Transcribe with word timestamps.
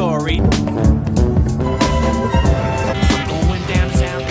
story. 0.00 0.36
Going 0.36 0.48
downtown. 3.66 4.22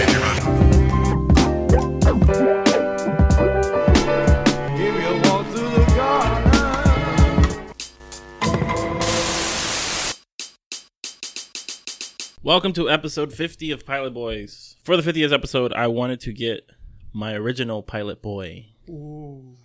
Welcome 12.41 12.73
to 12.73 12.89
episode 12.89 13.31
50 13.31 13.69
of 13.69 13.85
Pilot 13.85 14.15
Boys. 14.15 14.75
For 14.83 14.97
the 14.97 15.03
50th 15.03 15.31
episode, 15.31 15.71
I 15.73 15.85
wanted 15.85 16.19
to 16.21 16.33
get 16.33 16.67
my 17.13 17.35
original 17.35 17.83
pilot 17.83 18.23
boy. 18.23 18.69
Ooh. 18.89 19.55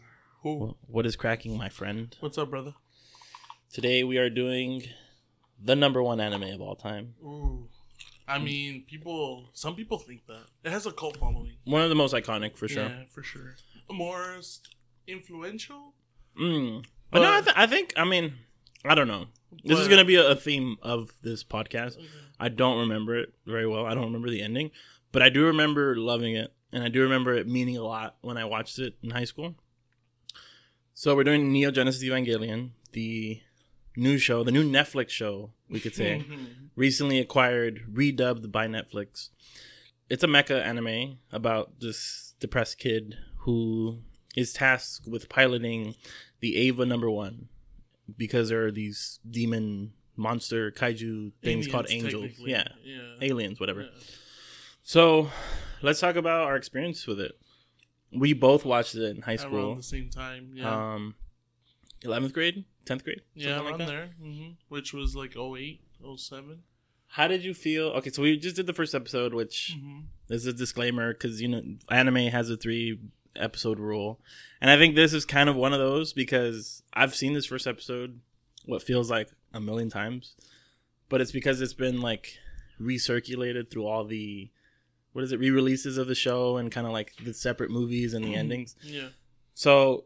Ooh. 0.45 0.77
What 0.86 1.07
is 1.07 1.16
cracking, 1.16 1.57
my 1.57 1.71
friend? 1.71 2.14
What's 2.21 2.36
up, 2.36 2.50
brother? 2.50 2.75
Today 3.73 4.05
we 4.05 4.18
are 4.18 4.29
doing 4.29 4.82
the 5.65 5.75
number 5.75 6.03
one 6.03 6.21
anime 6.21 6.45
of 6.45 6.61
all 6.61 6.77
time. 6.77 7.14
Ooh. 7.23 7.68
I 8.27 8.39
mean, 8.39 8.85
people. 8.86 9.50
Some 9.53 9.75
people 9.75 9.99
think 9.99 10.27
that 10.27 10.45
it 10.64 10.71
has 10.71 10.87
a 10.87 10.93
cult 10.93 11.17
following. 11.18 11.53
One 11.64 11.82
of 11.82 11.89
the 11.89 11.95
most 11.95 12.14
iconic, 12.14 12.57
for 12.57 12.68
sure. 12.68 12.85
Yeah, 12.85 13.03
for 13.11 13.23
sure. 13.23 13.57
Most 13.90 14.75
influential. 15.07 15.95
Mm. 16.40 16.85
But, 17.11 17.21
no, 17.21 17.32
I, 17.32 17.40
th- 17.43 17.57
I 17.57 17.67
think, 17.67 17.93
I 17.96 18.04
mean, 18.04 18.35
I 18.85 18.95
don't 18.95 19.09
know. 19.09 19.27
This 19.63 19.79
is 19.79 19.89
going 19.89 19.99
to 19.99 20.04
be 20.04 20.17
a, 20.17 20.31
a 20.31 20.37
theme 20.37 20.77
of 20.82 21.13
this 21.23 21.45
podcast. 21.45 21.96
I 22.40 22.49
don't 22.49 22.81
remember 22.81 23.15
it 23.17 23.35
very 23.46 23.67
well. 23.67 23.87
I 23.87 23.95
don't 23.95 24.04
remember 24.04 24.31
the 24.31 24.43
ending, 24.43 24.71
but 25.12 25.23
I 25.23 25.29
do 25.29 25.46
remember 25.46 25.96
loving 25.96 26.35
it, 26.35 26.53
and 26.73 26.82
I 26.82 26.89
do 26.89 27.03
remember 27.03 27.35
it 27.35 27.46
meaning 27.46 27.76
a 27.76 27.85
lot 27.85 28.17
when 28.23 28.37
I 28.37 28.46
watched 28.46 28.79
it 28.79 28.96
in 29.03 29.11
high 29.11 29.25
school. 29.25 29.54
So 30.95 31.15
we're 31.15 31.25
doing 31.25 31.53
Neon 31.53 31.75
Genesis 31.75 32.03
Evangelion, 32.03 32.70
the 32.92 33.41
new 33.97 34.19
show, 34.19 34.42
the 34.44 34.53
new 34.53 34.64
Netflix 34.64 35.11
show, 35.11 35.50
we 35.69 35.80
could 35.80 35.94
say, 35.94 36.25
recently 36.77 37.19
acquired, 37.19 37.83
redubbed 37.92 38.51
by 38.51 38.67
Netflix. 38.67 39.28
It's 40.11 40.23
a 40.25 40.27
mecha 40.27 40.62
anime 40.62 41.19
about 41.33 41.81
this 41.81 42.34
depressed 42.41 42.78
kid 42.78 43.17
who 43.39 43.98
is 44.36 44.53
tasked 44.53 45.06
with 45.09 45.28
piloting 45.28 45.95
the 46.41 46.55
Eva 46.56 46.84
number 46.84 47.11
one 47.11 47.48
because 48.17 48.48
there 48.51 48.67
are 48.67 48.70
these 48.73 49.19
demon 49.28 49.92
monster 50.17 50.70
kaiju 50.70 51.33
things 51.42 51.67
called 51.67 51.86
angels. 51.89 52.33
Yeah, 52.39 52.69
Yeah. 52.84 53.14
aliens, 53.23 53.58
whatever. 53.58 53.83
Yeah. 53.83 53.89
So 54.83 55.31
let's 55.83 56.01
talk 56.01 56.17
about 56.17 56.42
our 56.42 56.56
experience 56.56 57.06
with 57.06 57.19
it. 57.20 57.33
We 58.12 58.33
both 58.33 58.64
watched 58.64 58.95
it 58.95 59.03
in 59.05 59.23
high 59.23 59.36
school. 59.36 59.69
Around 59.70 59.77
the 59.79 59.83
same 59.83 60.11
time. 60.11 60.51
Yeah. 60.55 60.95
Um, 60.95 61.14
11th 62.05 62.33
grade, 62.34 62.64
10th 62.85 63.05
grade, 63.05 63.23
yeah, 63.35 63.61
around 63.61 63.79
like 63.79 63.89
there. 63.89 64.11
hmm 64.21 64.51
Which 64.69 64.93
was 64.93 65.15
like 65.17 65.37
08, 65.37 65.81
07. 66.17 66.63
How 67.09 67.29
did 67.29 67.45
you 67.45 67.55
feel? 67.55 67.89
Okay, 67.89 68.11
so 68.11 68.23
we 68.23 68.37
just 68.37 68.57
did 68.57 68.67
the 68.67 68.73
first 68.73 68.95
episode, 68.95 69.33
which 69.35 69.75
Mm-hmm. 69.77 70.01
is 70.31 70.47
a 70.47 70.53
disclaimer 70.53 71.13
because 71.13 71.41
you 71.41 71.49
know 71.49 71.63
anime 71.91 72.17
has 72.31 72.51
a 72.51 72.57
three 72.57 72.99
episode 73.37 73.79
rule, 73.79 74.21
and 74.61 74.71
I 74.71 74.77
think 74.77 74.95
this 74.95 75.13
is 75.13 75.25
kind 75.25 75.49
of 75.49 75.57
one 75.57 75.73
of 75.73 75.79
those 75.79 76.13
because 76.13 76.83
I've 76.93 77.15
seen 77.15 77.33
this 77.35 77.47
first 77.47 77.67
episode 77.67 78.21
what 78.67 78.83
feels 78.83 79.11
like 79.11 79.29
a 79.53 79.61
million 79.61 79.91
times, 79.91 80.35
but 81.09 81.21
it's 81.21 81.33
because 81.33 81.61
it's 81.61 81.75
been 81.75 82.01
like 82.01 82.39
recirculated 82.81 83.71
through 83.71 83.87
all 83.87 84.05
the 84.05 84.51
what 85.13 85.23
is 85.23 85.31
it 85.33 85.39
re-releases 85.39 85.97
of 85.97 86.09
the 86.09 86.15
show 86.15 86.57
and 86.57 86.73
kind 86.73 86.87
of 86.87 86.93
like 86.93 87.13
the 87.25 87.33
separate 87.33 87.71
movies 87.71 88.15
and 88.15 88.25
the 88.25 88.35
endings. 88.35 88.75
Yeah. 88.83 89.09
So, 89.55 90.05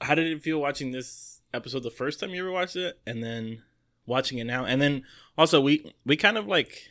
how 0.00 0.14
did 0.14 0.26
it 0.26 0.42
feel 0.42 0.58
watching 0.58 0.90
this 0.92 1.37
episode 1.54 1.82
the 1.82 1.90
first 1.90 2.20
time 2.20 2.30
you 2.30 2.42
ever 2.42 2.52
watched 2.52 2.76
it, 2.76 2.98
and 3.06 3.22
then 3.22 3.62
watching 4.06 4.38
it 4.38 4.44
now? 4.44 4.64
And 4.64 4.80
then 4.80 5.02
also 5.36 5.60
we 5.60 5.92
we 6.04 6.16
kind 6.16 6.36
of 6.36 6.46
like 6.46 6.88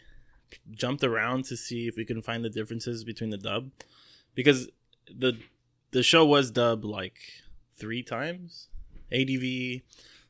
jumped 0.72 1.04
around 1.04 1.46
to 1.46 1.58
see 1.58 1.88
if 1.88 1.96
we 1.98 2.06
can 2.06 2.22
find 2.22 2.44
the 2.44 2.50
differences 2.50 3.04
between 3.04 3.30
the 3.30 3.38
dub 3.38 3.72
because 4.34 4.70
the 5.14 5.38
the 5.92 6.04
show 6.04 6.26
was 6.26 6.52
dubbed 6.52 6.86
like 6.86 7.20
three 7.78 8.04
times, 8.04 8.70
ADV, 9.12 9.82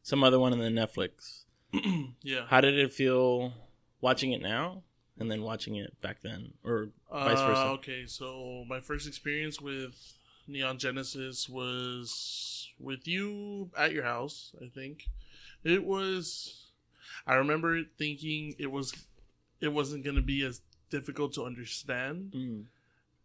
some 0.04 0.24
other 0.24 0.40
one, 0.40 0.54
and 0.54 0.62
then 0.62 0.74
Netflix. 0.74 1.44
Yeah. 2.24 2.46
How 2.48 2.62
did 2.62 2.78
it 2.78 2.94
feel 2.94 3.54
watching 4.02 4.32
it 4.32 4.42
now 4.42 4.84
and 5.20 5.30
then 5.32 5.42
watching 5.44 5.76
it 5.76 6.00
back 6.02 6.22
then, 6.22 6.54
or 6.64 6.90
vice 7.12 7.40
versa? 7.40 7.62
Uh, 7.62 7.72
okay, 7.74 8.06
so 8.06 8.64
my 8.68 8.80
first 8.80 9.08
experience 9.08 9.62
with 9.62 10.18
Neon 10.48 10.78
Genesis 10.78 11.48
was 11.48 12.67
with 12.80 13.08
you 13.08 13.72
at 13.78 13.92
your 13.92 14.04
house, 14.04 14.54
I 14.62 14.68
think. 14.68 15.06
It 15.64 15.84
was 15.84 16.68
I 17.26 17.36
remember 17.36 17.82
thinking 17.98 18.56
it 18.60 18.72
was 18.72 18.94
it 19.60 19.70
wasn't 19.70 20.04
going 20.04 20.16
to 20.16 20.22
be 20.22 20.44
as 20.46 20.62
difficult 20.90 21.34
to 21.34 21.44
understand. 21.44 22.34
Mm. 22.36 22.64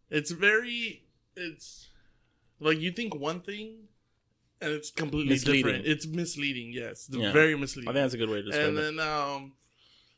It's 0.09 0.31
very 0.31 1.03
it's 1.35 1.89
like 2.59 2.79
you 2.79 2.91
think 2.91 3.15
one 3.15 3.41
thing 3.41 3.87
and 4.61 4.71
it's 4.71 4.91
completely 4.91 5.31
Misleading. 5.31 5.65
different. 5.65 5.87
It's 5.87 6.07
misleading, 6.07 6.71
yes. 6.73 7.09
Yeah. 7.11 7.31
very 7.31 7.57
misleading. 7.57 7.89
I 7.89 7.93
think 7.93 8.03
that's 8.03 8.13
a 8.13 8.17
good 8.17 8.29
way 8.29 8.37
to 8.37 8.43
describe 8.43 8.69
and 8.69 8.77
it. 8.77 8.87
And 8.87 8.99
then 8.99 9.07
um 9.07 9.53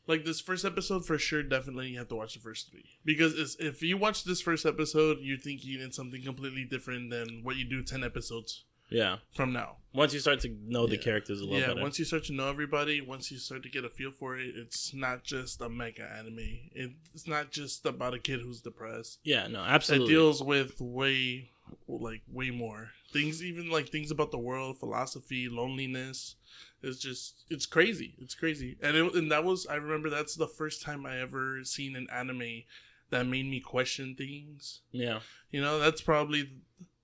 like 0.06 0.24
this 0.24 0.40
first 0.40 0.64
episode 0.64 1.04
for 1.04 1.18
sure 1.18 1.42
definitely 1.42 1.88
you 1.88 1.98
have 1.98 2.08
to 2.08 2.14
watch 2.14 2.34
the 2.34 2.40
first 2.40 2.70
three 2.70 2.84
because 3.04 3.36
it's, 3.38 3.56
if 3.56 3.82
you 3.82 3.96
watch 3.96 4.24
this 4.24 4.40
first 4.40 4.64
episode 4.64 5.18
you're 5.20 5.38
thinking 5.38 5.80
it's 5.80 5.96
something 5.96 6.22
completely 6.22 6.64
different 6.64 7.10
than 7.10 7.40
what 7.42 7.56
you 7.56 7.64
do 7.64 7.82
10 7.82 8.04
episodes 8.04 8.64
Yeah. 8.88 9.16
from 9.34 9.52
now 9.52 9.76
Once 9.92 10.12
you 10.14 10.20
start 10.20 10.40
to 10.40 10.54
know 10.66 10.86
the 10.86 10.96
Yeah. 10.96 11.02
characters 11.02 11.40
a 11.40 11.44
little 11.44 11.56
bit. 11.58 11.60
yeah 11.62 11.68
better. 11.74 11.82
once 11.82 11.98
you 11.98 12.04
start 12.04 12.24
to 12.24 12.32
know 12.32 12.48
everybody 12.48 13.00
once 13.00 13.30
you 13.30 13.38
start 13.38 13.62
to 13.64 13.68
get 13.68 13.84
a 13.84 13.88
feel 13.88 14.12
for 14.12 14.38
it 14.38 14.54
it's 14.56 14.92
not 14.94 15.24
just 15.24 15.60
a 15.60 15.68
mecha 15.68 16.06
anime 16.18 16.70
it's 16.74 17.26
not 17.26 17.50
just 17.50 17.84
about 17.86 18.14
a 18.14 18.18
kid 18.18 18.40
who's 18.40 18.60
depressed 18.60 19.18
yeah, 19.24 19.46
no, 19.48 19.60
absolutely. 19.60 20.06
it 20.06 20.10
deals 20.16 20.42
with 20.42 20.80
way 20.80 21.50
like 21.88 22.22
way 22.30 22.50
more 22.50 22.90
things 23.12 23.42
even 23.42 23.68
like 23.70 23.88
things 23.88 24.10
about 24.12 24.30
the 24.30 24.38
world 24.38 24.78
philosophy 24.78 25.48
loneliness 25.48 26.36
it's 26.82 26.98
just 26.98 27.44
it's 27.50 27.66
crazy 27.66 28.14
it's 28.20 28.34
crazy 28.36 28.76
and 28.82 28.96
it, 28.96 29.14
and 29.14 29.32
that 29.32 29.42
was 29.44 29.66
i 29.68 29.74
remember 29.74 30.08
that's 30.08 30.36
the 30.36 30.46
first 30.46 30.80
time 30.82 31.04
i 31.04 31.18
ever 31.18 31.58
seen 31.64 31.96
an 31.96 32.06
anime 32.12 32.62
that 33.10 33.26
made 33.26 33.46
me 33.46 33.58
question 33.60 34.14
things 34.16 34.80
yeah. 34.92 35.18
you 35.50 35.60
know 35.60 35.78
that's 35.80 36.00
probably 36.00 36.50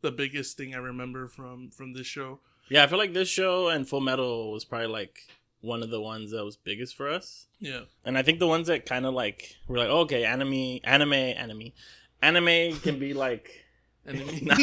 the 0.02 0.12
biggest 0.12 0.56
thing 0.56 0.74
i 0.74 0.78
remember 0.78 1.28
from 1.28 1.70
from 1.70 1.92
this 1.94 2.06
show 2.06 2.40
Yeah, 2.68 2.84
I 2.84 2.86
feel 2.86 2.98
like 2.98 3.12
this 3.12 3.28
show 3.28 3.68
and 3.68 3.86
Full 3.88 4.00
Metal 4.00 4.52
was 4.52 4.64
probably 4.64 4.88
like 4.88 5.18
one 5.60 5.82
of 5.82 5.90
the 5.90 6.00
ones 6.00 6.30
that 6.32 6.44
was 6.44 6.56
biggest 6.56 6.96
for 6.96 7.08
us. 7.08 7.46
yeah 7.60 7.82
And 8.04 8.16
I 8.18 8.22
think 8.22 8.38
the 8.38 8.46
ones 8.48 8.66
that 8.68 8.84
kind 8.86 9.04
of 9.06 9.14
like 9.14 9.56
were 9.68 9.78
like, 9.78 9.88
oh, 9.88 10.00
okay, 10.00 10.24
anime, 10.24 10.80
anime, 10.84 11.12
anime. 11.14 11.72
Anime 12.20 12.78
can 12.80 12.98
be 12.98 13.14
like 13.14 13.64
not, 14.42 14.58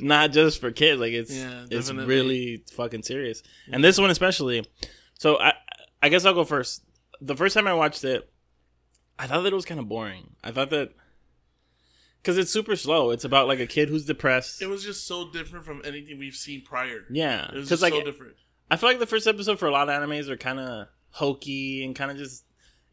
not 0.00 0.30
just 0.32 0.60
for 0.60 0.70
kids. 0.70 1.00
Like 1.00 1.12
it's 1.12 1.34
Yeah, 1.34 1.66
it's 1.70 1.90
really 1.92 2.62
fucking 2.72 3.02
serious. 3.02 3.42
And 3.72 3.82
this 3.82 3.98
one 3.98 4.10
especially. 4.10 4.64
So 5.18 5.38
I 5.40 5.54
I 6.02 6.08
guess 6.08 6.24
I'll 6.24 6.34
go 6.34 6.44
first. 6.44 6.82
The 7.20 7.34
first 7.36 7.54
time 7.54 7.66
I 7.66 7.74
watched 7.74 8.04
it, 8.04 8.30
I 9.18 9.26
thought 9.26 9.42
that 9.42 9.52
it 9.52 9.56
was 9.56 9.64
kind 9.66 9.80
of 9.80 9.88
boring. 9.88 10.36
I 10.44 10.50
thought 10.52 10.70
that 10.70 10.92
because 12.22 12.36
it's 12.38 12.50
super 12.50 12.76
slow. 12.76 13.10
It's 13.10 13.24
about 13.24 13.48
like 13.48 13.60
a 13.60 13.66
kid 13.66 13.88
who's 13.88 14.04
depressed. 14.04 14.60
it 14.62 14.68
was 14.68 14.82
just 14.84 15.06
so 15.06 15.30
different 15.30 15.64
from 15.64 15.82
anything 15.84 16.18
we've 16.18 16.34
seen 16.34 16.62
prior 16.62 17.04
yeah, 17.10 17.48
it 17.48 17.54
was 17.54 17.68
just 17.68 17.82
like 17.82 17.92
so 17.94 18.02
different 18.02 18.34
I 18.70 18.76
feel 18.76 18.88
like 18.88 18.98
the 19.00 19.06
first 19.06 19.26
episode 19.26 19.58
for 19.58 19.66
a 19.66 19.72
lot 19.72 19.88
of 19.88 19.94
animes 20.02 20.28
are 20.28 20.36
kind 20.36 20.60
of 20.60 20.86
hokey 21.10 21.84
and 21.84 21.94
kind 21.96 22.10
of 22.10 22.16
just 22.16 22.44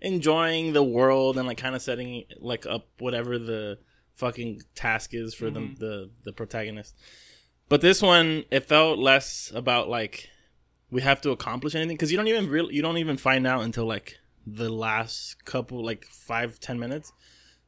enjoying 0.01 0.73
the 0.73 0.83
world 0.83 1.38
and 1.38 1.47
like 1.47 1.57
kind 1.57 1.75
of 1.75 1.81
setting 1.81 2.23
like 2.39 2.65
up 2.65 2.88
whatever 2.99 3.38
the 3.38 3.77
fucking 4.15 4.61
task 4.75 5.13
is 5.13 5.33
for 5.33 5.49
Mhm. 5.51 5.77
the, 5.77 5.85
the 5.85 6.09
the 6.25 6.33
protagonist. 6.33 6.95
But 7.69 7.81
this 7.81 8.01
one, 8.01 8.45
it 8.49 8.63
felt 8.65 8.97
less 8.97 9.51
about 9.53 9.89
like 9.89 10.29
we 10.89 11.01
have 11.01 11.19
to 11.21 11.31
accomplish 11.31 11.75
anything 11.75 11.95
because 11.97 12.11
you 12.11 12.17
don't 12.17 12.27
even 12.27 12.49
really 12.49 12.73
you 12.75 12.81
don't 12.81 12.97
even 12.97 13.17
find 13.17 13.45
out 13.45 13.62
until 13.63 13.85
like 13.85 14.18
the 14.45 14.69
last 14.69 15.44
couple 15.45 15.83
like 15.83 16.06
five 16.06 16.59
ten 16.59 16.80
minutes 16.80 17.12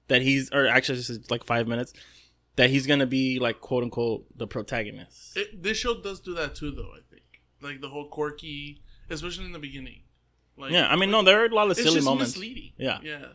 that 0.09 0.21
he's 0.21 0.51
or 0.51 0.67
actually 0.67 0.97
just 0.99 1.31
like 1.31 1.43
five 1.45 1.67
minutes 1.67 1.93
that 2.59 2.69
he's 2.69 2.85
gonna 2.85 3.05
be 3.07 3.39
like 3.39 3.61
quote 3.61 3.83
unquote 3.83 4.25
the 4.37 4.45
protagonist. 4.45 5.37
It, 5.37 5.63
this 5.63 5.77
show 5.77 6.01
does 6.01 6.19
do 6.19 6.33
that 6.35 6.55
too, 6.55 6.71
though. 6.71 6.91
I 6.93 6.99
think, 7.09 7.23
like 7.61 7.79
the 7.79 7.87
whole 7.87 8.09
quirky, 8.09 8.81
especially 9.09 9.45
in 9.45 9.53
the 9.53 9.59
beginning. 9.59 10.01
Like, 10.57 10.71
yeah, 10.71 10.89
I 10.91 10.97
mean, 10.97 11.09
no, 11.09 11.23
there 11.23 11.41
are 11.41 11.45
a 11.45 11.55
lot 11.55 11.65
of 11.65 11.71
it's 11.71 11.83
silly 11.83 11.95
just 11.95 12.05
moments. 12.05 12.33
misleading. 12.33 12.73
Yeah. 12.77 12.99
yeah, 13.01 13.25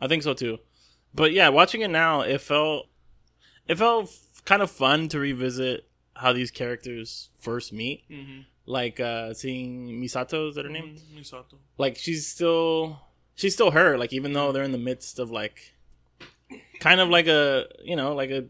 I 0.00 0.08
think 0.08 0.24
so 0.24 0.34
too. 0.34 0.58
But 1.14 1.30
yeah, 1.32 1.50
watching 1.50 1.82
it 1.82 1.88
now, 1.90 2.22
it 2.22 2.40
felt 2.40 2.88
it 3.68 3.78
felt 3.78 4.06
f- 4.06 4.42
kind 4.44 4.60
of 4.60 4.72
fun 4.72 5.08
to 5.10 5.20
revisit 5.20 5.88
how 6.14 6.32
these 6.32 6.50
characters 6.50 7.30
first 7.38 7.72
meet. 7.72 8.10
mm-hmm. 8.10 8.40
Like 8.66 8.98
uh 8.98 9.34
seeing 9.34 9.88
Misato, 10.02 10.48
is 10.48 10.56
that 10.56 10.64
her 10.64 10.70
name? 10.70 10.96
Misato. 11.14 11.58
Like 11.78 11.96
she's 11.96 12.26
still 12.26 12.98
she's 13.36 13.54
still 13.54 13.70
her. 13.70 13.96
Like 13.98 14.12
even 14.12 14.32
though 14.32 14.50
they're 14.50 14.64
in 14.64 14.72
the 14.72 14.78
midst 14.78 15.20
of 15.20 15.30
like 15.30 15.73
kind 16.84 17.00
of 17.00 17.08
like 17.08 17.26
a 17.26 17.66
you 17.82 17.96
know 17.96 18.14
like 18.14 18.30
a 18.30 18.44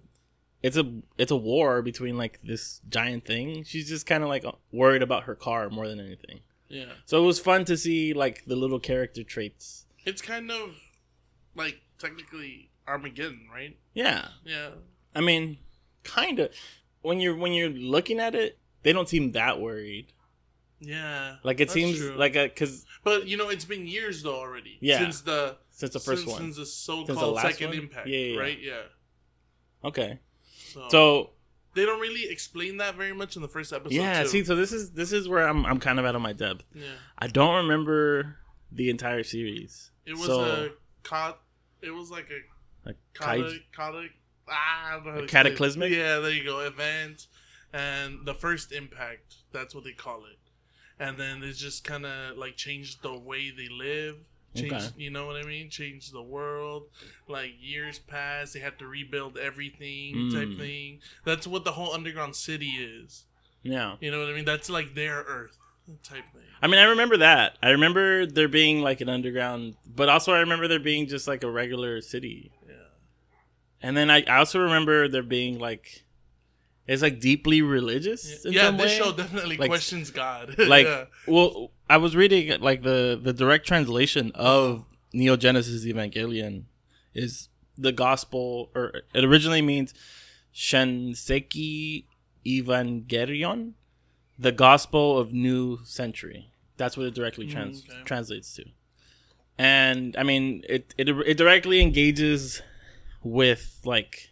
it's 0.61 0.77
a 0.77 0.93
it's 1.17 1.31
a 1.31 1.37
war 1.37 1.83
between 1.83 2.17
like 2.17 2.41
this 2.43 2.81
giant 2.89 3.25
thing. 3.25 3.63
She's 3.65 3.89
just 3.89 4.07
kind 4.07 4.23
of 4.25 4.29
like 4.29 4.45
worried 4.73 5.03
about 5.03 5.25
her 5.25 5.35
car 5.37 5.71
more 5.71 5.87
than 5.87 6.01
anything. 6.01 6.41
Yeah. 6.69 6.93
So 7.05 7.23
it 7.23 7.27
was 7.27 7.39
fun 7.39 7.65
to 7.67 7.77
see 7.77 8.13
like 8.13 8.45
the 8.47 8.57
little 8.57 8.81
character 8.81 9.23
traits. 9.23 9.87
It's 10.05 10.21
kind 10.21 10.51
of 10.51 10.77
like 11.55 11.77
technically 11.99 12.71
Armageddon, 12.89 13.47
right? 13.53 13.77
Yeah, 13.93 14.29
Yeah. 14.45 14.71
I 15.15 15.21
mean, 15.21 15.59
kind 16.03 16.41
of. 16.41 16.51
When 17.03 17.21
you're 17.21 17.37
when 17.37 17.53
you're 17.53 17.69
looking 17.69 18.19
at 18.19 18.35
it, 18.35 18.59
they 18.83 18.93
don't 18.93 19.09
seem 19.09 19.33
that 19.33 19.61
worried. 19.61 20.14
Yeah. 20.81 21.37
Like 21.43 21.61
it 21.61 21.71
seems 21.71 21.99
true. 21.99 22.15
like 22.17 22.37
a 22.37 22.44
because 22.44 22.85
But 23.03 23.26
you 23.26 23.37
know, 23.37 23.49
it's 23.49 23.65
been 23.65 23.87
years 23.87 24.23
though 24.23 24.37
already. 24.37 24.79
Yeah. 24.81 24.99
Since 24.99 25.23
the 25.23 25.56
since 25.71 25.93
the 25.93 26.00
first 26.00 26.23
since, 26.23 26.32
one. 26.32 26.41
Since 26.43 26.56
the 26.56 26.62
the 26.62 26.67
so-called 26.67 27.35
last 27.37 27.43
second 27.53 27.69
one? 27.71 27.79
impact. 27.79 28.06
Yeah, 28.09 28.19
yeah, 28.19 28.35
yeah. 28.35 28.41
Right. 28.41 28.59
Yeah. 28.61 28.82
Okay, 29.85 30.19
So, 30.73 30.88
so 30.88 31.31
they 31.75 31.85
don't 31.85 32.00
really 32.00 32.25
explain 32.31 32.79
that 32.79 32.94
very 32.94 33.12
much 33.12 33.37
in 33.37 33.43
the 33.43 33.49
first 33.49 33.73
episode. 33.73 33.93
yeah, 33.94 34.23
too. 34.23 34.29
see, 34.29 34.44
so 34.44 34.56
this 34.56 34.73
is 34.73 34.93
this 34.93 35.12
is 35.12 35.29
where 35.29 35.47
I'm 35.47 35.67
I'm 35.67 35.79
kind 35.79 35.99
of 35.99 36.06
out 36.06 36.15
of 36.17 36.23
my 36.23 36.32
depth. 36.32 36.65
Yeah. 36.75 36.87
I 37.19 37.27
don't 37.27 37.56
remember 37.56 38.37
the 38.73 38.88
entire 38.91 39.23
series. 39.23 39.91
It 40.06 40.15
was 40.15 40.27
So- 40.27 40.70
a. 41.11 41.35
It 41.82 41.91
was 41.91 42.11
like 42.11 42.31
a 42.31 42.41
Like 42.88 42.97
cata, 43.12 43.43
Kaij- 43.43 43.62
cata, 43.73 44.06
ah, 44.49 44.88
I 44.88 44.93
don't 44.94 45.05
know 45.05 45.11
A 45.11 45.15
to 45.15 45.19
say 45.20 45.25
it. 45.25 45.29
cataclysmic? 45.31 45.93
Yeah, 45.93 46.19
there 46.20 46.31
you 46.31 46.44
go. 46.44 46.61
Event 46.61 47.27
and 47.75 48.25
the 48.25 48.32
first 48.35 48.73
impact. 48.73 49.35
That's 49.53 49.75
what 49.75 49.85
they 49.85 49.93
call 49.93 50.25
it. 50.25 50.38
And 51.00 51.19
then 51.19 51.43
it's 51.43 51.58
just 51.58 51.85
kind 51.85 52.06
of 52.06 52.37
like 52.37 52.56
changed 52.56 53.02
the 53.02 53.17
way 53.19 53.50
they 53.50 53.69
live. 53.69 54.17
Changed, 54.55 54.73
Okay. 54.75 54.87
you 54.96 55.11
know 55.11 55.26
what 55.26 55.35
I 55.37 55.43
mean? 55.43 55.69
Changed 55.69 56.12
the 56.12 56.23
world. 56.23 56.85
Like 57.26 57.52
years 57.61 57.99
passed, 57.99 58.55
they 58.55 58.61
had 58.61 58.79
to 58.79 58.87
rebuild 58.87 59.37
everything 59.37 60.31
type 60.32 60.49
Mm. 60.49 60.58
thing. 60.58 61.00
That's 61.25 61.46
what 61.46 61.64
the 61.64 61.73
whole 61.73 61.93
underground 61.93 62.37
city 62.37 62.70
is. 62.79 63.25
yeah. 63.64 63.96
You 64.00 64.11
know 64.12 64.20
what 64.20 64.29
I 64.29 64.32
mean? 64.35 64.44
That's 64.44 64.69
like 64.70 64.94
their 64.94 65.23
Earth 65.26 65.56
type 66.05 66.25
thing. 66.32 66.43
I 66.62 66.67
mean, 66.69 66.79
I 66.79 66.85
remember 66.85 67.17
that. 67.17 67.58
I 67.62 67.70
remember 67.70 68.26
there 68.26 68.46
being 68.46 68.81
like 68.82 69.00
an 69.00 69.08
underground, 69.08 69.75
but 69.87 70.08
also 70.08 70.32
I 70.32 70.38
remember 70.41 70.69
there 70.69 70.79
being 70.79 71.08
just 71.08 71.26
like 71.26 71.43
a 71.43 71.50
regular 71.50 72.00
city. 72.00 72.52
Yeah. 72.69 72.75
And 73.82 73.96
then 73.96 74.08
I, 74.11 74.23
I 74.29 74.37
also 74.38 74.61
remember 74.61 75.08
there 75.08 75.23
being 75.25 75.58
like, 75.58 76.04
it's 76.87 77.03
like 77.03 77.19
deeply 77.21 77.63
religious. 77.63 78.45
In 78.45 78.53
Yeah, 78.53 78.71
this 78.71 78.81
way. 78.93 78.99
show 78.99 79.13
definitely 79.13 79.57
Like- 79.57 79.69
questions 79.71 80.11
God. 80.11 80.57
like 80.59 80.87
yeah. 80.87 81.05
well 81.27 81.71
i 81.89 81.97
was 81.97 82.15
reading 82.17 82.61
like 82.61 82.83
the 82.83 83.19
the 83.23 83.33
direct 83.33 83.67
translation 83.67 84.33
of 84.35 84.85
neon 85.13 85.39
genesis 85.39 85.85
evangelion 85.85 86.65
is 87.15 87.49
the 87.77 87.93
gospel 87.93 88.71
or 88.75 89.03
it 89.15 89.25
originally 89.25 89.63
means 89.63 89.93
shinseiki 90.55 92.05
evangelion 92.47 93.73
the 94.39 94.53
gospel 94.53 95.19
of 95.19 95.33
new 95.33 95.79
century 95.85 96.51
that's 96.77 96.97
what 96.97 97.07
it 97.07 97.15
directly 97.15 97.47
trans- 97.47 97.83
Mm, 97.83 97.91
okay. 97.91 98.03
translates 98.05 98.55
to 98.57 98.65
and 99.59 100.17
i 100.17 100.23
mean 100.23 100.63
it, 100.69 100.95
it 100.99 101.09
it 101.09 101.37
directly 101.37 101.81
engages 101.81 102.63
with 103.23 103.81
like 103.85 104.31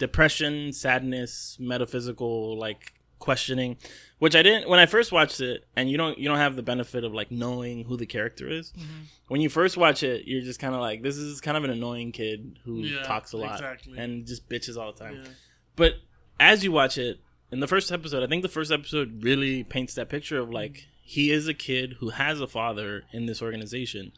depression 0.00 0.72
sadness 0.72 1.56
metaphysical 1.60 2.58
like 2.58 2.94
questioning 3.20 3.76
which 4.18 4.34
i 4.34 4.42
didn't 4.42 4.66
when 4.68 4.80
i 4.80 4.86
first 4.86 5.12
watched 5.12 5.40
it 5.42 5.66
and 5.76 5.90
you 5.90 5.98
don't 5.98 6.18
you 6.18 6.26
don't 6.26 6.38
have 6.38 6.56
the 6.56 6.62
benefit 6.62 7.04
of 7.04 7.12
like 7.12 7.30
knowing 7.30 7.84
who 7.84 7.96
the 7.98 8.06
character 8.06 8.48
is 8.48 8.72
Mm-hmm. 8.72 9.02
when 9.28 9.40
you 9.42 9.50
first 9.50 9.76
watch 9.76 10.02
it 10.02 10.26
you're 10.26 10.40
just 10.40 10.58
kind 10.58 10.74
of 10.74 10.80
like 10.80 11.02
this 11.02 11.16
is 11.18 11.38
kind 11.42 11.56
of 11.58 11.64
an 11.64 11.70
annoying 11.70 12.12
kid 12.12 12.58
who 12.64 12.78
Yeah, 12.80 13.02
talks 13.02 13.32
a 13.34 13.36
lot 13.36 13.52
exactly. 13.60 13.98
and 13.98 14.26
just 14.26 14.48
bitches 14.48 14.78
all 14.78 14.90
the 14.92 14.98
time 15.04 15.16
Yeah. 15.22 15.30
but 15.76 15.92
as 16.40 16.64
you 16.64 16.72
watch 16.72 16.96
it 16.96 17.20
in 17.52 17.60
the 17.60 17.68
first 17.68 17.92
episode 17.92 18.22
i 18.22 18.26
think 18.26 18.42
the 18.42 18.48
first 18.48 18.72
episode 18.72 19.22
really 19.22 19.64
paints 19.64 19.94
that 19.96 20.08
picture 20.08 20.38
of 20.38 20.48
like 20.50 20.86
he 21.02 21.30
is 21.30 21.46
a 21.46 21.52
kid 21.54 21.96
who 22.00 22.08
has 22.10 22.40
a 22.40 22.46
father 22.46 23.02
in 23.12 23.26
this 23.26 23.42
organization 23.42 24.12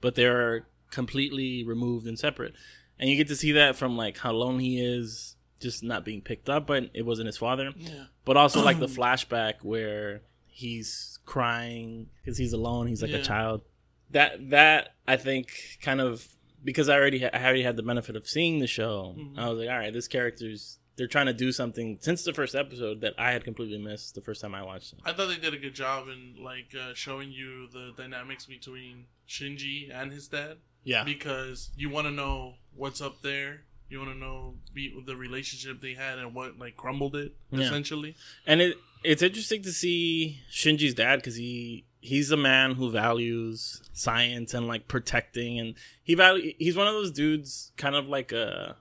but 0.00 0.16
they're 0.16 0.66
completely 0.90 1.62
removed 1.62 2.04
and 2.08 2.18
separate 2.18 2.52
and 3.00 3.10
you 3.10 3.16
get 3.16 3.26
to 3.28 3.34
see 3.36 3.52
that 3.52 3.74
from 3.74 3.96
like 3.96 4.18
how 4.18 4.30
alone 4.30 4.60
he 4.60 4.80
is 4.80 5.34
just 5.60 5.82
not 5.82 6.04
being 6.04 6.20
picked 6.22 6.48
up 6.48 6.66
but 6.68 6.88
it 6.94 7.04
wasn't 7.04 7.26
his 7.26 7.36
father 7.36 7.72
Yeah. 7.76 8.04
but 8.24 8.36
also 8.36 8.62
like 8.62 8.78
the 8.78 8.86
flashback 8.98 9.54
where 9.62 10.22
he's 10.46 11.18
crying 11.26 12.06
because 12.22 12.38
he's 12.38 12.52
alone 12.52 12.86
he's 12.86 13.02
like 13.02 13.10
Yeah. 13.10 13.18
a 13.18 13.22
child 13.22 13.62
that 14.10 14.50
that 14.50 14.94
i 15.08 15.16
think 15.16 15.50
kind 15.82 16.00
of 16.00 16.26
because 16.64 16.88
i 16.88 16.94
already 16.94 17.20
ha- 17.20 17.30
i 17.32 17.42
already 17.42 17.62
had 17.62 17.76
the 17.76 17.82
benefit 17.82 18.16
of 18.16 18.28
seeing 18.28 18.58
the 18.58 18.66
show 18.66 19.14
Mhm. 19.18 19.38
i 19.38 19.48
was 19.48 19.58
like 19.58 19.68
all 19.68 19.78
right 19.78 19.92
this 19.92 20.08
character's 20.08 20.78
they're 20.96 21.06
trying 21.06 21.26
to 21.26 21.32
do 21.32 21.50
something 21.52 21.96
since 22.00 22.24
the 22.24 22.32
first 22.34 22.54
episode 22.54 23.00
that 23.00 23.14
i 23.18 23.32
had 23.32 23.44
completely 23.44 23.78
missed 23.78 24.14
the 24.14 24.20
first 24.20 24.40
time 24.40 24.54
i 24.54 24.62
watched 24.62 24.92
it 24.92 24.98
I 25.04 25.12
thought 25.12 25.28
they 25.28 25.36
did 25.38 25.54
a 25.54 25.58
good 25.58 25.74
job 25.74 26.08
in 26.08 26.42
like 26.42 26.74
uh, 26.78 26.92
showing 26.94 27.30
you 27.32 27.68
the 27.72 27.92
dynamics 27.96 28.44
between 28.46 29.06
Shinji 29.28 29.88
and 29.94 30.10
his 30.12 30.28
dad 30.28 30.56
yeah 30.84 31.04
because 31.04 31.70
you 31.76 31.88
want 31.90 32.06
to 32.06 32.10
know 32.10 32.54
what's 32.74 33.00
up 33.00 33.22
there. 33.22 33.62
You 33.88 33.98
want 33.98 34.12
to 34.12 34.16
know 34.16 34.54
be, 34.72 34.94
the 35.04 35.16
relationship 35.16 35.80
they 35.80 35.94
had 35.94 36.18
and 36.18 36.34
what 36.34 36.58
like 36.58 36.76
crumbled 36.76 37.16
it 37.16 37.34
Yeah. 37.50 37.66
essentially. 37.66 38.14
and 38.46 38.60
it 38.60 38.76
it's 39.02 39.22
interesting 39.22 39.62
to 39.62 39.72
see 39.72 40.38
shinji's 40.52 40.94
dad 40.94 41.16
because 41.16 41.34
he 41.36 41.86
he's 42.00 42.30
a 42.30 42.36
man 42.36 42.72
who 42.74 42.90
values 42.90 43.82
science 43.92 44.54
and 44.54 44.66
like 44.68 44.86
protecting 44.88 45.58
and 45.58 45.74
he 46.04 46.14
value 46.14 46.52
he's 46.58 46.76
one 46.76 46.86
of 46.86 46.92
those 46.94 47.10
dudes 47.10 47.72
kind 47.76 47.94
of 47.96 48.06
like 48.08 48.30
a 48.30 48.76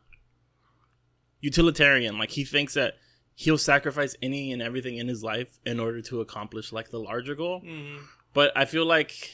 utilitarian 1.41 2.17
like 2.17 2.31
he 2.31 2.43
thinks 2.43 2.73
that 2.73 2.95
he'll 3.35 3.57
sacrifice 3.57 4.15
any 4.21 4.51
and 4.51 4.61
everything 4.61 4.97
in 4.97 5.07
his 5.07 5.23
life 5.23 5.57
in 5.65 5.79
order 5.79 6.01
to 6.01 6.19
accomplish 6.21 6.71
like 6.73 6.89
the 6.89 6.99
larger 6.99 7.35
goal 7.35 7.61
Mm-hmm. 7.61 8.03
but 8.33 8.51
i 8.57 8.65
feel 8.65 8.85
like 8.85 9.31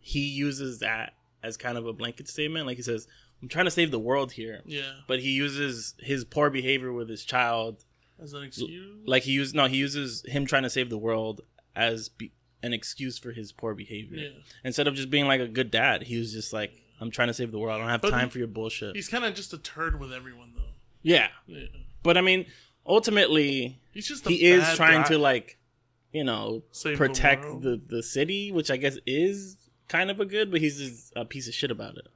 he 0.00 0.20
uses 0.26 0.80
that 0.80 1.12
as 1.42 1.56
kind 1.56 1.78
of 1.78 1.86
a 1.86 1.92
blanket 1.92 2.28
statement 2.28 2.66
like 2.66 2.76
he 2.76 2.82
says 2.82 3.06
i'm 3.42 3.48
trying 3.48 3.64
to 3.66 3.70
save 3.70 3.90
the 3.90 3.98
world 3.98 4.32
here. 4.32 4.60
Yeah, 4.64 4.92
but 5.06 5.20
he 5.20 5.30
uses 5.30 5.94
his 5.98 6.24
poor 6.24 6.50
behavior 6.50 6.92
with 6.92 7.08
his 7.08 7.24
child. 7.24 7.84
As 8.22 8.34
an 8.34 8.42
excuse. 8.42 8.98
like 9.06 9.22
he 9.22 9.32
used 9.32 9.54
no 9.54 9.66
he 9.66 9.76
uses 9.78 10.22
him 10.28 10.44
trying 10.46 10.64
to 10.64 10.70
save 10.70 10.90
the 10.90 10.98
world 10.98 11.40
as 11.74 12.10
be, 12.10 12.32
an 12.62 12.74
excuse 12.74 13.18
for 13.18 13.32
his 13.32 13.50
poor 13.50 13.74
behavior. 13.74 14.18
Yeah, 14.18 14.28
instead 14.64 14.86
of 14.86 14.94
just 14.94 15.08
being 15.08 15.26
like 15.26 15.40
a 15.40 15.48
good 15.48 15.70
dad 15.70 16.02
he 16.02 16.18
was 16.18 16.30
just 16.32 16.52
like 16.52 16.70
i'm 17.00 17.10
trying 17.10 17.28
to 17.28 17.34
save 17.34 17.50
the 17.50 17.58
world. 17.58 17.76
I 17.76 17.78
don't 17.78 17.88
have 17.88 18.02
But 18.02 18.10
time 18.10 18.26
he- 18.26 18.30
for 18.32 18.38
your 18.38 18.46
bullshit. 18.48 18.94
He's 18.94 19.08
kind 19.08 19.24
of 19.24 19.34
just 19.34 19.54
a 19.54 19.58
turd 19.58 19.98
with 19.98 20.12
everyone 20.12 20.52
though. 20.54 20.72
yeah. 21.02 21.28
Yeah, 21.46 21.64
but 22.02 22.18
i 22.18 22.20
mean 22.20 22.44
ultimately 22.86 23.78
he's 23.92 24.06
just 24.06 24.26
he 24.28 24.44
is 24.44 24.62
trying 24.76 25.02
guy. 25.02 25.08
to 25.08 25.18
like 25.18 25.58
you 26.12 26.24
know 26.24 26.62
Save 26.72 26.98
protect 26.98 27.44
world. 27.44 27.62
the, 27.62 27.80
the 27.86 28.02
city 28.02 28.52
which 28.52 28.70
i 28.70 28.76
guess 28.76 28.98
is 29.06 29.56
kind 29.88 30.10
of 30.10 30.20
a 30.20 30.24
good 30.26 30.50
but 30.50 30.60
he's 30.60 30.78
just 30.78 31.12
a 31.16 31.24
piece 31.24 31.48
of 31.48 31.54
shit 31.54 31.70
about 31.70 31.96
it 31.96 32.08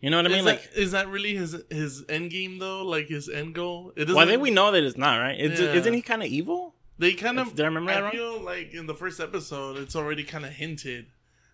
you 0.00 0.10
know 0.10 0.16
what 0.18 0.26
i 0.26 0.28
mean 0.28 0.38
is 0.40 0.44
like 0.46 0.62
that, 0.72 0.80
is 0.80 0.90
that 0.92 1.08
really 1.08 1.34
his 1.34 1.56
his 1.70 2.04
end 2.08 2.30
game 2.30 2.58
though? 2.58 2.84
Like 2.84 3.08
his 3.08 3.28
end 3.28 3.54
goal? 3.54 3.92
It 3.96 4.08
well 4.08 4.18
i 4.20 4.26
think 4.26 4.40
we 4.42 4.50
know 4.50 4.70
that 4.72 4.82
it's 4.82 4.96
not 4.96 5.18
right 5.18 5.38
it's, 5.38 5.60
Yeah. 5.60 5.72
isn't 5.74 5.92
he 5.92 6.02
kind 6.02 6.22
of 6.22 6.28
evil 6.28 6.74
They 6.98 7.14
kind 7.14 7.38
of. 7.38 7.54
Did 7.54 7.62
I 7.62 7.66
remember 7.66 7.92
that 7.92 7.98
I 7.98 8.02
wrong? 8.02 8.10
feel 8.12 8.40
like 8.40 8.74
in 8.74 8.86
the 8.86 8.94
first 8.94 9.20
episode, 9.20 9.76
it's 9.76 9.94
already 9.94 10.24
kind 10.24 10.44
of 10.44 10.50
hinted 10.52 11.06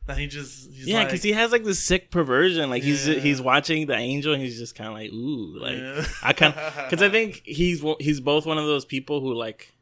that 0.06 0.16
he 0.16 0.26
just. 0.26 0.70
He's 0.70 0.86
Yeah, 0.86 0.98
like, 1.00 1.08
because 1.08 1.22
he 1.22 1.32
has 1.32 1.52
like 1.52 1.64
this 1.64 1.78
sick 1.80 2.10
perversion. 2.10 2.70
Like 2.70 2.82
he's 2.82 3.06
Yeah. 3.06 3.20
he's 3.20 3.42
watching 3.42 3.86
the 3.86 3.94
angel, 3.94 4.32
and 4.32 4.40
he's 4.42 4.58
just 4.58 4.74
kind 4.74 4.88
of 4.88 4.94
like, 4.94 5.10
ooh, 5.12 5.58
like 5.58 5.76
Yeah. 5.76 6.04
I 6.22 6.32
kind 6.32 6.54
because 6.88 7.02
I 7.08 7.10
think 7.10 7.42
he's 7.44 7.84
he's 8.00 8.20
both 8.20 8.46
one 8.46 8.56
of 8.56 8.64
those 8.64 8.86
people 8.86 9.20
who 9.20 9.34
like 9.34 9.74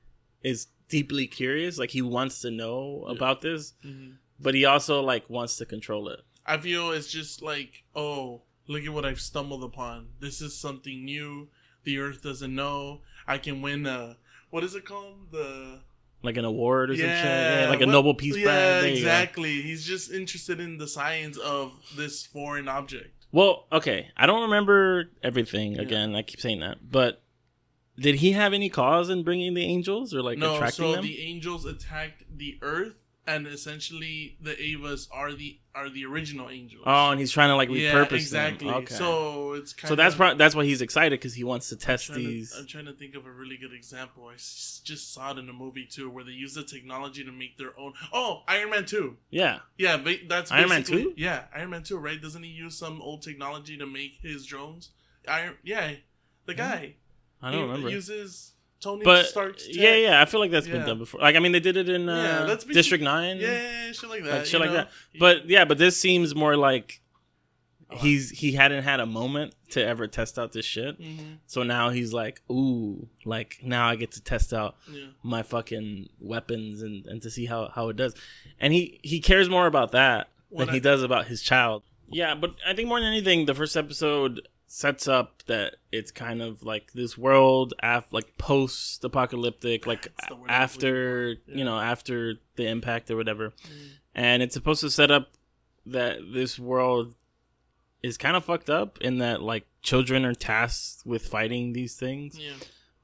is 0.43 0.67
deeply 0.89 1.29
curious. 1.29 1.79
Like 1.79 1.91
he 1.91 2.03
wants 2.03 2.41
to 2.43 2.51
know 2.51 3.05
about 3.07 3.41
this, 3.41 3.75
Mhm. 3.87 4.17
but 4.41 4.55
he 4.57 4.65
also 4.65 5.01
like 5.01 5.31
wants 5.31 5.57
to 5.59 5.65
control 5.65 6.09
it. 6.09 6.21
I 6.45 6.59
feel 6.59 6.91
it's 6.91 7.07
just 7.11 7.41
like, 7.41 7.85
oh, 7.95 8.43
look 8.67 8.85
at 8.85 8.93
what 8.93 9.05
I've 9.05 9.21
stumbled 9.21 9.65
upon. 9.65 10.09
This 10.21 10.41
is 10.41 10.57
something 10.59 11.05
new. 11.05 11.49
The 11.85 11.99
Earth 11.99 12.23
doesn't 12.23 12.55
know. 12.55 13.01
I 13.27 13.39
can 13.39 13.63
win 13.63 13.87
a. 13.87 14.17
What 14.51 14.65
is 14.65 14.75
it 14.75 14.85
called? 14.85 15.31
The 15.33 15.81
Like 16.23 16.37
an 16.37 16.45
award 16.45 16.91
or 16.91 16.95
something, 16.95 17.09
yeah, 17.11 17.67
like 17.69 17.81
a 17.81 17.87
what- 17.87 17.93
Nobel 17.93 18.15
Peace 18.15 18.37
yeah, 18.37 18.45
Prize. 18.81 18.85
You 18.85 18.91
exactly. 18.93 19.63
He's 19.63 19.85
just 19.85 20.13
interested 20.13 20.61
in 20.61 20.79
the 20.79 20.87
science 20.87 21.37
of 21.39 21.73
this 21.97 22.25
foreign 22.25 22.69
object. 22.69 23.27
Well, 23.33 23.67
okay, 23.73 24.11
I 24.17 24.27
don't 24.27 24.43
remember 24.43 25.11
everything. 25.23 25.73
Yeah. 25.73 25.83
Again, 25.83 26.15
I 26.15 26.23
keep 26.23 26.41
saying 26.41 26.61
that, 26.61 26.91
but 26.91 27.23
did 27.99 28.17
he 28.17 28.33
have 28.33 28.53
any 28.53 28.69
cause 28.69 29.09
in 29.09 29.23
bringing 29.23 29.55
the 29.55 29.65
angels 29.65 30.15
or 30.15 30.23
like 30.23 30.39
no, 30.39 30.57
attracting 30.57 30.85
so 30.85 30.93
them? 30.93 31.03
the 31.03 31.21
angels 31.23 31.65
attacked 31.65 32.25
the 32.37 32.59
Earth, 32.61 32.95
and 33.27 33.47
essentially 33.47 34.37
the 34.41 34.53
Evas 34.53 35.09
are 35.11 35.33
the 35.33 35.59
are 35.75 35.89
the 35.89 36.05
original 36.05 36.51
angels. 36.51 36.83
oh, 36.87 37.11
and 37.11 37.19
he's 37.19 37.31
trying 37.33 37.49
to 37.49 37.57
like 37.57 37.71
yeah, 37.71 37.93
repurpose 37.95 38.13
exactly. 38.13 38.67
them. 38.69 38.77
Okay. 38.79 38.95
So 38.95 39.55
it's 39.55 39.73
kind 39.73 39.89
So 39.89 39.95
that's 39.95 40.15
pro- 40.15 40.35
that's 40.35 40.55
why 40.55 40.65
he's 40.65 40.83
excited 40.83 41.19
because 41.19 41.33
he 41.35 41.45
wants 41.45 41.71
to 41.71 41.77
test 41.77 42.09
to- 42.09 42.13
these. 42.13 42.55
I'm 42.59 42.67
trying 42.67 42.85
to 42.87 42.93
think 42.93 43.15
of 43.15 43.25
a 43.27 43.31
really 43.31 43.57
good 43.57 43.73
example. 43.73 44.27
I 44.29 44.35
just 44.35 45.13
saw 45.15 45.33
it 45.33 45.39
in 45.39 45.49
a 45.49 45.53
movie 45.53 45.87
too, 45.91 46.11
where 46.11 46.25
they 46.25 46.33
use 46.33 46.55
the 46.55 46.63
technology 46.63 47.25
to 47.25 47.33
make 47.33 47.57
their 47.57 47.79
own. 47.79 47.95
Oh, 48.13 48.43
Iron 48.49 48.71
Man 48.71 48.85
two. 48.85 49.17
yeah, 49.31 49.61
Yeah, 49.79 49.97
ba- 49.97 50.17
that's 50.29 50.53
Iron 50.53 50.69
Man 50.69 50.85
2? 50.85 51.15
Yeah, 51.17 51.45
Iron 51.55 51.71
Man 51.71 51.83
two. 51.83 51.97
Right? 51.97 52.21
Doesn't 52.21 52.43
he 52.43 52.51
use 52.51 52.77
some 52.77 53.01
old 53.01 53.23
technology 53.23 53.79
to 53.79 53.87
make 53.87 54.19
his 54.23 54.45
drones? 54.45 54.91
Iron. 55.27 55.57
Yeah, 55.63 55.93
the 56.47 56.55
guy. 56.55 56.97
I 57.41 57.51
don't 57.51 57.61
he 57.61 57.67
remember. 57.67 57.89
Uses. 57.91 58.52
Tony 58.83 59.05
but 59.05 59.27
Stark's 59.27 59.67
tech. 59.67 59.77
yeah, 59.77 59.95
yeah, 59.95 60.21
I 60.21 60.25
feel 60.27 60.41
like 60.41 60.51
that's 60.51 60.67
been 60.69 60.85
done 60.85 60.99
before. 60.99 61.21
Like, 61.21 61.37
I 61.37 61.39
mean, 61.39 61.53
they 61.53 61.61
did 61.61 61.77
it 61.77 61.89
in 61.89 62.09
uh, 62.09 62.17
Yeah, 62.47 62.55
basic- 62.55 62.73
District 62.73 63.03
Nine, 63.05 63.39
Yeah, 63.39 63.93
shit 63.93 64.11
like 64.11 64.25
that. 64.25 64.39
like 64.39 64.47
shit 64.47 64.61
like 64.61 64.71
know? 64.71 64.77
that. 64.77 64.91
But 65.19 65.49
yeah, 65.49 65.65
but 65.65 65.79
this 65.79 65.97
seems 65.97 66.35
more 66.35 66.57
like 66.57 66.99
Oh, 67.91 67.97
he's 67.99 68.31
he 68.31 68.53
hadn't 68.53 68.85
had 68.85 69.01
a 69.01 69.07
moment 69.07 69.55
to 69.73 69.85
ever 69.85 70.07
test 70.07 70.39
out 70.39 70.53
this 70.53 70.65
shit. 70.65 70.99
Mhm, 70.99 71.37
So 71.47 71.63
now 71.63 71.91
he's 71.91 72.15
like, 72.15 72.41
ooh, 72.51 73.07
like 73.27 73.59
now 73.63 73.87
I 73.87 73.97
get 73.97 74.13
to 74.13 74.23
test 74.23 74.55
out 74.55 74.77
yeah. 74.91 75.09
my 75.23 75.43
fucking 75.43 76.09
weapons 76.19 76.81
and, 76.81 77.05
and 77.07 77.21
to 77.21 77.31
see 77.31 77.45
how, 77.45 77.69
how 77.75 77.91
it 77.91 77.97
does. 77.97 78.15
And 78.59 78.73
he, 78.73 78.99
he 79.03 79.21
cares 79.21 79.51
more 79.51 79.67
about 79.67 79.93
that 79.93 80.29
What 80.49 80.65
than 80.67 80.75
he 80.75 80.77
I- 80.77 80.81
does 80.83 81.03
about 81.03 81.27
his 81.27 81.43
child. 81.43 81.83
Yeah, 82.09 82.35
but 82.35 82.55
I 82.67 82.73
think 82.75 82.89
more 82.89 82.99
than 82.99 83.09
anything, 83.09 83.45
the 83.45 83.55
first 83.55 83.77
episode 83.77 84.49
sets 84.75 85.07
up 85.07 85.43
that 85.49 85.75
it's 85.93 86.11
kind 86.11 86.41
of 86.41 86.63
like 86.63 86.93
this 86.93 87.19
world 87.19 87.75
af- 87.83 88.07
like 88.11 88.39
post 88.39 89.05
apocalyptic, 89.05 89.87
like 89.87 90.05
That's 90.17 90.29
the 90.31 90.37
word 90.37 90.51
I 90.51 90.61
was 90.63 90.71
after 90.71 91.37
for. 91.45 91.51
you 91.59 91.65
know, 91.65 91.79
after 91.79 92.37
the 92.57 92.67
impact 92.69 93.11
or 93.11 93.17
whatever. 93.17 93.51
Mm. 93.51 93.89
And 94.15 94.43
it's 94.43 94.55
supposed 94.55 94.81
to 94.81 94.91
set 94.91 95.11
up 95.11 95.29
that 95.85 96.21
this 96.33 96.59
world 96.59 97.15
is 98.03 98.17
kind 98.17 98.35
of 98.35 98.47
fucked 98.47 98.71
up 98.71 98.97
in 99.03 99.19
that 99.19 99.43
like 99.43 99.67
children 99.83 100.25
are 100.25 100.35
tasked 100.35 101.05
with 101.05 101.27
fighting 101.27 101.73
these 101.75 101.95
things 101.97 102.39
Yeah. 102.39 102.53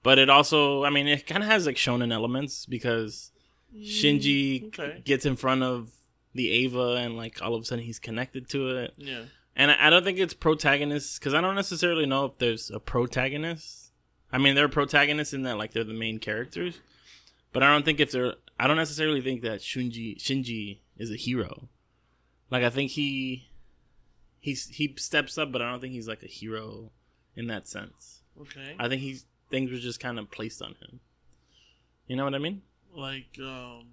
but 0.02 0.18
it 0.18 0.28
also 0.30 0.84
i 0.84 0.90
mean 0.90 1.06
it 1.08 1.26
kind 1.26 1.42
of 1.42 1.48
has 1.50 1.66
like 1.66 1.76
shonen 1.76 2.12
elements 2.12 2.66
because 2.66 3.30
shinji 3.76 4.62
Mm, 4.62 4.66
okay. 4.68 5.02
gets 5.04 5.24
in 5.26 5.36
front 5.36 5.62
of 5.62 5.90
the 6.34 6.48
eva 6.48 6.96
and 7.00 7.16
like 7.16 7.40
all 7.42 7.54
of 7.54 7.62
a 7.62 7.64
sudden 7.64 7.84
he's 7.84 7.98
connected 7.98 8.48
to 8.50 8.76
it 8.76 8.94
Yeah. 8.96 9.22
And 9.58 9.70
i, 9.70 9.86
I 9.86 9.90
don't 9.90 10.04
think 10.04 10.18
it's 10.18 10.32
protagonists 10.32 11.18
because 11.18 11.34
i 11.34 11.40
don't 11.42 11.54
necessarily 11.54 12.06
know 12.06 12.24
if 12.24 12.38
there's 12.38 12.70
a 12.70 12.80
protagonist 12.80 13.90
i 14.32 14.38
mean 14.38 14.54
they're 14.54 14.68
protagonists 14.68 15.34
in 15.34 15.42
that 15.42 15.58
like 15.58 15.72
they're 15.72 15.84
the 15.84 15.92
main 15.92 16.18
characters 16.18 16.80
but 17.52 17.62
i 17.62 17.70
don't 17.70 17.84
think 17.84 18.00
if 18.00 18.10
they're 18.12 18.34
i 18.58 18.66
don't 18.66 18.76
necessarily 18.78 19.20
think 19.20 19.42
that 19.42 19.60
shinji 19.60 20.16
shinji 20.16 20.78
is 20.96 21.10
a 21.10 21.16
hero 21.16 21.68
like 22.50 22.62
i 22.64 22.70
think 22.70 22.92
he 22.92 23.48
he's 24.40 24.68
he 24.68 24.94
steps 24.96 25.36
up 25.36 25.52
but 25.52 25.60
i 25.60 25.70
don't 25.70 25.80
think 25.80 25.92
he's 25.92 26.08
like 26.08 26.22
a 26.22 26.26
hero 26.28 26.90
in 27.36 27.48
that 27.48 27.68
sense 27.68 28.14
Okay. 28.40 28.76
I 28.78 28.88
think 28.88 29.02
he's 29.02 29.24
things 29.50 29.68
were 29.72 29.78
just 29.78 29.98
kind 29.98 30.16
of 30.16 30.30
placed 30.30 30.62
on 30.62 30.76
him. 30.80 31.00
You 32.06 32.14
know 32.14 32.22
what 32.22 32.36
I 32.36 32.38
mean? 32.38 32.62
like 32.94 33.36
um, 33.42 33.86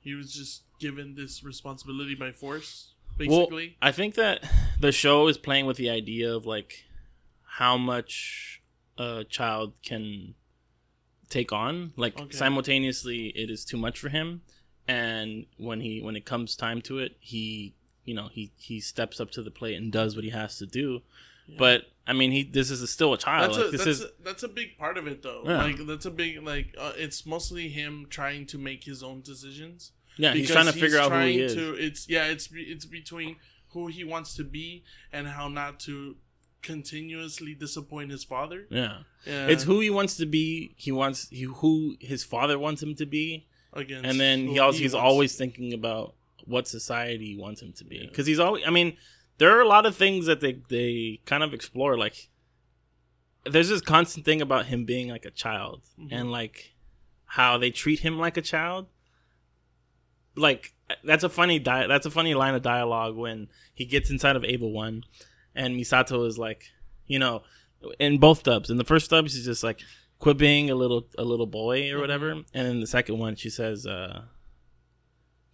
he 0.00 0.14
was 0.14 0.32
just 0.32 0.62
given 0.80 1.14
this 1.16 1.44
responsibility 1.44 2.14
by 2.14 2.32
force, 2.32 2.94
Well, 3.18 3.40
basically. 3.40 3.76
I 3.82 3.92
think 3.92 4.14
that 4.14 4.42
the 4.82 4.92
show 4.92 5.28
is 5.28 5.38
playing 5.38 5.64
with 5.66 5.76
the 5.76 5.88
idea 5.88 6.34
of 6.34 6.44
like 6.44 6.84
how 7.58 7.78
much 7.78 8.60
a 8.98 9.24
child 9.24 9.72
can 9.84 10.34
take 11.30 11.52
on. 11.52 11.92
Like 11.96 12.18
Okay. 12.20 12.36
simultaneously, 12.36 13.28
it 13.28 13.48
is 13.48 13.64
too 13.64 13.76
much 13.76 13.98
for 13.98 14.08
him, 14.08 14.42
and 14.88 15.46
when 15.56 15.80
he 15.80 16.00
when 16.02 16.16
it 16.16 16.24
comes 16.24 16.56
time 16.56 16.82
to 16.82 16.98
it, 16.98 17.16
he 17.20 17.74
you 18.04 18.14
know 18.14 18.28
he 18.32 18.52
he 18.56 18.80
steps 18.80 19.20
up 19.20 19.30
to 19.30 19.42
the 19.42 19.50
plate 19.50 19.76
and 19.76 19.90
does 19.92 20.14
what 20.16 20.24
he 20.24 20.30
has 20.30 20.58
to 20.58 20.66
do. 20.66 21.02
Yeah. 21.46 21.56
But 21.58 21.82
I 22.06 22.12
mean, 22.12 22.32
he 22.32 22.42
this 22.42 22.70
is 22.70 22.88
still 22.90 23.12
a 23.14 23.18
child. 23.18 23.50
that's 23.50 23.58
like, 23.58 23.68
a 23.68 23.70
this 23.70 23.84
that's 23.84 23.98
is 24.00 24.04
a, 24.04 24.08
that's 24.24 24.42
a 24.42 24.48
big 24.48 24.76
part 24.78 24.98
of 24.98 25.06
it 25.06 25.22
though. 25.22 25.42
Yeah. 25.44 25.62
Like 25.62 25.86
that's 25.86 26.06
a 26.06 26.10
big 26.10 26.42
like 26.42 26.74
uh, 26.76 26.92
it's 26.96 27.24
mostly 27.24 27.68
him 27.68 28.06
trying 28.10 28.46
to 28.46 28.58
make 28.58 28.82
his 28.84 29.02
own 29.02 29.22
decisions. 29.22 29.92
yeah. 30.16 30.34
He's 30.34 30.50
trying 30.50 30.66
to 30.66 30.72
figure 30.72 30.98
out 30.98 31.12
who 31.12 31.18
he 31.20 31.36
trying 31.36 31.38
is. 31.38 31.54
To, 31.54 31.74
it's 31.74 32.08
yeah, 32.08 32.24
it's 32.26 32.48
it's 32.52 32.84
between 32.84 33.36
who 33.72 33.86
he 33.88 34.04
wants 34.04 34.34
to 34.36 34.44
be 34.44 34.84
and 35.12 35.26
how 35.28 35.48
not 35.48 35.80
to 35.80 36.16
continuously 36.62 37.54
disappoint 37.54 38.10
his 38.10 38.24
father. 38.24 38.66
yeah. 38.70 38.98
Yeah, 39.26 39.46
It's 39.48 39.62
who 39.64 39.78
he 39.80 39.90
wants 39.90 40.16
to 40.16 40.26
be. 40.26 40.74
He 40.76 40.90
wants 40.92 41.28
he, 41.28 41.42
who 41.42 41.96
his 42.00 42.24
father 42.24 42.58
wants 42.58 42.82
him 42.82 42.94
to 42.96 43.06
be, 43.06 43.46
against 43.72 44.04
and 44.08 44.18
then 44.18 44.48
he 44.48 44.58
also 44.58 44.78
he's 44.78 44.94
wants- 44.94 45.04
always 45.08 45.36
thinking 45.36 45.72
about 45.72 46.14
what 46.44 46.66
society 46.66 47.36
wants 47.38 47.62
him 47.62 47.72
to 47.74 47.84
be. 47.84 48.06
Because 48.06 48.26
he's 48.26 48.40
always. 48.40 48.64
I 48.66 48.70
mean, 48.70 48.96
there 49.38 49.56
are 49.56 49.60
a 49.60 49.68
lot 49.68 49.86
of 49.86 49.96
things 49.96 50.26
that 50.26 50.40
they 50.40 50.54
they 50.68 51.20
kind 51.24 51.42
of 51.44 51.54
explore. 51.54 51.96
Like, 51.96 52.30
there's 53.44 53.68
this 53.68 53.80
constant 53.80 54.24
thing 54.24 54.40
about 54.42 54.66
him 54.66 54.84
being 54.84 55.08
like 55.08 55.24
a 55.24 55.30
child, 55.30 55.82
Mhm. 56.00 56.08
and 56.10 56.30
like 56.32 56.72
how 57.26 57.58
they 57.58 57.70
treat 57.70 58.00
him 58.00 58.18
like 58.18 58.36
a 58.36 58.42
child. 58.42 58.88
Like 60.34 60.74
that's 61.04 61.24
a 61.24 61.28
funny 61.28 61.58
di- 61.58 61.86
that's 61.86 62.06
a 62.06 62.10
funny 62.10 62.34
line 62.34 62.54
of 62.54 62.62
dialogue 62.62 63.16
when 63.16 63.48
he 63.74 63.84
gets 63.84 64.10
inside 64.10 64.36
of 64.36 64.44
Able 64.44 64.72
One, 64.72 65.04
and 65.54 65.76
Misato 65.78 66.26
is 66.26 66.38
like, 66.38 66.64
you 67.06 67.18
know, 67.18 67.42
in 67.98 68.18
both 68.18 68.42
dubs. 68.42 68.70
In 68.70 68.76
the 68.76 68.84
first 68.84 69.10
dub, 69.10 69.28
she's 69.28 69.44
just 69.44 69.62
like, 69.64 69.80
quit 70.18 70.36
being 70.38 70.70
a 70.70 70.74
little 70.74 71.06
a 71.18 71.24
little 71.24 71.46
boy 71.46 71.90
or 71.92 71.98
whatever. 72.00 72.30
And 72.30 72.66
in 72.68 72.80
the 72.80 72.86
second 72.86 73.18
one, 73.18 73.36
she 73.36 73.50
says, 73.50 73.86
uh, 73.86 74.22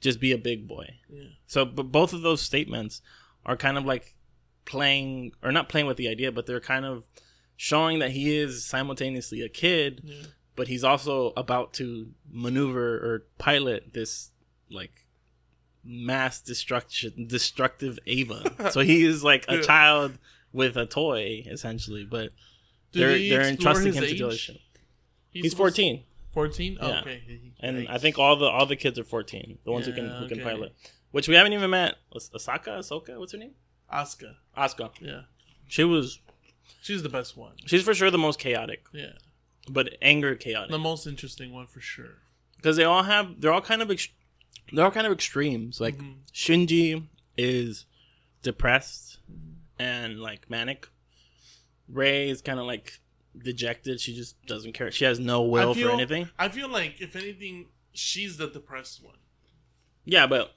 just 0.00 0.21
be 0.21 0.33
a 0.33 0.38
big 0.38 0.68
boy. 0.68 0.95
Yeah. 1.09 1.25
So, 1.47 1.64
but 1.64 1.85
both 1.90 2.12
of 2.12 2.23
those 2.23 2.40
statements 2.40 3.02
are 3.45 3.57
kind 3.57 3.76
of 3.78 3.85
like 3.85 4.14
playing 4.64 5.33
or 5.42 5.50
not 5.52 5.68
playing 5.68 5.87
with 5.87 5.97
the 5.97 6.09
idea, 6.09 6.30
but 6.30 6.47
they're 6.47 6.61
kind 6.61 6.85
of 6.85 7.04
showing 7.57 7.99
that 7.99 8.12
he 8.12 8.37
is 8.37 8.64
simultaneously 8.64 9.42
a 9.42 9.49
kid, 9.49 10.02
Yeah. 10.04 10.23
but 10.54 10.68
he's 10.68 10.85
also 10.85 11.33
about 11.37 11.73
to 11.75 12.11
maneuver 12.30 12.95
or 12.99 13.25
pilot 13.38 13.92
this 13.95 14.30
like 14.71 15.07
mass 15.90 16.40
destruction 16.40 17.26
destructive 17.26 17.99
Eva. 18.04 18.52
so 18.71 18.80
he 18.80 19.04
is 19.04 19.25
like 19.25 19.47
a 19.49 19.57
Yeah. 19.57 19.62
child 19.62 20.18
with 20.52 20.76
a 20.76 20.85
toy 20.87 21.42
essentially, 21.47 22.04
but 22.04 22.30
Did 22.92 23.00
they're 23.00 23.18
they're 23.40 23.49
entrusting 23.49 23.95
him 23.95 24.02
to 24.04 24.09
age? 24.11 24.18
do 24.18 24.28
this 24.30 24.38
shit. 24.38 24.61
He's, 25.30 25.45
He's 25.45 25.54
14. 25.54 26.04
14? 26.35 26.78
Oh, 26.80 26.88
Yeah. 26.88 27.00
okay. 27.00 27.23
And 27.61 27.76
yikes. 27.78 27.90
I 27.90 27.99
think 27.99 28.18
all 28.18 28.37
the 28.37 28.47
all 28.47 28.66
the 28.66 28.76
kids 28.76 28.99
are 28.99 29.04
14. 29.04 29.59
The 29.64 29.73
ones 29.73 29.87
who 29.87 29.92
can 29.92 30.04
Yeah, 30.07 30.18
who 30.21 30.28
can 30.28 30.40
pilot. 30.40 30.75
Which 31.11 31.26
we 31.26 31.35
haven't 31.37 31.54
even 31.54 31.71
met. 31.71 31.97
Osaka, 32.14 32.71
Ahsoka, 32.73 33.18
what's 33.18 33.33
her 33.33 33.38
name? 33.38 33.52
Asuka. 33.92 34.35
Asuka. 34.57 34.90
Yeah. 35.00 35.23
She 35.66 35.85
was 35.85 36.18
She's 36.83 37.02
the 37.02 37.09
best 37.09 37.37
one. 37.37 37.52
she's 37.66 37.83
for 37.83 37.95
sure 37.95 38.11
the 38.11 38.18
most 38.18 38.38
chaotic, 38.38 38.85
Yeah. 38.92 39.12
but 39.71 39.97
anger 40.02 40.35
chaotic. 40.35 40.71
The 40.71 40.78
most 40.78 41.07
interesting 41.07 41.52
one 41.52 41.66
for 41.66 41.80
sure. 41.80 42.18
Because 42.57 42.76
they 42.76 42.85
all 42.85 43.04
have 43.04 43.40
they're 43.40 43.52
all 43.52 43.61
kind 43.62 43.80
of 43.83 43.90
ex- 43.90 44.09
they're 44.72 44.84
all 44.84 44.90
kind 44.90 45.06
of 45.06 45.12
extremes. 45.12 45.80
Like 45.80 45.96
Mhm. 45.98 46.14
Shinji 46.32 47.06
is 47.37 47.87
depressed 48.42 49.18
and 49.78 50.20
like 50.20 50.48
manic. 50.50 50.88
Rei 51.88 52.28
is 52.28 52.42
kind 52.42 52.58
of 52.60 52.66
like 52.66 53.00
dejected. 53.37 54.00
She 54.00 54.14
just 54.14 54.40
doesn't 54.46 54.72
care. 54.72 54.90
She 54.90 55.04
has 55.04 55.18
no 55.18 55.42
will 55.42 55.75
feel, 55.75 55.88
for 55.88 55.94
anything. 55.94 56.28
I 56.38 56.48
feel 56.48 56.68
like, 56.68 57.00
if 57.00 57.16
anything, 57.16 57.66
she's 57.92 58.37
the 58.37 58.48
depressed 58.48 59.02
one. 59.02 59.16
Yeah, 60.04 60.26
but 60.26 60.54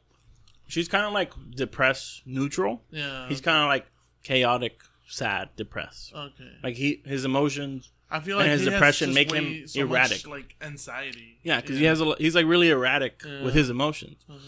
she's 0.68 0.88
kind 0.88 1.06
of 1.06 1.14
like 1.14 1.32
depressed, 1.56 2.24
neutral. 2.26 2.84
Yeah. 2.92 3.28
He's 3.30 3.42
kind 3.42 3.62
of 3.64 3.68
like 3.68 3.86
chaotic, 4.24 4.82
sad, 5.08 5.50
depressed. 5.56 6.14
Okay. 6.14 6.52
Like 6.64 6.76
he, 6.76 7.02
his 7.06 7.24
emotions. 7.26 7.92
I 8.12 8.20
feel 8.20 8.38
and 8.40 8.50
like 8.50 8.58
his 8.60 8.66
he 8.66 8.70
depression 8.70 9.14
make 9.14 9.32
him 9.32 9.68
so 9.68 9.80
much, 9.88 9.90
erratic. 9.90 10.28
like 10.28 10.56
anxiety. 10.62 11.40
Yeah, 11.44 11.62
because 11.62 11.78
he 11.78 11.86
has 11.86 12.02
a. 12.02 12.14
He's 12.18 12.36
like 12.36 12.46
really 12.46 12.70
erratic 12.70 13.22
Yeah. 13.26 13.44
with 13.44 13.54
his 13.54 13.70
emotions. 13.70 14.24
Mhm. 14.30 14.40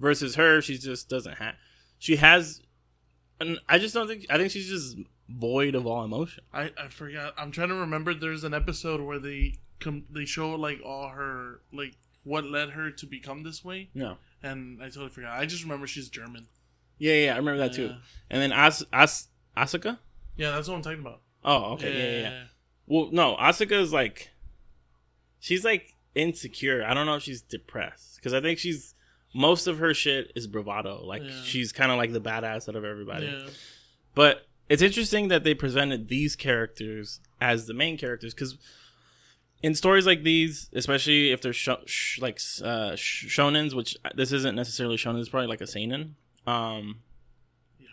Versus 0.00 0.34
her, 0.36 0.60
she 0.62 0.78
just 0.78 1.08
doesn't 1.08 1.34
have. 1.34 1.54
She 1.98 2.16
has, 2.16 2.62
and 3.38 3.58
I 3.68 3.78
just 3.78 3.94
don't 3.94 4.08
think. 4.08 4.26
I 4.30 4.38
think 4.38 4.50
she's 4.50 4.68
just 4.68 4.96
void 5.28 5.74
of 5.74 5.86
all 5.86 6.04
emotion. 6.04 6.42
I 6.52 6.70
I 6.78 6.88
forgot. 6.88 7.34
I'm 7.38 7.52
trying 7.52 7.68
to 7.68 7.74
remember. 7.74 8.14
There's 8.14 8.44
an 8.44 8.54
episode 8.54 9.00
where 9.00 9.18
they 9.18 9.56
come. 9.78 10.04
They 10.10 10.24
show 10.24 10.54
like 10.56 10.80
all 10.84 11.08
her 11.10 11.60
like 11.72 11.96
what 12.24 12.44
led 12.44 12.70
her 12.70 12.90
to 12.90 13.06
become 13.06 13.42
this 13.42 13.64
way, 13.64 13.90
No. 13.94 14.16
and 14.42 14.80
I 14.82 14.86
totally 14.86 15.10
forgot. 15.10 15.38
I 15.38 15.44
just 15.44 15.62
remember 15.64 15.86
she's 15.86 16.08
German. 16.08 16.46
Yeah, 16.98 17.14
yeah, 17.14 17.34
I 17.34 17.36
remember 17.36 17.58
that 17.58 17.74
too. 17.74 17.94
And 18.30 18.40
then 18.40 18.52
As 18.52 18.84
As 18.92 19.28
Asuka. 19.56 19.98
Yeah, 20.36 20.52
that's 20.52 20.66
what 20.68 20.76
I'm 20.76 20.82
talking 20.82 21.00
about. 21.00 21.20
Oh, 21.44 21.72
okay, 21.74 21.92
yeah, 22.22 22.28
yeah. 22.30 22.42
Well, 22.92 23.08
no, 23.10 23.36
Asuka 23.40 23.72
is 23.80 23.90
like, 23.90 24.32
she's 25.40 25.64
like 25.64 25.94
insecure. 26.14 26.84
I 26.84 26.92
don't 26.92 27.06
know 27.06 27.14
if 27.16 27.22
she's 27.22 27.40
depressed 27.40 28.16
because 28.16 28.34
I 28.34 28.42
think 28.42 28.58
she's 28.58 28.94
most 29.34 29.66
of 29.66 29.78
her 29.78 29.94
shit 29.94 30.30
is 30.36 30.46
bravado. 30.46 31.02
Like 31.02 31.22
Yeah. 31.22 31.42
she's 31.42 31.72
kind 31.72 31.90
of 31.90 31.96
like 31.96 32.12
the 32.12 32.20
badass 32.20 32.68
out 32.68 32.76
of 32.76 32.84
everybody. 32.84 33.26
Yeah. 33.28 33.48
But 34.14 34.46
it's 34.68 34.82
interesting 34.82 35.28
that 35.28 35.42
they 35.42 35.54
presented 35.54 36.08
these 36.08 36.36
characters 36.36 37.20
as 37.40 37.66
the 37.66 37.72
main 37.72 37.96
characters 37.96 38.34
because 38.34 38.58
in 39.62 39.74
stories 39.74 40.04
like 40.06 40.22
these, 40.22 40.68
especially 40.74 41.30
if 41.30 41.40
they're 41.40 41.54
sho- 41.54 41.84
sh- 41.86 42.20
like 42.20 42.38
uh, 42.62 42.94
sh- 42.94 43.26
shonens, 43.34 43.72
which 43.74 43.96
this 44.14 44.32
isn't 44.32 44.54
necessarily 44.54 44.96
shonen, 44.96 45.18
it's 45.18 45.30
probably 45.30 45.46
like 45.48 45.62
a 45.62 45.66
seinen. 45.66 46.16
Um, 46.46 47.00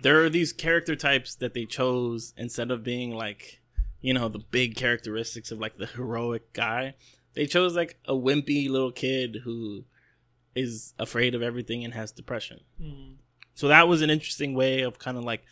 there 0.02 0.22
are 0.26 0.30
these 0.30 0.52
character 0.52 0.98
types 0.98 1.36
that 1.36 1.54
they 1.54 1.66
chose 1.66 2.34
instead 2.36 2.70
of 2.70 2.84
being 2.84 3.12
like, 3.16 3.62
you 4.02 4.14
know, 4.14 4.30
the 4.30 4.40
big 4.40 4.76
characteristics 4.76 5.52
of 5.52 5.60
like 5.60 5.78
the 5.78 5.86
heroic 5.88 6.54
guy. 6.54 6.96
They 7.34 7.46
chose 7.46 7.76
like 7.76 8.00
a 8.06 8.14
wimpy 8.14 8.70
little 8.70 8.92
kid 8.92 9.42
who 9.44 9.86
is 10.56 10.94
afraid 10.98 11.36
of 11.36 11.42
everything 11.42 11.84
and 11.84 11.94
has 11.94 12.12
depression. 12.12 12.62
Mhm. 12.82 13.16
So 13.54 13.68
that 13.68 13.88
was 13.88 14.02
an 14.02 14.10
interesting 14.10 14.54
way 14.54 14.82
of 14.82 15.00
kind 15.00 15.18
of 15.18 15.24
like 15.24 15.44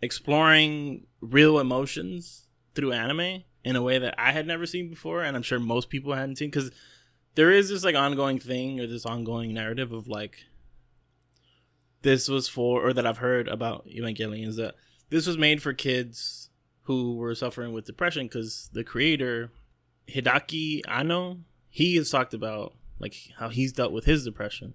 exploring 0.00 1.06
real 1.20 1.58
emotions 1.58 2.46
through 2.74 2.92
anime 2.92 3.44
in 3.64 3.76
a 3.76 3.82
way 3.82 3.98
that 3.98 4.14
I 4.18 4.32
had 4.32 4.46
never 4.46 4.66
seen 4.66 4.88
before, 4.88 5.22
and 5.22 5.36
I'm 5.36 5.42
sure 5.42 5.58
most 5.58 5.88
people 5.88 6.14
hadn't 6.14 6.36
seen 6.36 6.50
because 6.50 6.70
there 7.34 7.50
is 7.50 7.68
this 7.70 7.84
like 7.84 7.96
ongoing 7.96 8.38
thing 8.38 8.78
or 8.80 8.86
this 8.86 9.06
ongoing 9.06 9.52
narrative 9.52 9.92
of 9.92 10.06
like 10.06 10.44
this 12.02 12.28
was 12.28 12.48
for 12.48 12.86
or 12.86 12.92
that 12.92 13.06
I've 13.06 13.18
heard 13.18 13.48
about 13.48 13.86
Evangelion 13.88 14.46
is 14.46 14.56
that 14.56 14.74
this 15.10 15.26
was 15.26 15.38
made 15.38 15.62
for 15.62 15.72
kids 15.72 16.50
who 16.84 17.16
were 17.16 17.34
suffering 17.34 17.72
with 17.72 17.84
depression 17.86 18.26
because 18.26 18.70
the 18.72 18.84
creator 18.84 19.50
Hideaki 20.08 20.80
Anno 20.88 21.40
he 21.70 21.96
has 21.96 22.10
talked 22.10 22.34
about 22.34 22.74
like 22.98 23.14
how 23.38 23.48
he's 23.48 23.72
dealt 23.72 23.92
with 23.92 24.04
his 24.04 24.24
depression. 24.24 24.74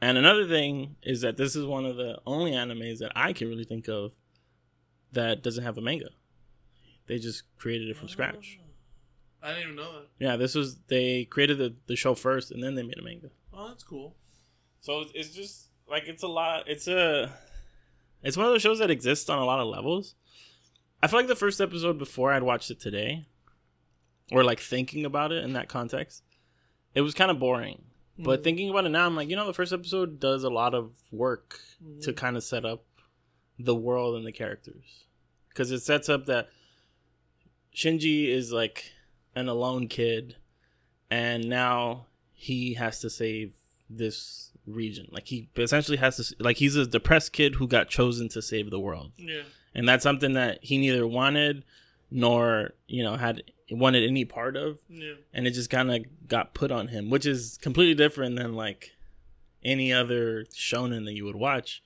And 0.00 0.16
another 0.18 0.46
thing 0.46 0.96
is 1.02 1.22
that 1.22 1.36
this 1.36 1.56
is 1.56 1.64
one 1.64 1.84
of 1.86 1.96
the 1.96 2.20
only 2.26 2.52
animes 2.52 2.98
that 2.98 3.12
I 3.16 3.32
can 3.32 3.48
really 3.48 3.64
think 3.64 3.88
of 3.88 4.12
that 5.12 5.42
doesn't 5.42 5.64
have 5.64 5.78
a 5.78 5.80
manga. 5.80 6.10
They 7.06 7.18
just 7.18 7.44
created 7.56 7.88
it 7.88 7.96
from 7.96 8.08
scratch. 8.08 8.58
I 9.42 9.48
didn't 9.50 9.62
even 9.62 9.76
know 9.76 9.92
that. 9.92 10.06
Yeah, 10.18 10.36
this 10.36 10.54
was 10.54 10.76
they 10.88 11.24
created 11.24 11.58
the, 11.58 11.74
the 11.86 11.96
show 11.96 12.14
first 12.14 12.50
and 12.50 12.62
then 12.62 12.74
they 12.74 12.82
made 12.82 12.98
a 12.98 13.02
manga. 13.02 13.30
Oh, 13.54 13.68
that's 13.68 13.84
cool. 13.84 14.14
So 14.80 15.00
it's- 15.00 15.12
it's 15.14 15.34
just 15.34 15.68
like 15.88 16.04
it's 16.06 16.22
a 16.22 16.28
lot. 16.28 16.68
It's 16.68 16.86
a 16.88 17.32
it's 18.22 18.36
one 18.36 18.46
of 18.46 18.52
those 18.52 18.62
shows 18.62 18.78
that 18.80 18.90
exists 18.90 19.28
on 19.30 19.38
a 19.38 19.44
lot 19.44 19.60
of 19.60 19.66
levels. 19.68 20.14
I 21.02 21.08
feel 21.08 21.18
like 21.18 21.28
the 21.28 21.36
first 21.36 21.60
episode 21.60 21.98
before 21.98 22.32
I'd 22.32 22.42
watched 22.42 22.70
it 22.70 22.80
today, 22.80 23.26
or 24.32 24.42
like 24.42 24.60
thinking 24.60 25.04
about 25.04 25.32
it 25.32 25.44
in 25.44 25.52
that 25.52 25.68
context, 25.68 26.22
it 26.94 27.02
was 27.02 27.14
kind 27.14 27.30
of 27.30 27.38
boring. 27.38 27.82
But 28.18 28.40
mm. 28.40 28.44
thinking 28.44 28.70
about 28.70 28.86
it 28.86 28.88
now, 28.88 29.06
I'm 29.06 29.14
like, 29.14 29.28
you 29.28 29.36
know, 29.36 29.46
the 29.46 29.52
first 29.52 29.74
episode 29.74 30.18
does 30.18 30.42
a 30.42 30.48
lot 30.48 30.74
of 30.74 30.92
work 31.12 31.60
to 32.00 32.12
mm. 32.12 32.16
kind 32.16 32.36
of 32.36 32.42
set 32.42 32.64
up 32.64 32.84
the 33.58 33.74
world 33.74 34.16
and 34.16 34.26
the 34.26 34.32
characters, 34.32 35.04
because 35.48 35.70
it 35.70 35.80
sets 35.80 36.08
up 36.08 36.26
that 36.26 36.48
Shinji 37.74 38.28
is 38.28 38.52
like 38.52 38.92
an 39.34 39.48
alone 39.48 39.88
kid, 39.88 40.36
and 41.10 41.48
now 41.48 42.06
he 42.32 42.74
has 42.74 43.00
to 43.00 43.10
save 43.10 43.54
this 43.88 44.50
region. 44.66 45.08
Like 45.10 45.28
he 45.28 45.48
essentially 45.56 45.98
has 45.98 46.16
to, 46.16 46.36
like 46.42 46.56
he's 46.56 46.76
a 46.76 46.86
depressed 46.86 47.32
kid 47.32 47.56
who 47.56 47.68
got 47.68 47.88
chosen 47.88 48.28
to 48.30 48.42
save 48.42 48.70
the 48.70 48.80
world, 48.80 49.12
Yeah. 49.16 49.42
And 49.76 49.88
that's 49.88 50.02
something 50.02 50.32
that 50.32 50.58
he 50.62 50.76
neither 50.78 51.06
wanted 51.06 51.62
nor 52.10 52.72
you 52.88 53.04
know 53.04 53.14
had 53.16 53.42
wanted 53.70 54.02
any 54.08 54.24
part 54.24 54.56
of 54.56 54.78
Yeah. 54.88 55.14
and 55.34 55.46
it 55.46 55.50
just 55.52 55.70
kind 55.70 55.90
of 55.92 56.04
got 56.28 56.54
put 56.54 56.70
on 56.72 56.88
him, 56.88 57.10
which 57.10 57.26
is 57.26 57.58
completely 57.60 57.94
different 57.94 58.36
than 58.36 58.54
like 58.54 58.92
any 59.64 59.92
other 59.92 60.44
shonen 60.54 61.04
that 61.06 61.12
you 61.14 61.24
would 61.24 61.34
watch. 61.36 61.82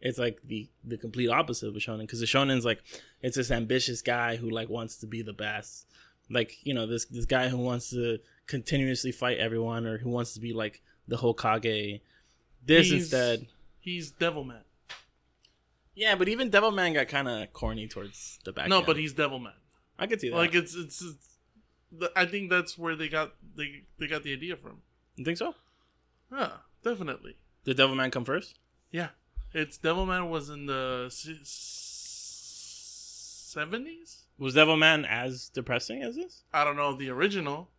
It's 0.00 0.18
like 0.18 0.38
the 0.44 0.68
the 0.84 0.96
complete 0.96 1.28
opposite 1.28 1.68
of 1.68 1.74
a 1.76 1.78
shonen 1.80 2.00
because 2.00 2.20
the 2.20 2.26
shonen's 2.26 2.64
like 2.64 2.80
it's 3.22 3.36
this 3.36 3.50
ambitious 3.50 4.02
guy 4.02 4.36
who 4.36 4.50
like 4.50 4.68
wants 4.68 4.96
to 4.98 5.06
be 5.06 5.22
the 5.22 5.32
best, 5.32 5.86
like 6.30 6.58
you 6.64 6.74
know 6.74 6.86
this 6.86 7.06
this 7.06 7.24
guy 7.26 7.48
who 7.48 7.58
wants 7.58 7.90
to 7.90 8.18
continuously 8.46 9.10
fight 9.10 9.38
everyone 9.38 9.84
or 9.86 9.98
who 9.98 10.10
wants 10.10 10.34
to 10.34 10.40
be 10.40 10.52
like 10.52 10.80
the 11.08 11.16
Hokage. 11.16 12.00
This 12.64 12.86
He's- 12.88 13.02
instead, 13.02 13.46
He's 13.80 14.12
Devilman. 14.12 14.62
Yeah, 15.96 16.14
but 16.14 16.28
even 16.28 16.50
Devilman 16.50 16.94
got 16.94 17.08
kind 17.08 17.26
of 17.26 17.52
corny 17.52 17.88
towards 17.88 18.38
the 18.44 18.52
back. 18.52 18.68
No, 18.68 18.78
end. 18.78 18.86
but 18.86 18.96
he's 18.98 19.14
Devilman. 19.14 19.54
I 19.98 20.06
could 20.06 20.20
see 20.20 20.28
that. 20.28 20.36
Like 20.36 20.54
it's, 20.54 20.76
it's 20.76 21.02
it's 21.02 21.38
I 22.14 22.26
think 22.26 22.50
that's 22.50 22.76
where 22.76 22.94
they 22.94 23.08
got 23.08 23.32
they 23.56 23.84
they 23.98 24.06
got 24.06 24.22
the 24.22 24.32
idea 24.32 24.56
from. 24.56 24.82
you 25.16 25.24
think 25.24 25.38
so? 25.38 25.54
Yeah, 26.30 26.50
definitely. 26.84 27.36
Did 27.64 27.78
Devilman 27.78 28.12
come 28.12 28.26
first? 28.26 28.58
Yeah, 28.90 29.08
it's 29.54 29.78
Devilman 29.78 30.28
was 30.28 30.50
in 30.50 30.66
the 30.66 31.08
seventies. 33.56 34.26
Was 34.38 34.54
Devilman 34.54 35.08
as 35.08 35.48
depressing 35.48 36.02
as 36.02 36.16
this? 36.16 36.42
I 36.52 36.62
don't 36.62 36.76
know 36.76 36.94
the 36.94 37.08
original. 37.08 37.70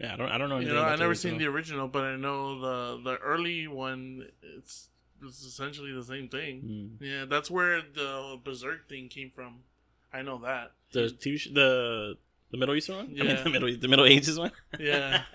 Yeah, 0.00 0.14
I 0.14 0.16
don't. 0.16 0.28
I 0.30 0.38
don't 0.38 0.48
know. 0.48 0.58
You 0.58 0.74
know, 0.74 0.82
I 0.82 0.96
never 0.96 1.14
seen 1.14 1.38
the 1.38 1.46
original, 1.46 1.86
but 1.86 2.02
I 2.02 2.16
know 2.16 2.60
the 2.60 3.00
the 3.02 3.16
early 3.18 3.68
one. 3.68 4.28
It's 4.42 4.88
it's 5.22 5.42
essentially 5.44 5.92
the 5.92 6.04
same 6.04 6.28
thing. 6.28 6.62
Mm. 7.00 7.06
Yeah, 7.06 7.24
that's 7.26 7.50
where 7.50 7.82
the 7.82 8.38
Berserk 8.44 8.88
thing 8.88 9.08
came 9.08 9.30
from. 9.30 9.60
I 10.12 10.22
know 10.22 10.38
that. 10.38 10.72
the 10.92 11.08
TV 11.10 11.38
sh- 11.38 11.48
the 11.52 12.16
the 12.50 12.56
Middle 12.56 12.74
Eastern 12.74 12.96
one. 12.96 13.06
I 13.06 13.08
mean, 13.08 13.26
Yeah. 13.26 13.42
the 13.42 13.50
Middle 13.50 13.76
the 13.76 13.88
Middle 13.88 14.06
Ages 14.06 14.38
one. 14.38 14.52
Yeah. 14.78 15.22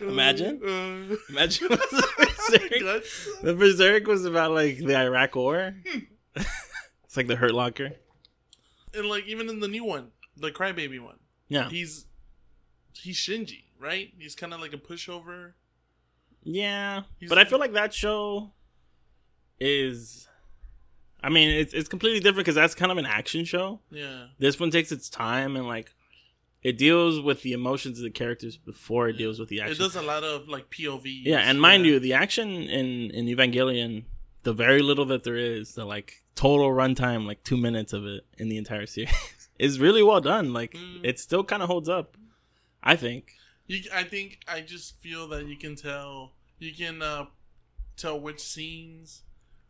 Imagine. 0.00 0.60
Uh, 0.66 1.16
Imagine 1.28 1.68
the 1.68 1.76
Berserk. 2.48 2.80
guts. 2.80 3.28
the 3.42 3.54
Berserk 3.54 4.06
was 4.06 4.24
about 4.24 4.52
like 4.52 4.78
the 4.78 4.96
Iraq 4.96 5.34
War. 5.34 5.74
it's 6.34 7.16
like 7.16 7.26
the 7.26 7.36
Hurt 7.36 7.52
Locker. 7.54 7.92
and 8.94 9.06
like 9.08 9.26
even 9.26 9.48
in 9.48 9.60
the 9.60 9.68
new 9.68 9.84
one, 9.84 10.08
the 10.36 10.50
Crybaby 10.52 11.00
one, 11.00 11.18
Yeah, 11.48 11.68
he's 11.68 12.06
he's 12.92 13.16
Shinji, 13.18 13.64
right? 13.78 14.12
He's 14.18 14.34
kind 14.34 14.52
of 14.54 14.60
like 14.60 14.72
a 14.72 14.76
pushover. 14.78 15.52
Yeah, 16.48 17.02
He's- 17.18 17.28
but 17.28 17.38
I 17.38 17.44
feel 17.44 17.58
like 17.58 17.72
that 17.72 17.92
show 17.92 18.52
is. 19.60 20.28
I 21.22 21.28
mean, 21.28 21.50
it's 21.50 21.74
it's 21.74 21.88
completely 21.88 22.20
different 22.20 22.38
because 22.44 22.54
that's 22.54 22.74
kind 22.74 22.92
of 22.92 22.98
an 22.98 23.06
action 23.06 23.44
show. 23.44 23.80
Yeah, 23.90 24.26
This 24.38 24.60
one 24.60 24.70
takes 24.70 24.92
its 24.92 25.08
time 25.08 25.56
and 25.56 25.66
like 25.66 25.92
it 26.62 26.78
deals 26.78 27.20
with 27.20 27.42
the 27.42 27.52
emotions 27.52 27.98
of 27.98 28.04
the 28.04 28.10
characters 28.10 28.56
before 28.56 29.08
it 29.08 29.14
deals 29.16 29.38
with 29.38 29.48
the 29.48 29.60
action. 29.60 29.72
it 29.76 29.78
does 29.78 29.96
a 29.96 30.02
lot 30.02 30.24
of 30.24 30.48
like 30.48 30.70
POV. 30.70 31.22
Yeah, 31.24 31.38
and 31.38 31.60
mind 31.60 31.84
you, 31.86 31.98
the 31.98 32.12
action 32.12 32.48
in 32.50 33.10
in 33.10 33.26
Evangelion, 33.26 34.04
the 34.44 34.52
very 34.52 34.82
little 34.82 35.04
that 35.06 35.24
there 35.24 35.36
is, 35.36 35.74
the 35.74 35.84
like 35.84 36.22
total 36.36 36.68
runtime, 36.70 37.26
like 37.26 37.42
two 37.42 37.56
minutes 37.56 37.92
of 37.92 38.04
it 38.06 38.24
in 38.38 38.48
the 38.48 38.58
entire 38.58 38.86
series, 38.94 39.48
is 39.58 39.80
really 39.80 40.02
well 40.02 40.20
done. 40.20 40.52
Like 40.52 40.74
Mm. 40.74 41.00
it 41.02 41.18
still 41.18 41.42
kind 41.44 41.62
of 41.62 41.68
holds 41.68 41.88
up, 41.88 42.16
I 42.82 42.94
think. 42.94 43.32
You, 43.66 43.80
I 43.92 44.04
think 44.04 44.38
I 44.46 44.60
just 44.60 45.00
feel 45.00 45.26
that 45.28 45.46
you 45.46 45.56
can 45.56 45.74
tell 45.74 46.34
you 46.58 46.72
can 46.74 47.02
uh, 47.02 47.26
tell 47.96 48.18
which 48.20 48.40
scenes 48.40 49.22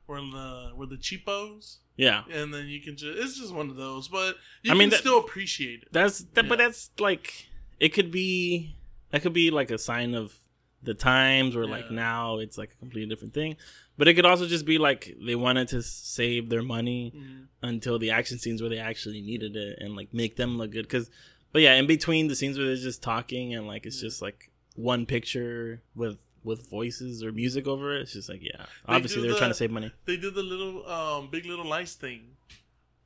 were 0.06 0.20
the 0.20 0.72
were 0.74 0.86
the 0.86 0.96
cheapos, 0.96 1.78
Yeah, 1.96 2.22
and 2.30 2.52
then 2.54 2.66
you 2.68 2.80
can 2.80 2.96
just 2.96 3.18
it's 3.18 3.38
just 3.38 3.52
one 3.54 3.70
of 3.70 3.76
those. 3.76 4.08
But 4.08 4.36
you 4.62 4.70
I 4.70 4.74
mean, 4.74 4.82
can 4.84 4.90
that- 4.90 5.00
still 5.00 5.18
appreciate 5.18 5.82
it. 5.82 5.88
that's 5.92 6.20
that, 6.34 6.48
but 6.48 6.58
that's 6.58 6.90
like 6.98 7.48
it 7.80 7.90
could 7.90 8.10
be 8.10 8.76
that 9.10 9.22
could 9.22 9.32
be 9.32 9.50
like 9.50 9.70
a 9.70 9.78
sign 9.78 10.14
of 10.14 10.34
the 10.82 10.94
times, 10.94 11.56
or 11.56 11.66
like 11.66 11.90
now 11.90 12.38
it's 12.38 12.56
like 12.56 12.72
a 12.72 12.76
completely 12.76 13.08
different 13.08 13.34
thing. 13.34 13.56
But 13.98 14.08
it 14.08 14.14
could 14.14 14.26
also 14.26 14.46
just 14.46 14.66
be 14.66 14.76
like 14.78 15.16
they 15.24 15.34
wanted 15.34 15.68
to 15.68 15.82
save 15.82 16.50
their 16.50 16.62
money 16.62 17.12
Mhm. 17.16 17.46
until 17.62 17.98
the 17.98 18.10
action 18.10 18.38
scenes 18.38 18.60
where 18.60 18.68
they 18.70 18.78
actually 18.78 19.22
needed 19.22 19.56
it 19.56 19.78
and 19.80 19.96
like 19.96 20.12
make 20.12 20.36
them 20.36 20.58
look 20.58 20.70
good 20.72 20.82
because 20.82 21.10
but 21.52 21.62
yeah 21.62 21.74
in 21.74 21.86
between 21.86 22.28
the 22.28 22.36
scenes 22.36 22.58
where 22.58 22.66
they're 22.66 22.76
just 22.76 23.02
talking 23.02 23.54
and 23.54 23.66
like 23.66 23.86
it's 23.86 23.98
just 24.00 24.20
like 24.20 24.50
one 24.74 25.06
picture 25.06 25.80
with 25.94 26.18
with 26.46 26.70
voices 26.70 27.22
or 27.24 27.30
music 27.32 27.66
over 27.66 27.94
it 27.96 28.02
it's 28.02 28.12
just 28.14 28.28
like 28.30 28.40
yeah 28.42 28.64
obviously 28.86 29.20
they 29.20 29.28
were 29.28 29.34
the- 29.34 29.38
trying 29.38 29.50
to 29.50 29.54
save 29.62 29.70
money 29.70 29.90
They 30.06 30.16
did 30.16 30.34
the 30.34 30.42
little 30.42 30.88
um, 30.88 31.28
Big 31.30 31.44
Little 31.44 31.66
Lies 31.66 31.94
thing 31.94 32.20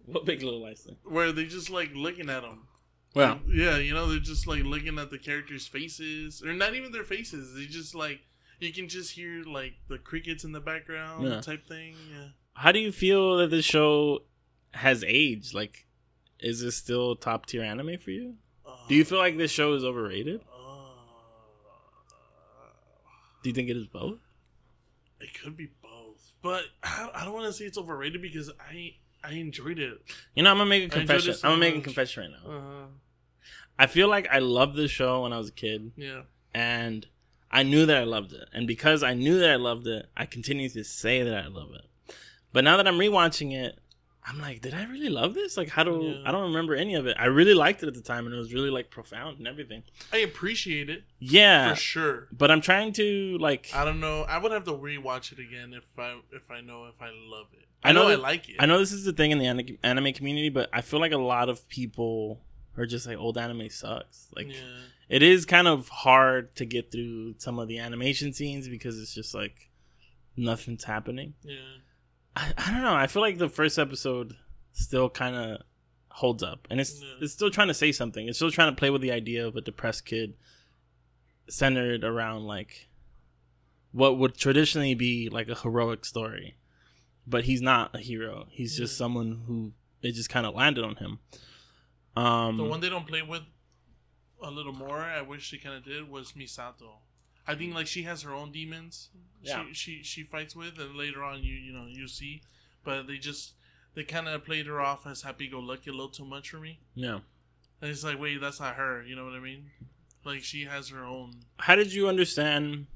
what 0.07 0.24
big 0.24 0.42
little 0.42 0.62
lights 0.62 0.83
thing 0.83 0.96
where 1.05 1.31
they 1.33 1.44
just 1.46 1.70
like 1.70 1.90
looking 1.94 2.29
at 2.31 2.42
them. 2.42 2.66
well 3.14 3.40
Yeah, 3.46 3.76
you 3.79 3.92
know, 3.94 4.07
they're 4.09 4.18
just 4.18 4.46
like 4.46 4.64
looking 4.64 4.98
at 4.98 5.11
the 5.11 5.18
characters' 5.18 5.66
faces, 5.66 6.42
or 6.44 6.53
not 6.53 6.74
even 6.74 6.90
their 6.90 7.05
faces. 7.05 7.55
They 7.55 7.66
just 7.66 7.94
like 7.94 8.20
you 8.59 8.72
can 8.72 8.88
just 8.88 9.12
hear 9.12 9.42
like 9.44 9.74
the 9.88 9.98
crickets 9.98 10.42
in 10.44 10.53
the 10.53 10.61
background 10.61 11.29
Yeah. 11.29 11.40
type 11.40 11.66
thing. 11.66 11.94
Yeah. 12.12 12.29
how 12.55 12.72
do 12.72 12.79
you 12.81 12.92
feel 12.92 13.37
that 13.38 13.50
this 13.50 13.64
show 13.64 14.20
has 14.74 15.05
aged 15.07 15.55
like 15.55 15.87
is 16.40 16.62
this 16.62 16.76
still 16.76 17.14
top 17.14 17.46
tier 17.46 17.62
anime 17.62 17.98
for 17.98 18.11
you 18.11 18.35
do 18.88 18.94
you 18.94 19.05
feel 19.05 19.18
like 19.18 19.37
this 19.37 19.50
show 19.50 19.74
is 19.74 19.85
overrated 19.85 20.40
Uh, 20.40 20.50
do 23.42 23.48
you 23.50 23.55
think 23.55 23.68
it 23.68 23.76
is 23.76 23.87
both 23.87 24.18
it 25.22 25.29
could 25.42 25.55
be 25.57 25.68
both, 25.83 26.33
but 26.40 26.64
I, 26.83 27.11
I 27.14 27.24
don't 27.26 27.35
want 27.35 27.44
to 27.46 27.53
say 27.53 27.66
it's 27.66 27.76
overrated 27.76 28.22
because 28.22 28.50
I 28.59 28.94
I 29.22 29.33
enjoyed 29.35 29.79
it. 29.79 30.00
you 30.35 30.42
know 30.42 30.50
i'm 30.50 30.57
gonna 30.57 30.70
make 30.70 30.85
a 30.87 30.88
confession 30.88 31.35
so 31.35 31.46
i'm 31.48 31.53
gonna 31.59 31.61
make 31.70 31.76
a 31.76 31.81
confession 31.83 32.22
right 32.33 32.42
now 32.50 32.57
Uh, 32.57 32.87
i 33.79 33.87
feel 33.87 34.09
like 34.09 34.26
i 34.33 34.38
loved 34.38 34.76
this 34.76 34.90
show 34.90 35.22
when 35.24 35.33
i 35.35 35.37
was 35.38 35.48
a 35.50 35.53
kid 35.53 35.92
yeah. 35.96 36.22
and 36.55 37.07
I 37.53 37.64
knew 37.64 37.85
that 37.87 37.96
I 37.96 38.05
loved 38.05 38.33
it. 38.33 38.48
And 38.53 38.64
because 38.68 39.03
I 39.03 39.12
knew 39.14 39.40
that 39.40 39.50
I 39.50 39.57
loved 39.57 39.88
it, 39.88 40.07
I 40.16 40.24
continue 40.24 40.68
to 40.68 40.85
say 40.85 41.24
that 41.24 41.35
I 41.35 41.48
love 41.48 41.70
it. 41.74 42.14
But 42.53 42.62
now 42.62 42.76
that 42.76 42.87
I'm 42.87 42.96
rewatching 42.96 43.53
it, 43.53 43.76
I'm 44.26 44.38
like, 44.38 44.61
did 44.61 44.74
I 44.74 44.85
really 44.85 45.09
love 45.09 45.33
this? 45.35 45.56
Like, 45.56 45.70
how 45.70 45.83
do 45.83 46.02
Yeah. 46.22 46.28
I 46.28 46.33
don't 46.33 46.42
remember 46.42 46.74
any 46.74 46.94
of 46.94 47.06
it? 47.06 47.16
I 47.18 47.26
really 47.26 47.54
liked 47.54 47.83
it 47.83 47.87
at 47.87 47.94
the 47.94 48.02
time, 48.02 48.26
and 48.26 48.35
it 48.35 48.38
was 48.38 48.52
really 48.52 48.68
like 48.70 48.90
profound 48.90 49.38
and 49.38 49.48
everything. 49.48 49.83
I 50.12 50.18
appreciate 50.18 50.90
it 50.90 51.04
Yeah, 51.18 51.70
for 51.74 51.80
sure. 51.80 52.28
but 52.30 52.50
I'm 52.50 52.61
trying 52.61 52.92
to 52.94 53.38
like. 53.38 53.70
I 53.74 53.85
don't 53.85 53.98
know. 54.00 54.22
I 54.22 54.37
would 54.38 54.52
have 54.52 54.64
to 54.64 54.72
rewatch 54.72 55.33
it 55.33 55.38
again 55.38 55.72
if 55.72 55.85
I 55.98 56.20
if 56.33 56.50
I 56.50 56.61
know 56.61 56.85
if 56.87 57.00
I 57.00 57.11
love 57.11 57.46
it. 57.54 57.64
I 57.83 57.90
I 57.90 57.92
know, 57.92 58.02
know 58.02 58.09
I 58.11 58.14
like 58.16 58.48
it. 58.50 58.56
I 58.59 58.66
know 58.66 58.78
this 58.78 58.92
is 58.92 59.04
the 59.04 59.12
thing 59.14 59.30
in 59.30 59.38
the 59.38 59.78
anime 59.83 60.12
community, 60.12 60.50
but 60.50 60.68
I 60.70 60.83
feel 60.83 61.00
like 61.00 61.12
a 61.12 61.18
lot 61.18 61.48
of 61.48 61.66
people 61.68 62.42
are 62.76 62.85
just 62.85 63.06
like 63.06 63.16
old 63.16 63.38
anime 63.38 63.70
sucks. 63.70 64.28
Like 64.37 64.48
yeah. 64.48 64.61
it 65.09 65.22
is 65.22 65.46
kind 65.46 65.66
of 65.66 65.88
hard 65.88 66.54
to 66.56 66.66
get 66.66 66.92
through 66.92 67.37
some 67.38 67.59
of 67.59 67.68
the 67.68 67.78
animation 67.78 68.35
scenes 68.35 68.68
because 68.68 69.00
it's 69.00 69.14
just 69.14 69.35
like 69.35 69.70
nothing's 70.37 70.85
happening. 70.85 71.33
Yeah. 71.42 71.56
I, 72.40 72.53
I 72.57 72.70
don't 72.72 72.83
know. 72.83 72.94
I 72.94 73.07
feel 73.07 73.22
like 73.22 73.38
the 73.38 73.48
first 73.48 73.79
episode 73.79 74.35
still 74.72 75.11
kind 75.11 75.37
of 75.37 75.62
holds 76.09 76.42
up, 76.42 76.66
and 76.70 76.81
it's 76.81 77.00
Yeah. 77.03 77.09
it's 77.20 77.33
still 77.33 77.50
trying 77.50 77.68
to 77.68 77.74
say 77.74 77.92
something. 77.92 78.29
It's 78.29 78.38
still 78.38 78.50
trying 78.50 78.72
to 78.74 78.79
play 78.79 78.90
with 78.90 79.03
the 79.03 79.12
idea 79.12 79.46
of 79.46 79.57
a 79.57 79.61
depressed 79.61 80.05
kid 80.07 80.35
centered 81.48 82.05
around 82.05 82.44
like 82.44 82.88
what 83.92 84.16
would 84.18 84.37
traditionally 84.37 84.94
be 84.94 85.29
like 85.29 85.48
a 85.48 85.55
heroic 85.57 86.05
story, 86.05 86.57
but 87.26 87.44
he's 87.44 87.61
not 87.62 87.94
a 87.94 87.98
hero. 87.98 88.46
He's 88.50 88.76
just 88.76 88.96
someone 88.96 89.42
who 89.46 89.72
it 90.03 90.12
just 90.12 90.31
kind 90.31 90.46
of 90.46 90.55
landed 90.55 90.85
on 90.85 90.96
him. 90.96 91.18
Um, 92.16 92.57
The 92.57 92.64
one 92.64 92.81
they 92.81 92.88
don't 92.88 93.07
play 93.07 93.22
with 93.22 93.42
a 94.42 94.50
little 94.50 94.72
more, 94.72 94.98
I 94.98 95.22
wish 95.22 95.50
they 95.50 95.59
kind 95.59 95.76
of 95.76 95.85
did, 95.85 96.09
was 96.09 96.33
Misato. 96.33 96.98
I 97.46 97.55
think 97.55 97.74
like 97.74 97.87
she 97.87 98.03
has 98.05 98.22
her 98.22 98.33
own 98.33 98.53
demons. 98.53 99.11
Yeah. 99.42 99.64
She 99.68 99.74
she 99.74 100.03
she 100.03 100.22
fights 100.24 100.55
with, 100.55 100.79
and 100.79 100.94
later 100.96 101.22
on 101.22 101.42
you 101.42 101.55
you 101.55 101.72
know 101.72 101.87
you 101.88 102.07
see, 102.09 102.42
but 102.85 103.07
they 103.07 103.16
just 103.16 103.55
they 103.94 104.05
kind 104.05 104.29
of 104.29 104.44
played 104.44 104.66
her 104.66 104.81
off 104.81 105.07
as 105.07 105.22
happy 105.22 105.48
go 105.48 105.59
lucky 105.59 105.90
a 105.90 105.92
little 105.92 106.09
too 106.11 106.24
much 106.24 106.50
for 106.50 106.59
me. 106.59 106.81
yeah. 106.94 107.20
And 107.83 107.90
it's 107.90 108.05
like, 108.05 108.20
wait, 108.20 108.38
that's 108.42 108.61
not 108.61 108.74
her. 108.74 109.03
You 109.03 109.16
know 109.16 109.24
what 109.24 109.33
I 109.33 109.40
mean? 109.40 109.70
Like 110.24 110.42
she 110.42 110.64
has 110.64 110.90
her 110.90 111.03
own. 111.03 111.33
How 111.59 111.74
did 111.76 111.94
you 111.94 112.09
understand 112.09 112.87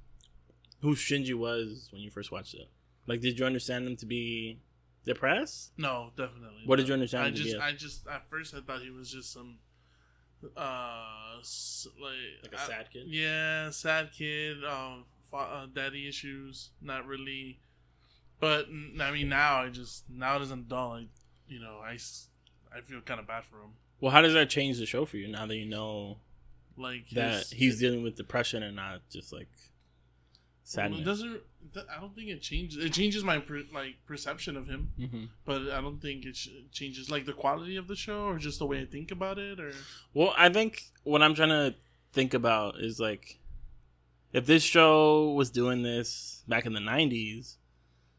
who 0.83 0.95
Shinji 0.95 1.35
was 1.35 1.89
when 1.91 2.03
you 2.03 2.11
first 2.11 2.31
watched 2.31 2.53
it? 2.53 2.69
Like, 3.07 3.23
did 3.23 3.39
you 3.39 3.47
understand 3.47 3.87
him 3.87 3.97
to 3.97 4.07
be 4.07 4.59
depressed? 5.07 5.73
No, 5.79 6.11
definitely. 6.17 6.63
What 6.67 6.77
did 6.77 6.89
you 6.89 6.95
understand 6.95 7.25
I 7.25 7.29
him 7.29 7.35
to 7.35 7.43
just 7.43 7.55
be? 7.55 7.61
I 7.61 7.73
just 7.73 8.07
at 8.07 8.29
first 8.29 8.55
I 8.55 8.61
thought 8.61 8.83
he 8.83 8.91
was 8.91 9.11
just 9.11 9.33
some 9.33 9.57
uh 10.57 11.37
like 12.01 12.43
Like 12.43 12.53
a 12.55 12.61
I- 12.63 12.67
sad 12.67 12.91
kid? 12.93 13.05
Yeah, 13.07 13.71
sad 13.71 14.11
kid. 14.13 14.65
Um, 14.65 15.05
fa- 15.31 15.37
uh, 15.37 15.67
daddy 15.73 16.09
issues. 16.09 16.71
Not 16.81 17.07
really. 17.07 17.59
But 18.41 18.67
n- 18.69 18.99
I 19.01 19.11
mean, 19.11 19.29
now 19.29 19.63
I 19.63 19.69
just 19.69 20.05
now 20.11 20.39
as 20.41 20.51
an 20.51 20.61
adult, 20.61 20.93
I, 20.95 21.07
you 21.49 21.61
know, 21.61 21.79
I 21.83 21.99
I 22.75 22.81
feel 22.83 23.01
kind 23.03 23.21
of 23.21 23.27
bad 23.27 23.45
for 23.45 23.57
him. 23.57 23.71
Well, 24.01 24.11
how 24.13 24.21
does 24.23 24.35
that 24.35 24.51
change 24.51 24.79
the 24.79 24.87
show 24.87 25.05
for 25.05 25.17
you 25.17 25.29
now 25.29 25.47
that 25.47 25.57
you 25.57 25.67
know 25.67 26.19
Like 26.77 27.09
that 27.11 27.47
he's 27.47 27.79
dealing 27.79 28.03
with 28.03 28.17
depression 28.17 28.63
and 28.63 28.77
not 28.77 29.01
just 29.11 29.33
like 29.33 29.49
Well, 30.65 30.71
sadness? 30.73 31.01
It 31.01 31.05
doesn't. 31.05 31.41
I 31.97 32.01
don't 32.01 32.15
think 32.15 32.29
it 32.29 32.41
changes. 32.41 32.83
It 32.85 32.93
changes 32.93 33.23
my 33.25 33.39
per, 33.39 33.63
like 33.73 33.97
perception 34.07 34.57
of 34.57 34.67
him, 34.69 34.93
hmm 34.99 35.25
but 35.45 35.63
I 35.71 35.81
don't 35.81 36.01
think 36.01 36.25
it 36.25 36.33
ch- 36.33 36.51
changes 36.73 37.11
like 37.11 37.27
the 37.27 37.33
quality 37.33 37.77
of 37.77 37.87
the 37.89 37.97
show 37.97 38.25
or 38.25 38.39
just 38.39 38.59
the 38.59 38.67
way 38.67 38.81
I 38.81 38.87
think 38.87 39.11
about 39.11 39.39
it. 39.39 39.61
Or 39.61 39.73
Well, 40.15 40.33
I 40.39 40.49
think 40.49 40.83
what 41.03 41.23
I'm 41.23 41.35
trying 41.35 41.49
to 41.51 41.75
think 42.13 42.33
about 42.33 42.81
is 42.81 42.99
like 43.01 43.39
if 44.33 44.47
this 44.47 44.63
show 44.63 45.33
was 45.33 45.51
doing 45.51 45.83
this 45.83 46.43
back 46.49 46.65
in 46.67 46.73
the 46.73 46.81
90s 46.81 47.57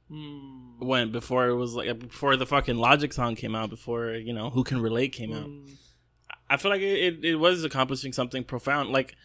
Hmm. 0.07 0.77
when 0.79 1.11
before 1.11 1.47
it 1.47 1.55
was 1.55 1.73
like 1.73 1.97
before 1.97 2.35
the 2.37 2.45
fucking 2.45 2.75
Logic 2.77 3.11
song 3.11 3.35
came 3.35 3.55
out 3.55 3.71
before 3.71 4.11
you 4.11 4.33
know 4.33 4.51
who 4.51 4.63
can 4.63 4.79
relate 4.79 5.13
came 5.13 5.33
out 5.33 5.45
Hmm. 5.47 5.65
I 6.47 6.57
feel 6.57 6.69
like 6.69 6.81
it, 6.81 6.99
it, 6.99 7.25
it 7.25 7.35
was 7.37 7.63
accomplishing 7.63 8.13
something 8.13 8.43
profound. 8.43 8.89
Like, 8.91 9.15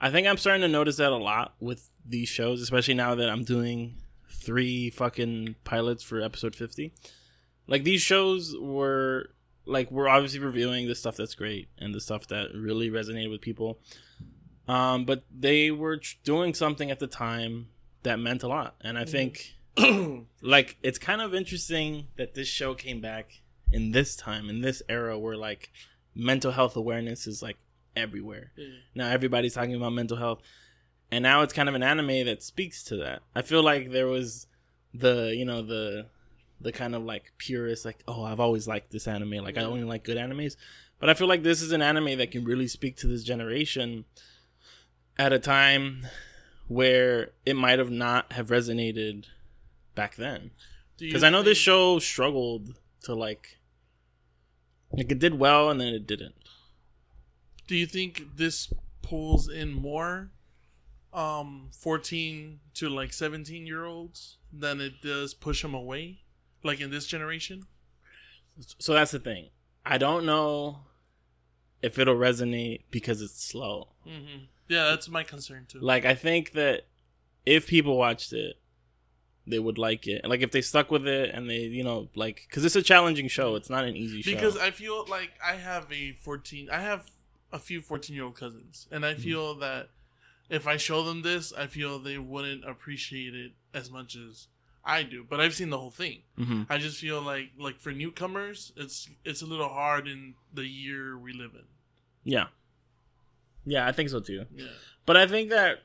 I 0.00 0.10
think 0.10 0.26
I'm 0.26 0.36
starting 0.36 0.62
to 0.62 0.68
notice 0.68 0.96
that 0.96 1.12
a 1.12 1.16
lot 1.16 1.54
with 1.60 1.88
these 2.04 2.28
shows, 2.28 2.60
especially 2.60 2.94
now 2.94 3.14
that 3.14 3.28
I'm 3.28 3.44
doing 3.44 3.96
three 4.28 4.90
fucking 4.90 5.56
pilots 5.64 6.02
for 6.02 6.20
episode 6.20 6.56
50. 6.56 6.92
Like, 7.68 7.84
these 7.84 8.02
shows 8.02 8.56
were, 8.60 9.30
like, 9.64 9.90
we're 9.90 10.08
obviously 10.08 10.40
reviewing 10.40 10.88
the 10.88 10.94
stuff 10.94 11.16
that's 11.16 11.34
great 11.34 11.68
and 11.78 11.94
the 11.94 12.00
stuff 12.00 12.26
that 12.28 12.48
really 12.54 12.90
resonated 12.90 13.30
with 13.30 13.40
people. 13.40 13.78
Um, 14.66 15.04
but 15.04 15.22
they 15.30 15.70
were 15.70 15.98
tr- 15.98 16.16
doing 16.24 16.54
something 16.54 16.90
at 16.90 16.98
the 16.98 17.06
time 17.06 17.68
that 18.02 18.18
meant 18.18 18.42
a 18.42 18.48
lot. 18.48 18.74
And 18.80 18.98
I 18.98 19.04
think, 19.04 19.54
like, 20.42 20.78
it's 20.82 20.98
kind 20.98 21.20
of 21.20 21.34
interesting 21.34 22.08
that 22.16 22.34
this 22.34 22.48
show 22.48 22.74
came 22.74 23.00
back 23.00 23.42
in 23.72 23.92
this 23.92 24.16
time, 24.16 24.50
in 24.50 24.60
this 24.60 24.82
era 24.88 25.16
where, 25.18 25.36
like, 25.36 25.70
mental 26.14 26.52
health 26.52 26.76
awareness 26.76 27.26
is 27.26 27.42
like 27.42 27.56
everywhere. 27.96 28.52
Yeah. 28.56 28.68
Now 28.94 29.08
everybody's 29.08 29.54
talking 29.54 29.74
about 29.74 29.92
mental 29.92 30.16
health. 30.16 30.42
And 31.10 31.22
now 31.22 31.42
it's 31.42 31.52
kind 31.52 31.68
of 31.68 31.74
an 31.74 31.82
anime 31.82 32.24
that 32.26 32.42
speaks 32.42 32.82
to 32.84 32.96
that. 32.96 33.20
I 33.34 33.42
feel 33.42 33.62
like 33.62 33.90
there 33.90 34.06
was 34.06 34.46
the, 34.94 35.34
you 35.36 35.44
know, 35.44 35.62
the 35.62 36.06
the 36.60 36.72
kind 36.72 36.94
of 36.94 37.02
like 37.02 37.32
purist 37.38 37.84
like, 37.84 38.02
"Oh, 38.06 38.24
I've 38.24 38.40
always 38.40 38.66
liked 38.66 38.92
this 38.92 39.06
anime. 39.06 39.44
Like 39.44 39.58
I 39.58 39.62
only 39.62 39.84
like 39.84 40.04
good 40.04 40.16
animes." 40.16 40.56
But 40.98 41.10
I 41.10 41.14
feel 41.14 41.26
like 41.26 41.42
this 41.42 41.60
is 41.60 41.72
an 41.72 41.82
anime 41.82 42.16
that 42.18 42.30
can 42.30 42.44
really 42.44 42.68
speak 42.68 42.96
to 42.98 43.08
this 43.08 43.24
generation 43.24 44.04
at 45.18 45.32
a 45.32 45.38
time 45.38 46.06
where 46.68 47.32
it 47.44 47.56
might 47.56 47.78
have 47.78 47.90
not 47.90 48.32
have 48.32 48.48
resonated 48.48 49.26
back 49.94 50.14
then. 50.14 50.52
Cuz 50.98 51.24
I 51.24 51.30
know 51.30 51.42
this 51.42 51.58
show 51.58 51.98
struggled 51.98 52.78
to 53.02 53.14
like 53.14 53.58
like 54.92 55.10
it 55.10 55.18
did 55.18 55.38
well 55.38 55.70
and 55.70 55.80
then 55.80 55.92
it 55.92 56.06
didn't. 56.06 56.36
Do 57.66 57.76
you 57.76 57.86
think 57.86 58.36
this 58.36 58.72
pulls 59.02 59.48
in 59.48 59.72
more 59.72 60.30
um 61.12 61.68
14 61.78 62.60
to 62.74 62.88
like 62.88 63.12
17 63.12 63.66
year 63.66 63.84
olds 63.84 64.38
than 64.52 64.80
it 64.80 65.02
does 65.02 65.34
push 65.34 65.60
them 65.62 65.74
away 65.74 66.20
like 66.62 66.80
in 66.80 66.90
this 66.90 67.06
generation? 67.06 67.64
So 68.78 68.92
that's 68.94 69.10
the 69.10 69.18
thing. 69.18 69.48
I 69.84 69.98
don't 69.98 70.24
know 70.24 70.80
if 71.82 71.98
it'll 71.98 72.16
resonate 72.16 72.82
because 72.90 73.20
it's 73.20 73.42
slow. 73.42 73.88
Mm-hmm. 74.06 74.44
Yeah, 74.68 74.84
that's 74.90 75.08
my 75.08 75.22
concern 75.24 75.66
too. 75.68 75.80
Like 75.80 76.04
I 76.04 76.14
think 76.14 76.52
that 76.52 76.82
if 77.44 77.66
people 77.66 77.96
watched 77.96 78.32
it, 78.32 78.56
they 79.46 79.58
would 79.58 79.76
like 79.78 80.06
it. 80.06 80.24
Like 80.24 80.40
if 80.40 80.52
they 80.52 80.60
stuck 80.60 80.90
with 80.90 81.06
it 81.06 81.34
and 81.34 81.50
they, 81.50 81.60
you 81.60 81.82
know, 81.82 82.08
like 82.14 82.46
because 82.48 82.64
it's 82.64 82.76
a 82.76 82.82
challenging 82.82 83.28
show. 83.28 83.56
It's 83.56 83.68
not 83.70 83.84
an 83.84 83.96
easy 83.96 84.22
show. 84.22 84.30
because 84.32 84.56
I 84.56 84.70
feel 84.70 85.04
like 85.06 85.32
I 85.44 85.54
have 85.54 85.90
a 85.92 86.12
14 86.12 86.70
I 86.70 86.80
have 86.80 87.10
a 87.52 87.58
few 87.58 87.80
14 87.82 88.14
year 88.16 88.24
old 88.24 88.34
cousins 88.36 88.86
and 88.90 89.04
Mm-hmm. 89.04 89.20
I 89.20 89.22
feel 89.22 89.54
that 89.56 89.88
if 90.50 90.66
I 90.66 90.76
show 90.76 91.02
them 91.02 91.22
this, 91.22 91.52
I 91.52 91.66
feel 91.66 91.98
they 91.98 92.18
wouldn't 92.18 92.64
appreciate 92.68 93.34
it 93.34 93.52
as 93.72 93.90
much 93.90 94.16
as 94.16 94.48
I 94.84 95.02
do. 95.02 95.24
But 95.28 95.40
I've 95.40 95.54
seen 95.54 95.70
the 95.70 95.78
whole 95.78 95.90
thing. 95.92 96.22
Mhm. 96.38 96.66
I 96.68 96.78
just 96.78 96.98
feel 96.98 97.22
like 97.22 97.50
like 97.58 97.78
for 97.78 97.92
newcomers, 97.92 98.72
it's 98.76 99.08
it's 99.24 99.40
a 99.42 99.46
little 99.46 99.68
hard 99.68 100.08
in 100.08 100.34
the 100.52 100.66
year 100.66 101.16
we 101.18 101.32
live 101.32 101.52
in. 101.54 101.64
yeah, 102.24 102.46
yeah, 103.64 103.86
I 103.86 103.92
think 103.92 104.10
so 104.10 104.20
too. 104.20 104.46
Yeah. 104.54 104.66
But 105.06 105.16
I 105.16 105.26
think 105.26 105.50
that 105.50 105.78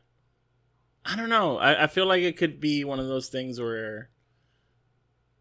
I 1.05 1.15
don't 1.15 1.29
know. 1.29 1.57
I, 1.57 1.83
I 1.83 1.87
feel 1.87 2.05
like 2.05 2.23
it 2.23 2.37
could 2.37 2.59
be 2.59 2.83
one 2.83 2.99
of 2.99 3.07
those 3.07 3.29
things 3.29 3.59
where 3.61 4.09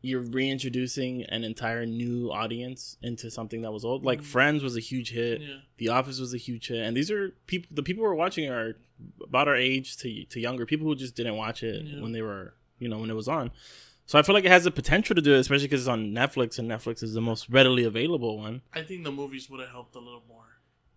you're 0.02 0.20
reintroducing 0.20 1.24
an 1.24 1.42
entire 1.44 1.85
new 1.87 2.30
audience 2.30 2.96
into 3.02 3.30
something 3.30 3.62
that 3.62 3.72
was 3.72 3.85
old. 3.85 4.04
Like 4.04 4.20
Mhm. 4.20 4.24
Friends 4.24 4.62
was 4.62 4.76
a 4.76 4.80
huge 4.80 5.11
hit. 5.11 5.40
Yeah. 5.40 5.56
The 5.78 5.88
Office 5.88 6.20
was 6.20 6.32
a 6.35 6.38
huge 6.38 6.68
hit, 6.68 6.78
and 6.78 6.96
these 6.96 7.11
are 7.11 7.30
people. 7.46 7.68
The 7.74 7.82
people 7.82 8.04
who 8.04 8.11
are 8.11 8.14
watching 8.14 8.48
are 8.48 8.76
about 9.22 9.48
our 9.48 9.56
age 9.56 9.96
to 9.98 10.24
to 10.24 10.40
younger 10.40 10.64
people 10.66 10.87
who 10.87 10.94
just 10.94 11.14
didn't 11.16 11.37
watch 11.37 11.62
it 11.62 11.85
Yeah. 11.85 12.00
when 12.00 12.12
they 12.12 12.22
were, 12.22 12.54
you 12.78 12.88
know, 12.88 12.98
when 12.98 13.11
it 13.11 13.14
was 13.14 13.28
on. 13.28 13.50
So 14.09 14.18
I 14.18 14.22
feel 14.22 14.35
like 14.35 14.44
it 14.44 14.50
has 14.52 14.62
the 14.64 14.70
potential 14.70 15.16
to 15.16 15.20
do 15.22 15.35
it, 15.35 15.38
especially 15.40 15.66
because 15.66 15.80
it's 15.82 15.88
on 15.88 16.12
Netflix, 16.12 16.59
and 16.61 16.70
Netflix 16.70 17.02
is 17.02 17.12
the 17.14 17.20
most 17.20 17.48
readily 17.48 17.82
available 17.82 18.38
one. 18.38 18.62
I 18.72 18.82
think 18.82 19.02
the 19.02 19.11
movies 19.11 19.50
would 19.50 19.59
have 19.61 19.70
helped 19.70 19.96
a 19.96 19.98
little 19.98 20.22
more. 20.28 20.44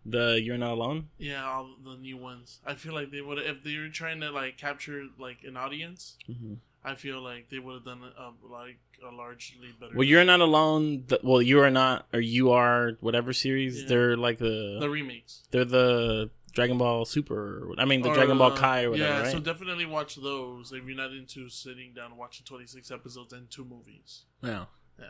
The 0.05 0.39
You're 0.41 0.57
Not 0.57 0.73
Alone. 0.73 1.09
Yeah, 1.17 1.43
all 1.43 1.75
the 1.83 1.97
new 1.97 2.17
ones. 2.17 2.62
I 2.65 2.75
feel 2.75 2.93
like 2.93 3.09
they 3.12 3.21
would 3.21 3.39
if 3.39 3.63
they 3.63 3.77
were 3.77 3.89
trying 3.89 4.21
to 4.21 4.29
like 4.31 4.57
capture 4.57 5.07
like 5.17 5.43
an 5.43 5.57
audience. 5.57 6.17
Mm-hmm. 6.29 6.55
I 6.83 6.95
feel 6.95 7.19
like 7.21 7.49
they 7.49 7.59
would 7.59 7.73
have 7.73 7.85
done 7.85 8.01
a, 8.03 8.31
like 8.47 8.77
a 9.07 9.13
largely 9.13 9.69
better. 9.79 9.93
Well, 9.95 10.03
You're 10.07 10.23
Not 10.25 10.39
Alone. 10.41 11.03
The, 11.07 11.19
well, 11.23 11.41
You 11.41 11.59
Are 11.62 11.69
Not, 11.69 12.07
or 12.13 12.19
You 12.19 12.51
Are, 12.51 12.93
whatever 13.01 13.33
series. 13.33 13.81
Yeah. 13.81 13.88
They're 13.89 14.17
like 14.17 14.38
the, 14.39 14.77
the 14.79 14.89
remakes. 14.89 15.43
they're 15.51 15.65
the 15.65 16.29
Dragon 16.53 16.77
Ball 16.77 17.05
Super. 17.05 17.69
I 17.77 17.85
mean, 17.85 18.01
the 18.01 18.09
Or, 18.09 18.15
Dragon 18.15 18.38
Ball 18.38 18.51
uh, 18.51 18.55
Kai 18.57 18.83
or 18.83 18.91
whatever, 18.91 19.09
Yeah, 19.09 19.19
right? 19.21 19.31
so 19.31 19.39
definitely 19.39 19.85
watch 19.85 20.15
those 20.15 20.71
if 20.71 20.83
you're 20.85 20.97
not 20.97 21.12
into 21.13 21.47
sitting 21.49 21.93
down 21.93 22.17
watching 22.17 22.45
26 22.45 22.89
episodes 22.91 23.33
and 23.33 23.49
two 23.49 23.65
movies. 23.65 24.23
yeah. 24.43 24.65
Yeah. 24.99 25.05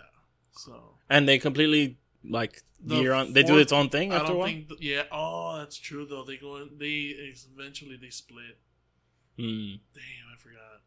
So 0.51 0.95
And 1.09 1.27
they 1.27 1.39
completely 1.39 1.97
like 2.23 2.61
The 2.83 2.97
year 2.97 3.13
on. 3.13 3.33
They 3.33 3.43
do 3.43 3.57
its 3.57 3.71
own 3.71 3.89
thing 3.89 4.11
I 4.11 4.15
after 4.17 4.25
a 4.25 4.27
don't 4.29 4.37
while. 4.37 4.47
think. 4.47 4.67
th- 4.69 4.81
yeah. 4.81 5.03
Oh, 5.11 5.57
that's 5.57 5.77
true 5.77 6.05
though. 6.05 6.23
They 6.23 6.37
go. 6.37 6.57
in- 6.57 6.77
They 6.77 7.15
eventually 7.57 7.97
they 7.97 8.09
split. 8.09 8.59
Hmm. 9.37 9.75
Damn, 9.95 10.27
I 10.33 10.37
forgot. 10.37 10.81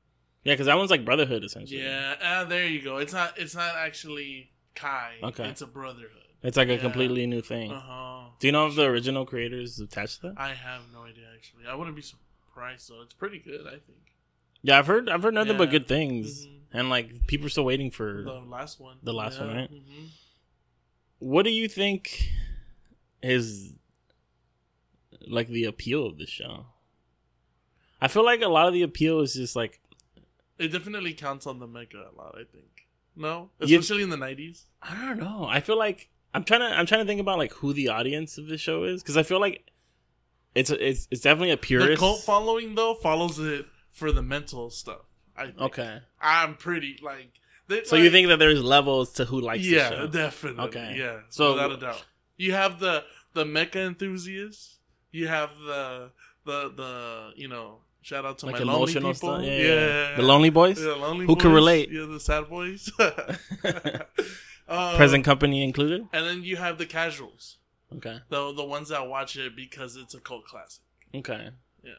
Yeah, 0.44 0.54
because 0.54 0.66
that 0.66 0.76
one's 0.76 0.90
like 0.90 1.04
Brotherhood 1.04 1.44
essentially. 1.44 1.82
Yeah. 1.82 2.14
Ah, 2.22 2.44
there 2.44 2.66
you 2.66 2.82
go. 2.82 2.96
It's 2.96 3.12
not. 3.12 3.38
It's 3.38 3.54
not 3.54 3.76
actually 3.76 4.50
Kai. 4.74 5.14
Okay. 5.22 5.48
It's 5.48 5.60
a 5.62 5.66
brotherhood. 5.66 6.18
It's 6.42 6.56
like 6.56 6.68
a 6.68 6.78
completely 6.78 7.26
new 7.26 7.40
thing. 7.42 7.70
Uh 7.70 7.80
huh. 7.80 8.22
Do 8.40 8.48
you 8.48 8.52
know 8.52 8.66
if 8.66 8.74
the 8.74 8.84
original 8.84 9.24
creators 9.24 9.78
attached 9.78 10.22
to 10.22 10.28
that? 10.28 10.34
I 10.38 10.54
have 10.54 10.82
no 10.92 11.04
idea 11.04 11.26
actually. 11.36 11.66
I 11.68 11.74
wouldn't 11.76 11.94
be 11.94 12.02
surprised 12.02 12.90
though. 12.90 13.02
It's 13.02 13.14
pretty 13.14 13.38
good. 13.38 13.66
I 13.66 13.70
think. 13.72 13.98
Yeah, 14.62 14.78
I've 14.78 14.86
heard 14.86 15.08
I've 15.08 15.22
heard 15.22 15.34
nothing 15.34 15.56
but 15.58 15.70
good 15.70 15.86
things, 15.86 16.46
Mhm. 16.46 16.58
and 16.72 16.90
like 16.90 17.26
people 17.28 17.46
are 17.46 17.50
still 17.50 17.64
waiting 17.64 17.90
for. 17.92 18.22
The 18.24 18.32
last 18.40 18.80
one. 18.80 18.96
The 19.02 19.12
last 19.12 19.38
one, 19.38 19.48
right? 19.54 19.68
hmm 19.70 20.06
What 21.18 21.44
do 21.44 21.50
you 21.50 21.68
think 21.68 22.28
is 23.22 23.74
like 25.28 25.48
the 25.48 25.64
appeal 25.64 26.06
of 26.06 26.18
the 26.18 26.26
show? 26.26 26.66
I 28.00 28.08
feel 28.08 28.24
like 28.24 28.40
a 28.42 28.48
lot 28.48 28.66
of 28.66 28.74
the 28.74 28.82
appeal 28.82 29.20
is 29.20 29.34
just 29.34 29.54
like 29.54 29.78
It 30.62 30.68
definitely 30.72 31.12
counts 31.14 31.46
on 31.46 31.58
the 31.58 31.66
mecha 31.68 31.94
a 32.12 32.16
lot. 32.16 32.34
I 32.34 32.44
think. 32.44 32.88
No, 33.16 33.50
You- 33.60 33.78
especially 33.78 34.02
in 34.04 34.10
the 34.10 34.16
nineties. 34.16 34.66
I 34.82 34.94
don't 35.06 35.18
know. 35.18 35.44
I 35.48 35.60
feel 35.60 35.76
like 35.78 36.08
I'm 36.34 36.44
trying 36.44 36.60
to 36.60 36.66
I'm 36.78 36.86
trying 36.86 37.00
to 37.02 37.06
think 37.06 37.20
about 37.20 37.38
like 37.38 37.52
who 37.54 37.72
the 37.72 37.88
audience 37.88 38.38
of 38.38 38.46
this 38.48 38.60
show 38.60 38.84
is 38.84 39.02
because 39.02 39.16
I 39.16 39.22
feel 39.22 39.40
like 39.40 39.70
it's 40.54 40.70
a, 40.70 40.88
it's 40.88 41.08
it's 41.10 41.20
definitely 41.22 41.50
a 41.50 41.56
The 41.56 41.62
purist. 41.62 42.00
cult 42.00 42.20
following 42.22 42.74
though 42.74 42.94
follows 42.94 43.38
it 43.38 43.66
for 43.90 44.12
the 44.12 44.22
mental 44.22 44.70
stuff. 44.70 45.02
I 45.36 45.46
think. 45.46 45.60
okay, 45.60 46.00
I'm 46.20 46.54
pretty 46.56 46.98
like. 47.02 47.32
They, 47.68 47.84
so 47.84 47.96
like- 47.96 48.04
you 48.04 48.10
think 48.10 48.28
that 48.28 48.38
there's 48.38 48.62
levels 48.62 49.12
to 49.14 49.24
who 49.24 49.40
likes 49.40 49.64
yeah, 49.64 49.88
the 49.90 49.96
show? 49.96 50.06
definitely. 50.08 50.64
Okay. 50.64 50.94
Yeah. 50.98 51.20
So- 51.30 51.52
without 51.54 51.72
a 51.72 51.76
doubt, 51.78 52.04
you 52.36 52.52
have 52.52 52.80
the 52.80 53.04
the 53.34 53.44
mecha 53.44 53.76
enthusiasts. 53.86 54.78
You 55.10 55.28
have 55.28 55.50
the 55.66 56.10
the 56.44 56.72
the 56.74 57.30
you 57.36 57.48
know 57.48 57.78
shout 58.02 58.24
out 58.26 58.38
to 58.38 58.46
like 58.46 58.54
my 58.56 58.60
lonely 58.60 58.74
emotional 58.92 59.12
people. 59.14 59.34
stuff. 59.36 59.44
Yeah, 59.44 59.56
yeah, 60.10 60.16
the 60.16 60.22
lonely 60.22 60.50
boys, 60.50 60.78
Yeah, 60.82 60.92
lonely 60.92 61.26
Who 61.26 61.36
can 61.36 61.52
relate? 61.52 61.90
Yeah, 61.90 62.06
the 62.06 62.20
sad 62.20 62.48
boys. 62.48 62.90
Uh, 64.68 64.96
present 64.96 65.22
company 65.24 65.62
included. 65.62 66.06
and 66.14 66.24
then 66.24 66.42
you 66.44 66.56
have 66.56 66.78
the 66.78 66.86
casuals, 66.86 67.58
Okay, 67.96 68.20
the 68.30 68.52
the 68.54 68.64
ones 68.64 68.88
that 68.88 69.06
watch 69.06 69.36
it 69.36 69.54
because 69.56 69.96
it's 69.96 70.14
a 70.14 70.20
cult 70.20 70.46
classic. 70.46 70.82
okay, 71.14 71.50
Yeah. 71.82 71.92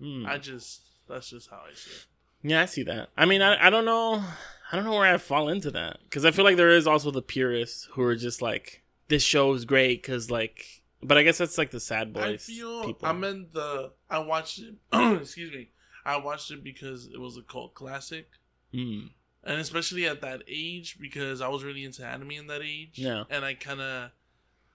Hmm. 0.00 0.24
I 0.24 0.38
just 0.38 0.80
that's 1.08 1.28
just 1.28 1.50
how 1.50 1.62
I 1.70 1.74
see 1.74 1.90
it. 1.90 2.06
Yeah, 2.42 2.62
I 2.62 2.66
see 2.66 2.84
that. 2.84 3.08
I 3.16 3.26
mean, 3.26 3.42
I, 3.42 3.66
I 3.66 3.68
don't 3.68 3.84
know. 3.84 4.22
I 4.70 4.76
don't 4.76 4.84
know 4.84 4.92
where 4.92 5.12
I 5.12 5.18
fall 5.18 5.48
into 5.48 5.70
that 5.72 5.98
because 6.04 6.24
I 6.24 6.30
feel 6.30 6.44
like 6.44 6.56
there 6.56 6.70
is 6.70 6.86
also 6.86 7.10
the 7.10 7.20
purists 7.20 7.88
who 7.92 8.02
are 8.04 8.14
just 8.16 8.40
like, 8.40 8.84
this 9.08 9.22
show 9.24 9.52
is 9.54 9.64
great 9.64 10.00
because 10.00 10.30
like, 10.30 10.82
but 11.02 11.16
I 11.18 11.22
guess 11.22 11.38
that's 11.38 11.58
like 11.58 11.70
the 11.70 11.80
sad 11.80 12.12
boys. 12.12 12.22
I 12.24 12.36
feel 12.52 12.84
people. 12.84 13.08
I'm 13.08 13.22
in 13.24 13.48
the. 13.52 13.92
I 14.10 14.18
watched 14.18 14.58
it. 14.60 14.74
excuse 15.20 15.52
me. 15.52 15.70
I 16.04 16.16
watched 16.16 16.50
it 16.50 16.64
because 16.64 17.06
it 17.12 17.20
was 17.20 17.36
a 17.36 17.42
cult 17.42 17.74
classic, 17.74 18.28
Mm. 18.74 19.10
and 19.44 19.60
especially 19.60 20.06
at 20.06 20.20
that 20.22 20.42
age 20.48 20.98
because 21.00 21.40
I 21.40 21.48
was 21.48 21.64
really 21.64 21.84
into 21.84 22.04
anime 22.04 22.30
in 22.32 22.46
that 22.48 22.62
age. 22.62 22.92
Yeah. 22.98 23.24
and 23.30 23.44
I 23.44 23.54
kind 23.54 23.80
of, 23.80 24.10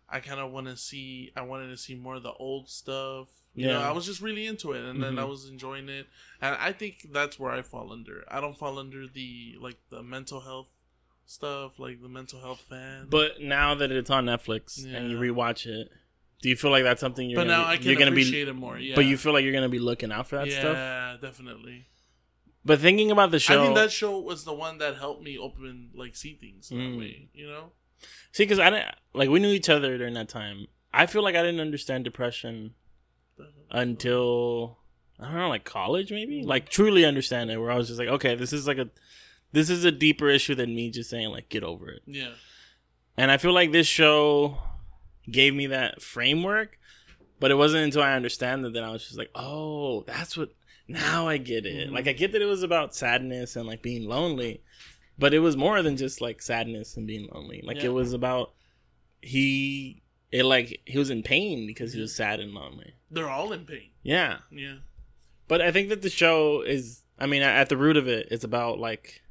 I 0.10 0.20
kind 0.20 0.40
of 0.40 0.52
want 0.52 0.68
to 0.68 0.78
see. 0.78 1.32
I 1.36 1.42
wanted 1.42 1.68
to 1.70 1.78
see 1.78 1.96
more 1.96 2.16
of 2.16 2.24
the 2.24 2.34
old 2.34 2.70
stuff. 2.70 3.30
You 3.56 3.68
Yeah. 3.68 3.74
know, 3.74 3.82
I 3.82 3.92
was 3.92 4.06
just 4.06 4.20
really 4.22 4.48
into 4.48 4.72
it, 4.74 4.84
and 4.84 5.02
then 5.04 5.20
I 5.20 5.24
Mhm. 5.24 5.30
was 5.30 5.48
enjoying 5.48 5.88
it, 5.90 6.08
and 6.42 6.56
I 6.56 6.72
think 6.72 7.08
that's 7.12 7.38
where 7.40 7.52
I 7.52 7.62
fall 7.62 7.92
under. 7.92 8.24
I 8.28 8.42
don't 8.42 8.58
fall 8.58 8.80
under 8.80 9.08
the 9.08 9.56
like 9.60 9.78
the 9.90 10.02
mental 10.04 10.40
health 10.42 10.70
stuff, 11.26 11.78
like 11.80 12.02
the 12.02 12.10
mental 12.10 12.40
health 12.42 12.62
fan. 12.62 13.08
But 13.10 13.42
now 13.42 13.76
that 13.76 13.92
it's 13.92 14.10
on 14.10 14.26
Netflix 14.26 14.84
and 14.84 15.10
you 15.10 15.18
Yeah. 15.18 15.32
rewatch 15.32 15.66
it, 15.68 15.92
do 16.44 16.50
you 16.50 16.58
feel 16.58 16.72
like 16.72 16.84
that's 16.84 17.00
something 17.00 17.30
you're? 17.30 17.38
but 17.38 17.48
gonna 17.48 17.58
now 17.58 17.64
be, 17.64 17.70
I 17.70 17.78
can 17.78 17.86
you're 17.88 17.96
gonna 17.96 18.12
appreciate 18.12 18.44
be, 18.44 18.50
it 18.50 18.54
more. 18.54 18.78
Yeah, 18.78 18.96
but 18.96 19.06
you 19.06 19.16
feel 19.16 19.32
like 19.32 19.46
you're 19.46 19.54
gonna 19.54 19.70
be 19.70 19.80
looking 19.80 20.12
out 20.12 20.28
for 20.28 20.36
that 20.36 20.48
yeah, 20.48 20.60
stuff. 20.60 20.76
Yeah, 20.76 21.16
definitely. 21.22 21.86
But 22.66 22.80
thinking 22.80 23.12
about 23.12 23.32
the 23.32 23.40
show, 23.40 23.62
I 23.62 23.64
think 23.64 23.76
that 23.76 23.94
show 23.94 24.20
was 24.20 24.44
the 24.44 24.54
one 24.54 24.78
that 24.80 24.98
helped 24.98 25.24
me 25.24 25.38
open 25.38 25.92
like 25.96 26.18
see 26.18 26.34
things 26.36 26.68
that 26.68 26.76
Mm. 26.76 27.00
way. 27.00 27.30
You 27.34 27.48
know? 27.48 27.72
see, 28.34 28.44
because 28.44 28.60
I 28.60 28.70
didn't 28.70 28.94
like 29.14 29.30
we 29.30 29.40
knew 29.40 29.52
each 29.52 29.70
other 29.70 29.98
during 29.98 30.16
that 30.16 30.28
time. 30.28 30.68
I 30.94 31.06
feel 31.06 31.24
like 31.24 31.36
I 31.36 31.42
didn't 31.42 31.62
understand 31.62 32.04
depression 32.04 32.74
until 33.72 34.80
I 35.18 35.26
don't 35.28 35.36
know, 35.36 35.48
like 35.48 35.64
college 35.64 36.12
maybe. 36.12 36.44
Like 36.44 36.68
truly 36.68 37.06
understand 37.06 37.52
it, 37.52 37.58
where 37.58 37.72
I 37.72 37.78
was 37.78 37.88
just 37.88 38.00
like, 38.00 38.10
okay, 38.10 38.36
this 38.36 38.52
is 38.52 38.68
like 38.68 38.78
a 38.80 38.90
this 39.54 39.70
is 39.70 39.86
a 39.86 39.92
deeper 39.92 40.30
issue 40.30 40.56
than 40.56 40.76
me 40.76 40.90
just 40.90 41.10
saying 41.10 41.30
like 41.30 41.48
get 41.48 41.64
over 41.64 41.90
it. 41.90 42.02
Yeah. 42.06 42.32
And 43.16 43.32
I 43.32 43.38
feel 43.38 43.54
like 43.54 43.72
this 43.72 43.88
show 43.88 44.58
gave 45.30 45.54
me 45.56 45.68
that 45.68 46.02
framework, 46.02 46.78
but 47.40 47.52
it 47.52 47.56
wasn't 47.56 47.84
until 47.84 48.02
I 48.04 48.14
understand 48.14 48.64
that 48.66 48.74
then 48.74 48.84
I 48.84 48.92
was 48.92 49.04
just 49.06 49.18
like, 49.18 49.32
oh, 49.36 50.02
that's 50.04 50.36
what. 50.38 50.50
Now 50.86 51.30
I 51.30 51.38
get 51.38 51.66
it. 51.66 51.88
Mhm. 51.90 51.94
Like 51.94 52.08
I 52.10 52.12
get 52.12 52.34
that 52.34 52.42
it 52.42 52.46
was 52.46 52.62
about 52.62 52.94
sadness 52.94 53.56
and 53.56 53.66
like 53.66 53.82
being 53.82 54.06
lonely, 54.06 54.62
but 55.18 55.34
it 55.34 55.40
was 55.40 55.56
more 55.56 55.82
than 55.82 55.96
just 55.96 56.20
like 56.20 56.42
sadness 56.42 56.98
and 56.98 57.08
being 57.08 57.30
lonely. 57.34 57.62
Like 57.64 57.78
Yeah. 57.78 57.86
it 57.86 57.94
was 57.94 58.12
about 58.12 58.52
he. 59.22 60.02
It 60.32 60.44
like 60.44 60.82
he 60.86 60.98
was 60.98 61.10
in 61.10 61.24
pain 61.24 61.68
because 61.68 61.94
he 61.94 62.02
was 62.02 62.14
sad 62.16 62.40
and 62.40 62.54
lonely. 62.54 62.96
They're 63.12 63.30
all 63.30 63.54
in 63.54 63.66
pain. 63.66 63.92
Yeah, 64.02 64.40
Yeah. 64.52 64.78
but 65.48 65.62
I 65.62 65.72
think 65.72 65.90
that 65.90 66.02
the 66.02 66.10
show 66.10 66.62
is. 66.62 67.04
I 67.20 67.28
mean, 67.28 67.44
at 67.44 67.70
the 67.70 67.78
root 67.78 67.96
of 67.96 68.08
it, 68.08 68.28
it's 68.32 68.44
about 68.44 68.80
like 68.80 69.22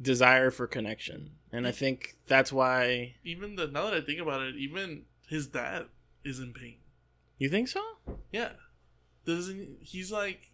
desire 0.00 0.50
for 0.50 0.66
connection, 0.66 1.32
and 1.52 1.66
I 1.66 1.72
think 1.72 2.16
that's 2.26 2.52
why. 2.52 3.16
Even 3.22 3.56
the 3.56 3.66
now 3.68 3.84
that 3.84 3.94
I 3.94 4.00
think 4.00 4.18
about 4.18 4.40
it, 4.42 4.56
even 4.56 5.02
his 5.30 5.46
dad 5.46 5.86
is 6.24 6.38
in 6.38 6.52
pain. 6.52 6.76
You 7.38 7.48
think 7.48 7.68
so? 7.68 7.80
Yeah. 8.32 8.50
Doesn't 9.24 9.78
he's 9.80 10.12
like 10.12 10.48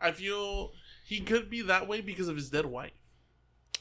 I 0.00 0.12
feel 0.12 0.72
he 1.06 1.20
could 1.20 1.50
be 1.50 1.62
that 1.62 1.88
way 1.88 2.00
because 2.00 2.28
of 2.28 2.36
his 2.36 2.50
dead 2.50 2.66
wife. 2.66 2.92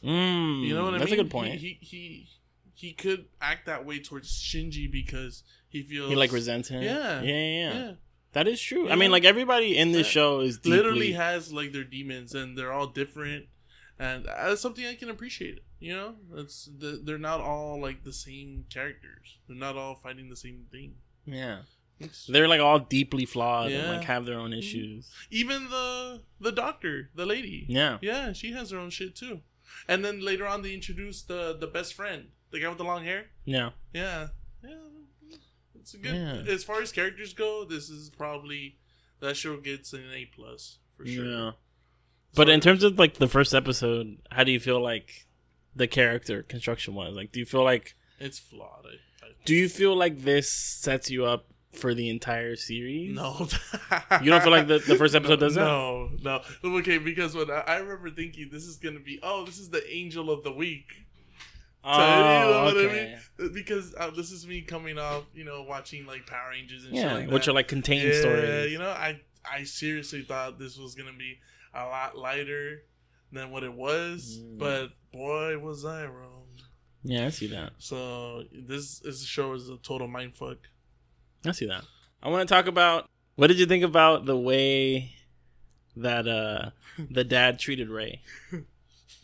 Mm, 0.04 0.62
You 0.68 0.74
know 0.76 0.86
what 0.86 0.96
I 0.96 0.98
that's 1.00 1.12
mean? 1.12 1.18
That's 1.18 1.22
a 1.22 1.24
good 1.24 1.32
point. 1.32 1.54
He, 1.56 1.78
he 1.82 1.86
he 1.86 2.28
he 2.76 2.94
could 2.94 3.26
act 3.42 3.68
that 3.68 3.86
way 3.86 4.00
towards 4.00 4.30
Shinji 4.32 4.92
because 4.92 5.44
he 5.70 5.84
feels 5.84 6.10
He, 6.10 6.16
like 6.16 6.32
resents 6.32 6.70
him. 6.70 6.82
Yeah. 6.82 7.22
yeah, 7.22 7.22
yeah. 7.22 7.34
yeah. 7.74 7.74
Yeah. 7.74 7.92
That 8.34 8.48
is 8.48 8.60
true. 8.60 8.90
I 8.90 8.96
mean, 8.96 9.12
like 9.12 9.26
everybody 9.26 9.78
in 9.78 9.92
this 9.92 10.08
Yeah. 10.08 10.12
show 10.22 10.40
is 10.40 10.58
deeply, 10.58 10.78
Literally 10.78 11.12
has 11.12 11.54
like 11.54 11.72
their 11.72 11.84
demons 11.84 12.34
and 12.34 12.58
they're 12.58 12.72
all 12.72 12.88
different 12.88 13.46
and 14.04 14.26
that's 14.26 14.62
something 14.62 14.86
I 14.86 14.96
can 14.96 15.10
appreciate. 15.10 15.64
You 15.80 15.94
know, 15.94 16.16
it's 16.36 16.70
the, 16.78 17.02
they're 17.04 17.18
not 17.18 17.42
all 17.42 17.80
like 17.82 18.04
the 18.04 18.14
same 18.14 18.66
characters. 18.70 19.38
They're 19.48 19.58
not 19.58 19.78
all 19.78 19.96
fighting 19.96 20.30
the 20.30 20.36
same 20.36 20.66
thing. 20.72 20.96
yeah. 21.26 21.60
It's- 22.00 22.26
They're 22.28 22.48
like 22.48 22.60
all 22.60 22.80
deeply 22.80 23.26
flawed 23.26 23.72
and 23.72 23.88
like 23.96 24.06
have 24.06 24.26
their 24.26 24.38
own 24.40 24.50
mm-hmm. 24.50 24.60
issues. 24.60 25.10
even 25.30 25.70
the 25.70 26.22
the 26.40 26.52
doctor, 26.52 27.12
the 27.16 27.26
lady. 27.26 27.66
Yeah. 27.70 28.00
Yeah, 28.02 28.34
she 28.34 28.52
has 28.52 28.72
her 28.72 28.80
own 28.80 28.90
shit 28.90 29.16
too. 29.16 29.42
And 29.88 30.04
then 30.04 30.20
later 30.20 30.46
on, 30.46 30.64
they 30.64 30.74
introduce 30.74 31.22
the 31.22 31.56
the 31.58 31.68
best 31.68 31.94
friend, 31.94 32.30
the 32.52 32.60
guy 32.60 32.68
with 32.68 32.80
the 32.80 32.84
long 32.84 33.04
hair. 33.06 33.28
Yeah. 33.46 33.70
Yeah, 33.94 34.28
yeah, 34.64 34.76
it's 35.80 35.94
a 35.94 35.98
good. 35.98 36.16
Yeah. 36.16 36.52
As 36.52 36.64
far 36.64 36.82
as 36.82 36.92
characters 36.92 37.34
go, 37.34 37.64
this 37.64 37.90
is 37.90 38.10
probably 38.10 38.80
that 39.20 39.38
show 39.38 39.58
gets 39.58 39.94
an 39.94 40.06
A 40.14 40.26
plus 40.26 40.80
for 40.98 41.06
sure. 41.06 41.26
Yeah. 41.26 41.52
But 42.36 42.50
in 42.50 42.60
terms 42.60 42.84
of 42.84 42.98
like 42.98 43.16
the 43.16 43.28
first 43.28 43.54
episode, 43.54 44.18
how 44.32 44.44
do 44.44 44.52
you 44.52 44.60
feel 44.60 44.82
like 44.82 45.28
the 45.76 45.88
character 45.88 46.44
construction 46.44 46.96
was? 46.96 47.16
Like, 47.16 47.32
do 47.32 47.40
you 47.40 47.46
feel 47.46 47.64
like 47.64 47.96
it's 48.20 48.40
flawed. 48.40 48.86
I, 48.86 49.26
I, 49.26 49.30
do 49.46 49.54
you 49.56 49.68
feel 49.70 49.96
like 49.96 50.22
this 50.22 50.50
sets 50.50 51.10
you 51.12 51.26
up 51.26 51.46
for 51.74 51.94
the 51.94 52.10
entire 52.10 52.56
series? 52.56 53.14
no, 53.16 53.48
You 54.22 54.30
don't 54.32 54.42
feel 54.44 54.52
like 54.52 54.68
the- 54.68 54.80
the 54.80 54.96
first 54.96 55.14
episode 55.16 55.40
does 55.40 55.56
that? 55.60 55.66
No, 55.66 56.10
no. 56.22 56.42
Okay, 56.64 56.98
because 57.00 57.36
when 57.36 57.50
I, 57.52 57.60
I 57.68 57.76
remember 57.78 58.10
thinking 58.12 58.50
this 58.52 58.64
is 58.66 58.78
gonna 58.78 59.00
be, 59.00 59.20
oh, 59.24 59.46
this 59.46 59.60
is 59.60 59.70
the 59.70 59.84
angel 59.94 60.30
of 60.32 60.44
the 60.44 60.52
week. 60.52 60.92
Oh, 61.86 61.92
you 62.00 62.52
know 62.52 62.64
what 62.64 62.78
okay. 62.78 63.18
I 63.40 63.44
mean? 63.44 63.54
Because 63.54 63.94
uh, 63.98 64.10
this 64.12 64.32
is 64.32 64.48
me 64.48 64.62
coming 64.62 64.98
off, 64.98 65.24
you 65.36 65.44
know, 65.44 65.64
watching 65.64 66.06
like 66.06 66.26
Power 66.26 66.52
Rangers 66.52 66.86
and 66.86 66.96
Yeah, 66.96 67.02
shit 67.10 67.12
like 67.26 67.30
which 67.32 67.46
that. 67.46 67.52
are 67.52 67.56
like 67.56 67.68
contained 67.68 68.14
stories. 68.16 68.42
yeah, 68.44 68.48
stories. 68.50 68.72
you 68.72 68.78
know, 68.80 68.90
I 68.90 69.20
I 69.50 69.64
seriously 69.66 70.22
thought 70.22 70.58
this 70.60 70.78
was 70.78 70.96
gonna 70.96 71.12
be 71.18 71.40
a 71.74 71.86
lot 71.86 72.18
lighter 72.18 72.84
than 73.32 73.52
what 73.52 73.64
it 73.64 73.74
was, 73.74 74.40
Mm. 74.40 74.58
but 74.60 74.92
boy, 75.12 75.58
was 75.58 75.84
I 75.86 76.06
wrong. 76.06 76.46
Yeah, 77.04 77.26
I 77.26 77.30
see 77.30 77.48
that. 77.48 77.74
So 77.80 78.44
this 78.52 79.00
this 79.00 79.24
show 79.26 79.54
is 79.54 79.70
a 79.70 79.78
total 79.78 80.08
mind 80.08 80.36
fuck. 80.36 80.58
I 81.46 81.52
see 81.52 81.66
that. 81.68 81.84
I 82.22 82.30
want 82.30 82.48
to 82.48 82.54
talk 82.54 82.68
about 82.68 83.10
what 83.36 83.48
did 83.48 83.60
you 83.60 83.66
think 83.66 83.84
about 83.84 84.26
the 84.26 84.38
way 84.38 85.14
that 85.98 86.28
uh 86.28 86.70
the 86.98 87.24
dad 87.24 87.60
treated 87.60 87.90
Rei? 87.90 88.22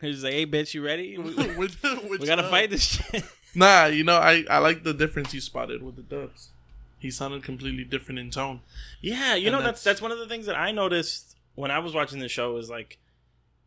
He's 0.00 0.22
like, 0.24 0.32
"Hey, 0.32 0.46
bitch, 0.46 0.74
you 0.74 0.84
ready? 0.84 1.16
We, 1.18 1.34
we 2.18 2.26
gotta 2.26 2.42
fight 2.48 2.70
this 2.70 2.82
shit." 2.84 3.24
Nah, 3.54 3.86
you 3.86 4.04
know, 4.04 4.16
I 4.16 4.44
I 4.50 4.58
like 4.58 4.82
the 4.82 4.92
difference 4.94 5.32
you 5.34 5.40
spotted 5.40 5.82
with 5.82 5.96
the 5.96 6.02
dubs. 6.02 6.50
He 6.98 7.10
sounded 7.10 7.42
completely 7.42 7.84
different 7.84 8.18
in 8.18 8.30
tone. 8.30 8.60
yeah, 9.00 9.34
you 9.34 9.48
And 9.48 9.52
know 9.52 9.58
that's- 9.58 9.82
that's 9.82 9.84
that's 9.84 10.02
one 10.02 10.10
of 10.12 10.18
the 10.18 10.26
things 10.26 10.46
that 10.46 10.56
I 10.56 10.72
noticed 10.72 11.33
when 11.54 11.70
I 11.70 11.78
was 11.78 11.94
watching 11.94 12.18
the 12.20 12.28
show 12.28 12.56
is 12.56 12.68
like, 12.70 12.98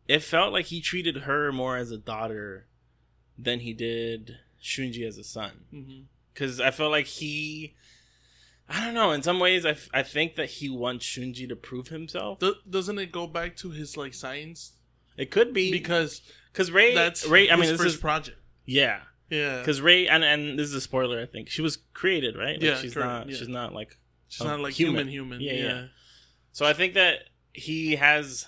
it 0.06 0.22
felt 0.22 0.52
like 0.52 0.66
he 0.66 0.80
treated 0.80 1.18
her 1.18 1.52
more 1.52 1.76
as 1.76 1.90
a 1.90 1.98
daughter 1.98 2.66
than 3.38 3.60
he 3.60 3.72
did 3.72 4.36
Shinji 4.62 5.06
as 5.06 5.18
a 5.18 5.24
son. 5.24 5.64
Mm-hmm. 5.72 6.00
Because 6.32 6.60
I 6.60 6.70
felt 6.70 6.90
like 6.92 7.06
he, 7.06 7.74
I 8.68 8.84
don't 8.84 8.94
know. 8.94 9.10
In 9.12 9.22
some 9.22 9.40
ways, 9.40 9.64
I, 9.66 9.70
f- 9.70 9.88
I 9.92 10.02
think 10.02 10.36
that 10.36 10.48
he 10.50 10.68
wants 10.70 11.04
Shinji 11.06 11.48
to 11.48 11.56
prove 11.56 11.88
himself. 11.88 12.38
Do- 12.38 12.54
doesn't 12.68 12.98
it 12.98 13.10
go 13.12 13.26
back 13.26 13.56
to 13.58 13.70
his 13.70 13.96
like 13.96 14.14
science? 14.14 14.72
It 15.16 15.30
could 15.30 15.52
be 15.52 15.70
Because 15.72 16.22
because 16.52 16.70
Rei. 16.70 16.94
that's 16.94 17.26
Rei. 17.26 17.48
I 17.50 17.52
his 17.56 17.60
mean, 17.60 17.70
this 17.72 17.80
first 17.80 17.94
is 17.96 18.00
project. 18.00 18.38
yeah. 18.64 19.00
Yeah, 19.30 19.58
Because 19.58 19.82
Rei 19.82 20.08
and 20.08 20.24
and 20.24 20.58
this 20.58 20.68
is 20.68 20.74
a 20.74 20.80
spoiler. 20.80 21.20
I 21.20 21.26
think 21.26 21.50
she 21.50 21.60
was 21.60 21.76
created, 21.92 22.34
right? 22.34 22.54
Like, 22.54 22.62
Yeah, 22.62 22.76
she's 22.76 22.94
correct, 22.94 23.08
not. 23.08 23.28
yeah. 23.28 23.36
She's 23.36 23.48
not 23.48 23.74
like. 23.74 23.98
she's 24.28 24.46
not 24.46 24.60
like 24.60 24.72
human. 24.72 25.06
human, 25.06 25.38
human. 25.38 25.40
Yeah, 25.42 25.52
Yeah, 25.52 25.74
yeah. 25.80 25.84
So 26.52 26.64
I 26.64 26.72
think 26.72 26.94
that 26.94 27.24
he 27.52 27.96
has 27.96 28.46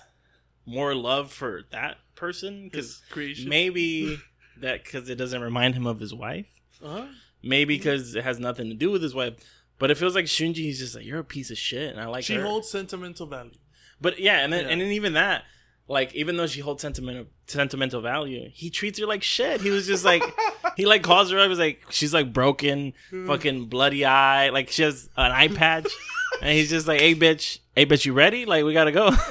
more 0.65 0.93
love 0.95 1.31
for 1.31 1.63
that 1.71 1.97
person 2.15 2.65
because 2.71 3.01
maybe 3.45 4.17
that 4.61 4.83
because 4.83 5.09
it 5.09 5.15
doesn't 5.15 5.41
remind 5.41 5.75
him 5.75 5.87
of 5.87 5.99
his 5.99 6.13
wife. 6.13 6.47
Uh-huh. 6.83 7.05
Maybe 7.43 7.77
because 7.77 8.15
it 8.15 8.23
has 8.23 8.39
nothing 8.39 8.69
to 8.69 8.75
do 8.75 8.91
with 8.91 9.01
his 9.01 9.15
wife. 9.15 9.33
But 9.79 9.89
it 9.89 9.97
feels 9.97 10.13
like 10.13 10.25
Shinji. 10.25 10.57
He's 10.57 10.77
just 10.79 10.95
like 10.95 11.05
you're 11.05 11.19
a 11.19 11.23
piece 11.23 11.49
of 11.49 11.57
shit, 11.57 11.91
and 11.91 11.99
I 11.99 12.05
like 12.05 12.23
She 12.23 12.35
her. 12.35 12.43
holds 12.43 12.69
sentimental 12.69 13.25
value. 13.25 13.51
But 13.99 14.19
yeah, 14.19 14.39
and 14.43 14.53
then 14.53 14.65
Yeah. 14.65 14.71
and 14.71 14.81
then 14.81 14.91
even 14.91 15.13
that, 15.13 15.43
like 15.87 16.13
even 16.13 16.37
though 16.37 16.45
she 16.45 16.59
holds 16.59 16.83
sentimental 16.83 17.25
sentimental 17.47 17.99
value, 18.01 18.49
he 18.53 18.69
treats 18.69 18.99
her 18.99 19.07
like 19.07 19.23
shit. 19.23 19.61
He 19.61 19.71
was 19.71 19.87
just 19.87 20.05
like 20.05 20.21
he 20.77 20.85
like 20.85 21.01
calls 21.01 21.31
her 21.31 21.39
up. 21.39 21.49
He's 21.49 21.57
like 21.57 21.83
she's 21.89 22.13
like 22.13 22.31
broken, 22.31 22.93
fucking 23.25 23.65
bloody 23.65 24.05
eye. 24.05 24.49
Like 24.49 24.69
she 24.69 24.83
has 24.83 25.09
an 25.17 25.31
eye 25.31 25.47
patch, 25.47 25.87
and 26.41 26.57
he's 26.57 26.69
just 26.69 26.87
like, 26.87 26.99
hey 26.99 27.15
bitch, 27.15 27.59
hey 27.75 27.85
bitch, 27.85 28.05
you 28.05 28.13
ready? 28.13 28.45
Like 28.45 28.63
we 28.65 28.73
gotta 28.73 28.91
go. 28.91 29.11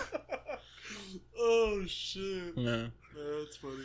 Oh 1.43 1.83
shit, 1.87 2.53
yeah. 2.57 2.87
that's 3.17 3.57
funny. 3.57 3.85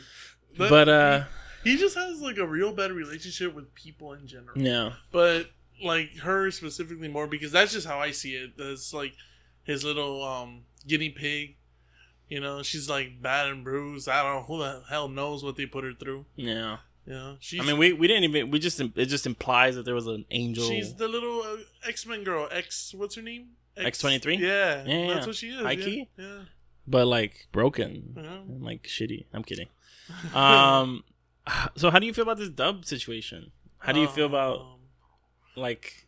But 0.57 0.89
uh, 0.89 1.23
he 1.63 1.77
just 1.77 1.95
has 1.95 2.21
like 2.21 2.37
a 2.37 2.45
real 2.45 2.73
bad 2.73 2.91
relationship 2.91 3.55
with 3.55 3.73
people 3.73 4.13
in 4.13 4.27
general. 4.27 4.57
yeah, 4.57 4.93
but 5.11 5.51
like 5.83 6.17
her 6.17 6.51
specifically 6.51 7.07
more 7.07 7.27
because 7.27 7.51
that's 7.51 7.71
just 7.71 7.87
how 7.87 7.99
I 7.99 8.11
see 8.11 8.35
it. 8.35 8.57
That's 8.57 8.93
like 8.93 9.13
his 9.63 9.83
little 9.85 10.21
um 10.23 10.63
guinea 10.85 11.09
pig. 11.09 11.55
You 12.27 12.39
know, 12.41 12.61
she's 12.63 12.89
like 12.89 13.21
bad 13.21 13.47
and 13.47 13.63
bruised. 13.63 14.09
I 14.09 14.21
don't 14.23 14.35
know 14.35 14.43
who 14.43 14.57
the 14.59 14.83
hell 14.89 15.07
knows 15.07 15.43
what 15.43 15.55
they 15.55 15.65
put 15.65 15.83
her 15.85 15.93
through. 15.93 16.25
yeah. 16.35 16.77
Know, 17.07 17.37
she's 17.39 17.61
I 17.61 17.63
mean, 17.65 17.77
we 17.77 17.93
we 17.93 18.07
didn't 18.07 18.23
even 18.23 18.49
we 18.51 18.57
just 18.59 18.79
it 18.81 19.05
just 19.05 19.25
implies 19.27 19.75
that 19.75 19.85
there 19.85 19.93
was 19.93 20.07
an 20.07 20.25
angel. 20.31 20.67
she's 20.67 20.95
the 20.95 21.07
little 21.07 21.41
uh, 21.41 21.57
X 21.87 22.05
Men 22.07 22.23
girl. 22.23 22.47
X, 22.51 22.93
what's 22.97 23.15
her 23.15 23.21
name? 23.21 23.49
X-23? 23.77 24.39
Yeah, 24.39 24.83
Yeah, 24.85 24.97
yeah, 25.07 25.13
that's 25.13 25.27
what 25.27 25.35
she 25.35 25.49
is. 25.49 25.61
High 25.61 25.71
yeah. 25.73 25.85
key? 25.85 26.09
Yeah. 26.17 26.39
but 26.87 27.05
like 27.07 27.47
broken 27.51 28.13
Yeah. 28.15 28.37
and 28.37 28.63
like 28.63 28.83
shitty. 28.83 29.25
I'm 29.33 29.43
kidding. 29.43 29.67
Um, 30.33 31.03
so 31.75 31.91
how 31.91 31.99
do 31.99 32.05
you 32.07 32.13
feel 32.13 32.23
about 32.23 32.37
this 32.37 32.49
dub 32.49 32.85
situation? 32.85 33.51
How 33.79 33.91
do 33.91 33.99
you 33.99 34.07
feel 34.07 34.25
about 34.27 34.59
Um, 34.61 34.79
like? 35.55 36.07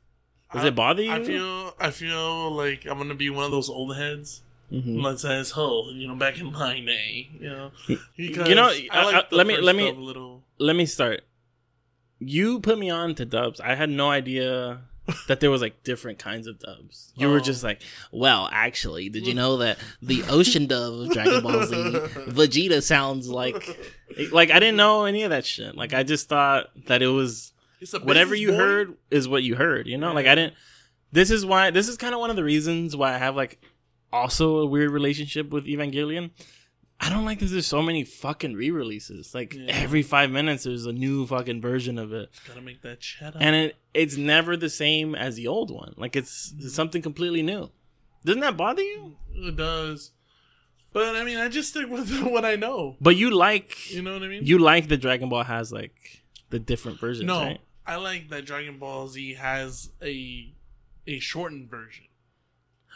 Does 0.54 0.64
I- 0.64 0.68
it 0.70 0.76
bother 0.76 1.04
you? 1.04 1.12
I 1.12 1.24
feel 1.24 1.76
I 1.80 1.92
feel 1.92 2.52
like 2.52 2.86
I'm 2.88 2.98
gonna 2.98 3.16
be 3.16 3.30
one 3.30 3.44
of 3.46 3.52
those 3.52 3.70
old 3.70 3.96
heads 3.98 4.42
Mhm. 4.72 5.04
that 5.04 5.20
says, 5.20 5.54
"Oh, 5.58 5.92
you 5.92 6.08
know, 6.08 6.16
back 6.16 6.40
in 6.40 6.52
my 6.52 6.80
day, 6.80 7.30
you 7.40 7.50
know." 7.50 7.72
Because 8.18 8.48
You 8.50 8.56
know, 8.56 8.68
I 8.70 8.88
I- 8.92 9.04
like 9.06 9.16
I- 9.16 9.26
the 9.30 9.36
let 9.36 9.46
me- 9.48 9.58
let 9.62 9.76
me- 9.76 9.90
a 9.90 9.94
little. 9.94 10.44
Let 10.60 10.76
me 10.76 10.86
start. 10.86 11.22
You 12.20 12.60
put 12.60 12.80
me 12.80 12.90
on 12.90 13.16
to 13.16 13.26
dubs. 13.26 13.60
I 13.60 13.76
had 13.76 13.90
no 13.90 14.10
idea 14.10 14.82
that 15.28 15.40
there 15.40 15.52
was 15.52 15.62
like 15.62 15.84
different 15.84 16.20
kinds 16.20 16.48
of 16.48 16.60
dubs. 16.60 17.14
You 17.16 17.30
were 17.30 17.38
Oh. 17.38 17.40
just 17.42 17.64
like, 17.64 17.82
well, 18.12 18.50
actually, 18.52 19.10
did 19.10 19.28
you 19.28 19.34
know 19.34 19.58
that 19.58 19.78
the 20.02 20.24
ocean 20.30 20.66
dub 20.66 20.94
of 20.94 21.12
Dragon 21.12 21.42
Ball 21.44 21.64
Z, 21.66 21.76
Vegeta 21.76 22.82
sounds 22.82 23.30
like, 23.30 23.78
like 24.32 24.50
I 24.52 24.60
didn't 24.60 24.78
know 24.78 25.06
any 25.06 25.24
of 25.24 25.30
that 25.30 25.46
shit. 25.46 25.76
Like 25.76 25.94
I 25.94 26.04
just 26.04 26.28
thought 26.28 26.68
that 26.88 27.02
it 27.02 27.08
was 27.08 27.54
whatever 28.02 28.34
you 28.34 28.50
boy. 28.50 28.58
heard 28.58 28.94
is 29.12 29.28
what 29.30 29.44
you 29.44 29.54
heard 29.56 29.86
you 29.86 30.00
know 30.00 30.12
like 30.12 30.26
i 30.26 30.34
didn't 30.34 30.56
this 31.12 31.30
is 31.30 31.46
why 31.46 31.70
this 31.70 31.88
is 31.88 31.96
kind 31.96 32.12
of 32.16 32.20
one 32.20 32.32
of 32.32 32.36
the 32.36 32.44
reasons 32.44 32.96
why 32.96 33.14
i 33.14 33.20
have 33.20 33.36
like 33.36 33.62
also 34.12 34.58
a 34.58 34.66
weird 34.66 34.90
relationship 34.90 35.52
with 35.52 35.68
evangelion 35.68 36.32
i 37.00 37.10
don't 37.10 37.26
like 37.26 37.40
that 37.40 37.46
there's 37.48 37.68
so 37.68 37.82
many 37.82 38.04
fucking 38.04 38.54
re-releases 38.56 39.34
like 39.36 39.54
Yeah. 39.54 39.72
every 39.74 40.02
five 40.04 40.32
minutes 40.32 40.64
there's 40.64 40.86
a 40.86 40.92
new 40.94 41.26
fucking 41.28 41.62
version 41.62 41.98
of 41.98 42.12
it 42.14 42.30
Gotta 42.48 42.62
make 42.62 42.82
that 42.82 43.00
cheddar. 43.00 43.38
and 43.40 43.56
it 43.56 43.76
it's 43.94 44.18
never 44.18 44.58
the 44.58 44.70
same 44.70 45.16
as 45.16 45.36
the 45.36 45.48
old 45.48 45.70
one 45.72 45.94
like 45.98 46.16
it's, 46.16 46.54
it's 46.60 46.74
something 46.74 47.02
completely 47.02 47.42
new 47.44 47.70
doesn't 48.26 48.42
that 48.42 48.58
bother 48.58 48.82
you 48.82 49.16
it 49.36 49.56
does. 49.56 50.12
But 50.94 51.16
I 51.16 51.24
mean, 51.24 51.38
I 51.38 51.48
just 51.48 51.70
stick 51.70 51.88
with 51.90 52.10
what 52.24 52.44
I 52.44 52.56
know. 52.56 52.96
but 53.00 53.16
you 53.16 53.30
like 53.30 53.92
You 53.94 54.02
know 54.02 54.14
what 54.14 54.24
I 54.24 54.28
mean? 54.28 54.46
you 54.46 54.58
like 54.58 54.88
that 54.88 54.98
dragon 54.98 55.30
ball 55.30 55.44
has 55.44 55.72
like 55.72 56.24
the 56.50 56.58
different 56.60 57.00
versions 57.00 57.28
no, 57.28 57.42
right 57.42 57.62
I 57.86 57.96
like 57.98 58.30
that 58.30 58.46
Dragon 58.46 58.80
Ball 58.80 59.08
Z 59.08 59.36
has 59.36 59.92
a 60.02 60.52
a 61.06 61.20
shortened 61.20 61.70
version. 61.70 62.06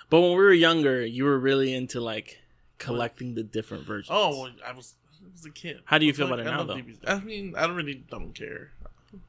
but 0.10 0.22
when 0.22 0.32
we 0.32 0.38
were 0.38 0.52
younger 0.54 1.06
you 1.06 1.24
were 1.26 1.38
really 1.40 1.74
into 1.74 2.02
like 2.02 2.40
collecting 2.82 3.36
the 3.36 3.44
different 3.44 3.86
versions 3.86 4.10
Oh, 4.12 4.42
well, 4.42 4.52
I 4.66 4.72
was 4.74 4.96
I 5.24 5.32
was 5.32 5.46
a 5.46 5.52
kid. 5.52 5.82
How 5.86 5.98
do 5.98 6.06
you 6.06 6.14
feel 6.14 6.28
like- 6.28 6.40
about 6.42 6.48
it 6.48 6.54
I 6.54 6.58
now, 6.58 6.64
though? 6.64 7.12
I 7.12 7.20
mean, 7.20 7.54
I 7.56 7.68
don't 7.68 7.76
really 7.76 8.04
don't 8.10 8.34
care. 8.34 8.72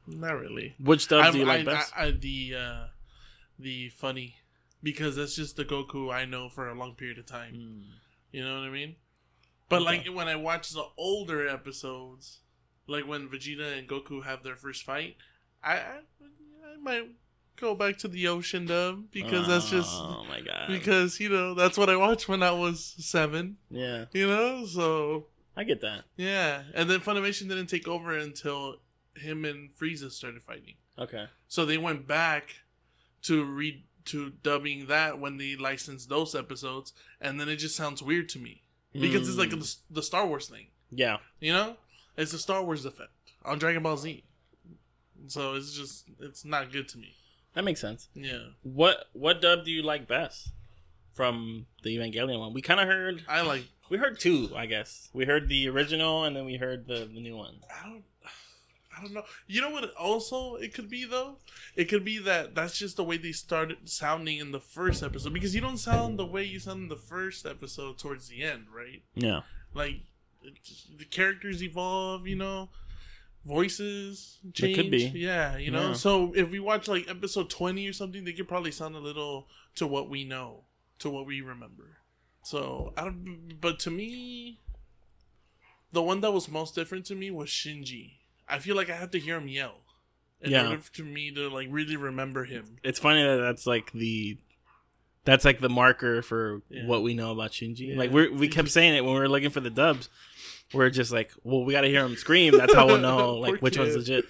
Not 0.07 0.39
really. 0.39 0.75
Which 0.79 1.01
stuff 1.01 1.25
I, 1.25 1.31
do 1.31 1.39
you 1.39 1.45
like 1.45 1.65
best? 1.65 1.91
I, 1.95 2.05
I, 2.05 2.11
the 2.11 2.55
uh, 2.57 2.85
the 3.59 3.89
funny 3.89 4.37
because 4.81 5.15
that's 5.15 5.35
just 5.35 5.55
the 5.55 5.65
Goku 5.65 6.13
I 6.13 6.25
know 6.25 6.49
for 6.49 6.67
a 6.69 6.73
long 6.75 6.95
period 6.95 7.17
of 7.19 7.25
time. 7.25 7.53
Mm. 7.53 7.83
You 8.31 8.43
know 8.43 8.59
what 8.59 8.67
I 8.67 8.69
mean? 8.71 8.95
But 9.69 9.81
Okay. 9.81 9.85
like 9.85 10.07
when 10.15 10.27
I 10.27 10.35
watch 10.35 10.69
the 10.71 10.85
older 10.97 11.47
episodes, 11.47 12.39
like 12.87 13.05
when 13.07 13.27
Vegeta 13.29 13.77
and 13.77 13.87
Goku 13.87 14.23
have 14.23 14.43
their 14.43 14.55
first 14.55 14.83
fight, 14.83 15.17
I 15.63 15.73
I, 15.73 15.79
I 16.73 16.77
might 16.81 17.09
go 17.59 17.75
back 17.75 17.97
to 17.99 18.07
the 18.07 18.27
Ocean 18.27 18.65
dub 18.65 19.05
because 19.11 19.47
that's 19.47 19.69
just 19.69 19.89
Oh 19.93 20.25
my 20.27 20.41
god. 20.41 20.67
because 20.67 21.19
you 21.19 21.29
know 21.29 21.53
that's 21.53 21.77
what 21.77 21.89
I 21.89 21.95
watched 21.95 22.27
when 22.27 22.43
I 22.43 22.51
was 22.51 22.95
seven. 22.99 23.57
yeah, 23.69 24.05
You 24.11 24.27
know, 24.27 24.65
so 24.65 25.27
I 25.55 25.63
get 25.63 25.81
that. 25.81 26.03
yeah. 26.17 26.63
And 26.73 26.89
then 26.89 26.99
Funimation 26.99 27.47
didn't 27.49 27.67
take 27.67 27.87
over 27.87 28.17
until 28.17 28.77
him 29.15 29.45
and 29.45 29.69
Frieza 29.75 30.11
started 30.11 30.41
fighting. 30.41 30.75
Okay. 30.97 31.25
So 31.47 31.65
they 31.65 31.77
went 31.77 32.07
back 32.07 32.55
to 33.23 33.43
read 33.45 33.83
to 34.05 34.31
dubbing 34.43 34.87
that 34.87 35.17
when 35.19 35.37
they 35.37 35.55
licensed 35.55 36.09
those 36.09 36.35
episodes, 36.35 36.91
and 37.21 37.39
then 37.39 37.47
it 37.47 37.55
just 37.57 37.75
sounds 37.75 38.01
weird 38.03 38.27
to 38.29 38.39
me 38.39 38.63
because 38.91 39.29
it's 39.29 39.37
like 39.37 39.49
Mm. 39.51 39.61
the, 39.89 39.95
the 39.95 40.03
Star 40.03 40.27
Wars 40.27 40.47
thing, 40.49 40.67
Yeah. 40.91 41.17
you 41.39 41.53
know? 41.53 41.77
It's 42.17 42.31
the 42.33 42.37
Star 42.37 42.61
Wars 42.63 42.83
effect 42.85 43.11
on 43.45 43.59
Dragon 43.59 43.81
Ball 43.81 43.95
Z. 43.97 44.23
So 45.27 45.53
it's 45.53 45.73
just 45.73 46.05
it's 46.19 46.43
not 46.43 46.71
good 46.71 46.87
to 46.89 46.97
me. 46.97 47.15
That 47.53 47.63
makes 47.63 47.79
sense. 47.81 48.09
Yeah, 48.15 48.39
What 48.63 49.05
what 49.13 49.41
dub 49.41 49.65
do 49.65 49.71
you 49.71 49.83
like 49.83 50.07
best 50.07 50.49
from 51.13 51.67
the 51.83 51.95
Evangelion 51.97 52.39
one? 52.39 52.53
We 52.53 52.61
kind 52.61 52.79
of 52.79 52.87
heard 52.87 53.23
I 53.27 53.41
like. 53.41 53.65
we 53.89 53.97
heard 53.97 54.19
two, 54.19 54.49
I 54.55 54.65
guess. 54.65 55.09
We 55.13 55.25
heard 55.25 55.49
the 55.49 55.69
original 55.69 56.23
and 56.23 56.35
then 56.35 56.45
we 56.45 56.57
heard 56.57 56.87
the, 56.87 57.07
the 57.13 57.19
new 57.21 57.35
one. 57.37 57.55
I 57.69 57.87
don't. 57.89 58.03
I 58.95 59.01
don't 59.01 59.13
know. 59.13 59.23
You 59.47 59.61
know 59.61 59.71
what? 59.71 59.91
Also, 59.95 60.55
it 60.55 60.73
could 60.73 60.87
be 60.89 61.03
though. 61.05 61.37
It 61.75 61.85
could 61.85 62.05
be 62.05 62.19
that 62.19 62.53
that's 62.55 62.77
just 62.77 62.95
the 62.95 63.03
way 63.03 63.17
they 63.17 63.31
started 63.31 63.89
sounding 63.89 64.37
in 64.37 64.51
the 64.51 64.59
first 64.59 65.01
episode 65.01 65.33
because 65.33 65.55
you 65.55 65.61
don't 65.61 65.77
sound 65.79 66.19
the 66.19 66.25
way 66.25 66.43
you 66.43 66.59
sound 66.59 66.83
in 66.83 66.89
the 66.89 66.95
first 66.95 67.45
episode 67.45 67.97
towards 67.97 68.29
the 68.29 68.43
end, 68.43 68.65
right? 68.75 69.01
Yeah. 69.15 69.41
like 69.73 70.01
it 70.43 70.53
the 70.97 71.05
characters 71.05 71.63
evolve 71.63 72.27
you 72.27 72.35
know 72.35 72.69
voices 73.45 74.39
It 74.47 74.53
change 74.55 74.75
could 74.77 74.91
be. 74.91 75.11
yeah 75.15 75.57
you 75.57 75.69
know 75.71 75.89
Yeah. 75.89 75.93
so 75.93 76.33
if 76.35 76.49
we 76.51 76.59
watch 76.59 76.87
like 76.87 77.09
episode 77.09 77.49
20 77.49 77.87
or 77.87 77.93
something 77.93 78.23
they 78.23 78.33
could 78.33 78.47
probably 78.47 78.71
sound 78.71 78.95
a 78.95 78.99
little 78.99 79.47
to 79.75 79.85
what 79.87 80.09
we 80.09 80.23
know 80.23 80.63
to 80.99 81.09
what 81.09 81.25
we 81.25 81.41
remember 81.41 81.97
so 82.43 82.93
i 82.97 83.03
don't 83.03 83.59
but 83.59 83.79
to 83.79 83.91
me 83.91 84.59
the 85.91 86.01
one 86.01 86.21
that 86.21 86.31
was 86.31 86.49
most 86.49 86.73
different 86.75 87.05
to 87.05 87.15
me 87.15 87.29
was 87.31 87.49
shinji 87.49 88.13
i 88.47 88.59
feel 88.59 88.75
like 88.75 88.89
i 88.89 88.95
had 88.95 89.11
to 89.11 89.19
hear 89.19 89.37
him 89.37 89.47
yell 89.47 89.81
in 90.41 90.51
Yeah. 90.51 90.69
order 90.69 90.81
for 90.81 91.03
me 91.03 91.31
to 91.31 91.49
like 91.49 91.67
really 91.71 91.95
remember 91.97 92.43
him 92.45 92.77
It's 92.83 92.99
funny 92.99 93.23
that 93.23 93.37
that's 93.37 93.65
like 93.67 93.91
the 93.93 94.37
that's 95.25 95.45
like 95.45 95.61
the 95.61 95.69
marker 95.69 96.21
for 96.21 96.61
Yeah. 96.69 96.85
what 96.85 97.01
we 97.01 97.13
know 97.13 97.31
about 97.31 97.51
Shinji. 97.51 97.91
Yeah. 97.91 97.97
Like 97.97 98.11
we 98.11 98.27
we 98.27 98.49
kept 98.49 98.67
saying 98.69 98.93
it 98.95 99.05
when 99.05 99.13
we 99.13 99.19
were 99.21 99.29
looking 99.29 99.51
for 99.51 99.61
the 99.61 99.69
dubs. 99.69 100.09
We're 100.73 100.89
just 100.89 101.11
like, 101.11 101.31
well, 101.43 101.63
we 101.63 101.73
got 101.73 101.81
to 101.81 101.87
hear 101.87 102.05
him 102.05 102.15
scream. 102.15 102.57
That's 102.57 102.73
how 102.73 102.87
we'll 102.87 102.99
know 102.99 103.33
like 103.39 103.61
which 103.61 103.77
one's 103.77 103.95
legit. 103.95 104.25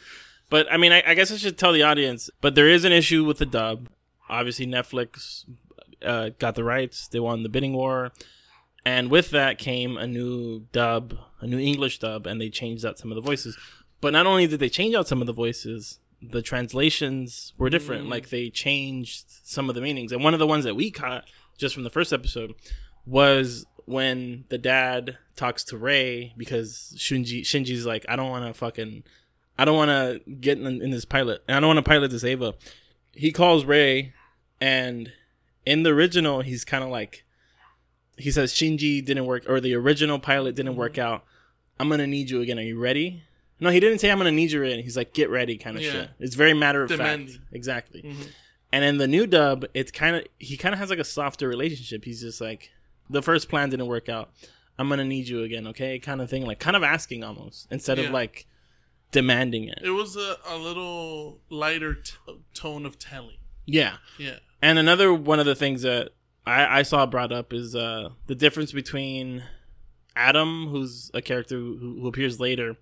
But 0.49 0.71
I 0.71 0.77
mean, 0.77 0.91
I, 0.91 1.03
I 1.05 1.13
guess 1.13 1.31
I 1.31 1.37
should 1.37 1.57
tell 1.57 1.73
the 1.73 1.83
audience. 1.83 2.29
But 2.41 2.55
there 2.55 2.69
is 2.69 2.85
an 2.85 2.91
issue 2.91 3.23
with 3.23 3.37
the 3.37 3.45
dub. 3.45 3.89
Obviously, 4.29 4.67
Netflix 4.67 5.45
uh, 6.03 6.29
got 6.39 6.55
the 6.55 6.63
rights. 6.63 7.07
They 7.07 7.19
won 7.19 7.43
the 7.43 7.49
bidding 7.49 7.73
war, 7.73 8.11
and 8.85 9.09
with 9.09 9.31
that 9.31 9.57
came 9.57 9.97
a 9.97 10.07
new 10.07 10.61
dub, 10.71 11.17
a 11.39 11.47
new 11.47 11.59
English 11.59 11.99
dub, 11.99 12.27
and 12.27 12.39
they 12.39 12.49
changed 12.49 12.85
out 12.85 12.99
some 12.99 13.11
of 13.11 13.15
the 13.15 13.21
voices. 13.21 13.57
But 14.01 14.13
not 14.13 14.25
only 14.25 14.47
did 14.47 14.59
they 14.59 14.69
change 14.69 14.95
out 14.95 15.07
some 15.07 15.21
of 15.21 15.27
the 15.27 15.33
voices, 15.33 15.99
the 16.21 16.41
translations 16.41 17.53
were 17.57 17.69
different. 17.69 18.05
Mm. 18.05 18.11
Like 18.11 18.29
they 18.29 18.49
changed 18.49 19.25
some 19.43 19.69
of 19.69 19.75
the 19.75 19.81
meanings. 19.81 20.11
And 20.11 20.23
one 20.23 20.33
of 20.33 20.39
the 20.39 20.47
ones 20.47 20.63
that 20.65 20.75
we 20.75 20.91
caught 20.91 21.25
just 21.57 21.73
from 21.73 21.83
the 21.83 21.89
first 21.89 22.13
episode 22.13 22.53
was 23.05 23.65
when 23.85 24.45
the 24.49 24.57
dad 24.57 25.17
talks 25.35 25.63
to 25.65 25.77
Rei 25.77 26.33
because 26.37 26.93
Shinji 26.97 27.41
Shinji's 27.41 27.85
like, 27.85 28.05
I 28.07 28.15
don't 28.15 28.29
want 28.29 28.45
to 28.45 28.53
fucking, 28.53 29.03
I 29.57 29.65
don't 29.65 29.75
want 29.75 29.89
to 29.89 30.21
get 30.31 30.57
in, 30.57 30.81
in 30.81 30.91
this 30.91 31.05
pilot, 31.05 31.43
and 31.47 31.55
I 31.55 31.59
don't 31.59 31.67
want 31.75 31.83
to 31.85 31.89
pilot 31.89 32.11
this 32.11 32.23
Eva. 32.23 32.53
He 33.13 33.31
calls 33.31 33.65
Rei, 33.65 34.13
and 34.61 35.11
in 35.65 35.83
the 35.83 35.91
original, 35.91 36.41
he's 36.41 36.63
kind 36.65 36.83
of 36.83 36.89
like, 36.89 37.23
he 38.17 38.31
says 38.31 38.53
Shinji 38.53 39.03
didn't 39.03 39.25
work, 39.25 39.43
or 39.47 39.59
the 39.59 39.73
original 39.75 40.19
pilot 40.19 40.55
didn't 40.55 40.75
work 40.75 40.97
out. 40.97 41.23
I'm 41.79 41.89
gonna 41.89 42.07
need 42.07 42.29
you 42.29 42.41
again. 42.41 42.59
Are 42.59 42.63
you 42.63 42.79
ready? 42.79 43.23
No, 43.59 43.69
he 43.69 43.79
didn't 43.79 43.99
say 43.99 44.11
I'm 44.11 44.17
gonna 44.17 44.31
need 44.31 44.51
you 44.51 44.61
in. 44.63 44.81
He's 44.83 44.95
like, 44.97 45.13
get 45.13 45.29
ready, 45.29 45.57
kind 45.57 45.77
of 45.77 45.83
Yeah. 45.83 45.91
shit. 45.91 46.09
It's 46.19 46.35
very 46.35 46.53
matter 46.53 46.83
of 46.83 46.89
fact. 46.89 46.99
Demanding. 46.99 47.39
Exactly. 47.51 48.01
Mhm. 48.03 48.27
And 48.71 48.83
in 48.83 48.97
the 48.97 49.07
new 49.07 49.25
dub, 49.27 49.65
it's 49.73 49.91
kind 49.91 50.15
of 50.15 50.25
he 50.39 50.57
kind 50.57 50.73
of 50.73 50.79
has 50.79 50.89
like 50.89 50.99
a 50.99 51.03
softer 51.03 51.47
relationship. 51.47 52.05
He's 52.05 52.21
just 52.21 52.41
like, 52.41 52.71
the 53.09 53.21
first 53.21 53.49
plan 53.49 53.69
didn't 53.69 53.87
work 53.87 54.09
out. 54.09 54.31
I'm 54.77 54.89
gonna 54.89 55.03
need 55.05 55.27
you 55.27 55.43
again, 55.43 55.67
okay? 55.67 55.99
Kind 55.99 56.21
of 56.21 56.29
thing, 56.29 56.45
like 56.45 56.59
kind 56.59 56.75
of 56.75 56.83
asking 56.83 57.23
almost 57.23 57.67
instead 57.71 57.97
Yeah. 57.99 58.05
of 58.05 58.11
like 58.11 58.47
demanding 59.11 59.65
it. 59.67 59.79
it 59.83 59.91
was 59.91 60.15
a, 60.15 60.37
a 60.47 60.57
little 60.57 61.39
lighter 61.49 61.93
t- 61.93 62.13
tone 62.55 62.83
of 62.85 62.97
telling 62.97 63.37
Yeah. 63.65 63.97
yeah 64.17 64.37
And 64.61 64.79
another 64.79 65.13
one 65.13 65.39
of 65.39 65.45
the 65.45 65.53
things 65.55 65.83
that 65.83 66.09
I, 66.47 66.79
I 66.79 66.81
saw 66.81 67.05
brought 67.05 67.31
up 67.31 67.53
is 67.53 67.75
uh, 67.75 68.09
the 68.25 68.33
difference 68.35 68.71
between 68.71 69.43
Adam, 70.15 70.67
who's 70.67 71.09
a 71.13 71.21
character 71.21 71.55
who, 71.55 71.97
who 72.01 72.07
appears 72.07 72.39
later, 72.39 72.75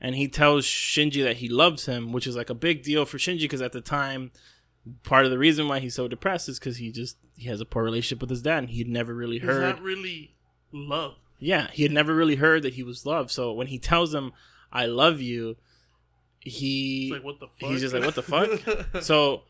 and 0.00 0.14
he 0.14 0.28
tells 0.28 0.64
Shinji 0.66 1.22
that 1.24 1.36
he 1.38 1.48
loves 1.48 1.86
him, 1.86 2.12
which 2.12 2.26
is 2.26 2.36
like 2.36 2.50
a 2.50 2.54
big 2.54 2.82
deal 2.82 3.04
for 3.06 3.16
Shinji 3.18 3.40
because 3.40 3.62
at 3.62 3.72
the 3.72 3.80
time, 3.80 4.30
part 5.02 5.24
of 5.24 5.30
the 5.30 5.38
reason 5.38 5.68
why 5.68 5.80
he's 5.80 5.94
so 5.94 6.06
depressed 6.06 6.48
is 6.48 6.58
because 6.58 6.76
he 6.76 6.92
just 6.92 7.16
he 7.38 7.48
has 7.48 7.60
a 7.60 7.64
poor 7.64 7.84
relationship 7.84 8.20
with 8.20 8.30
his 8.30 8.42
dad, 8.42 8.58
and 8.58 8.70
he'd 8.70 8.88
never 8.88 9.14
really 9.14 9.38
heard. 9.38 9.62
not 9.62 9.80
really 9.82 10.34
love. 10.72 11.14
Yeah, 11.38 11.68
he 11.72 11.84
had 11.84 11.92
never 11.92 12.14
really 12.14 12.34
heard 12.36 12.62
that 12.64 12.74
he 12.74 12.82
was 12.82 13.06
loved. 13.06 13.30
So 13.30 13.52
when 13.52 13.68
he 13.68 13.78
tells 13.78 14.12
him, 14.12 14.32
"I 14.72 14.86
love 14.86 15.20
you," 15.20 15.56
he 16.40 17.10
like 17.12 17.24
what 17.24 17.40
the 17.40 17.46
fuck? 17.46 17.70
he's 17.70 17.80
just 17.80 17.94
like, 17.94 18.04
"What 18.04 18.14
the 18.14 18.22
fuck?" 18.22 18.50
so 19.02 19.42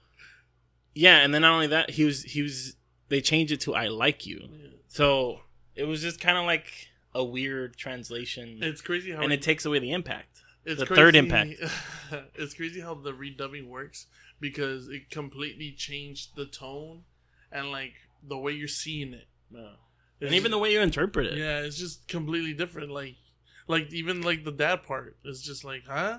yeah, 0.95 1.19
and 1.19 1.33
then 1.33 1.43
not 1.43 1.55
only 1.55 1.69
that, 1.69 1.91
he 1.91 2.05
was 2.05 2.25
he 2.25 2.43
was 2.43 2.77
they 3.09 3.21
changed 3.21 3.53
it 3.53 3.61
to 3.63 3.75
"I 3.75 3.89
like 3.89 4.27
you." 4.27 4.41
Yeah. 4.51 4.69
So 4.89 5.41
it 5.75 5.85
was 5.85 6.03
just 6.03 6.21
kind 6.21 6.37
of 6.37 6.45
like 6.45 6.89
a 7.15 7.25
weird 7.25 7.77
translation, 7.77 8.59
It's 8.61 8.81
crazy 8.83 9.13
how 9.13 9.23
and 9.23 9.33
it 9.33 9.43
takes 9.43 9.65
away 9.65 9.79
the 9.79 9.93
impact. 9.93 10.43
it's 10.65 10.81
the 10.81 10.87
crazy, 10.87 11.01
third 11.01 11.17
impact. 11.17 11.53
it's 12.35 12.55
crazy 12.55 12.81
how 12.81 12.95
the 12.95 13.13
redubbing 13.13 13.69
works 13.69 14.07
because 14.41 14.89
it 14.89 15.11
completely 15.11 15.73
changed 15.73 16.37
the 16.37 16.47
tone 16.47 17.05
and 17.53 17.71
like 17.71 17.95
the 18.27 18.39
way 18.39 18.53
you're 18.53 18.69
seeing 18.69 19.13
it. 19.13 19.27
And 20.21 20.35
even 20.35 20.51
the 20.51 20.59
way 20.59 20.73
you 20.73 20.81
interpret 20.81 21.27
it. 21.27 21.39
yeah, 21.39 21.61
it's 21.61 21.79
just 21.79 22.09
completely 22.09 22.53
different. 22.53 22.91
Like, 22.91 23.15
like 23.67 23.93
even 23.93 24.23
like 24.23 24.45
the 24.45 24.53
dad 24.53 24.83
part 24.85 25.17
is 25.25 25.43
just 25.43 25.65
like, 25.65 25.85
huh? 25.87 26.19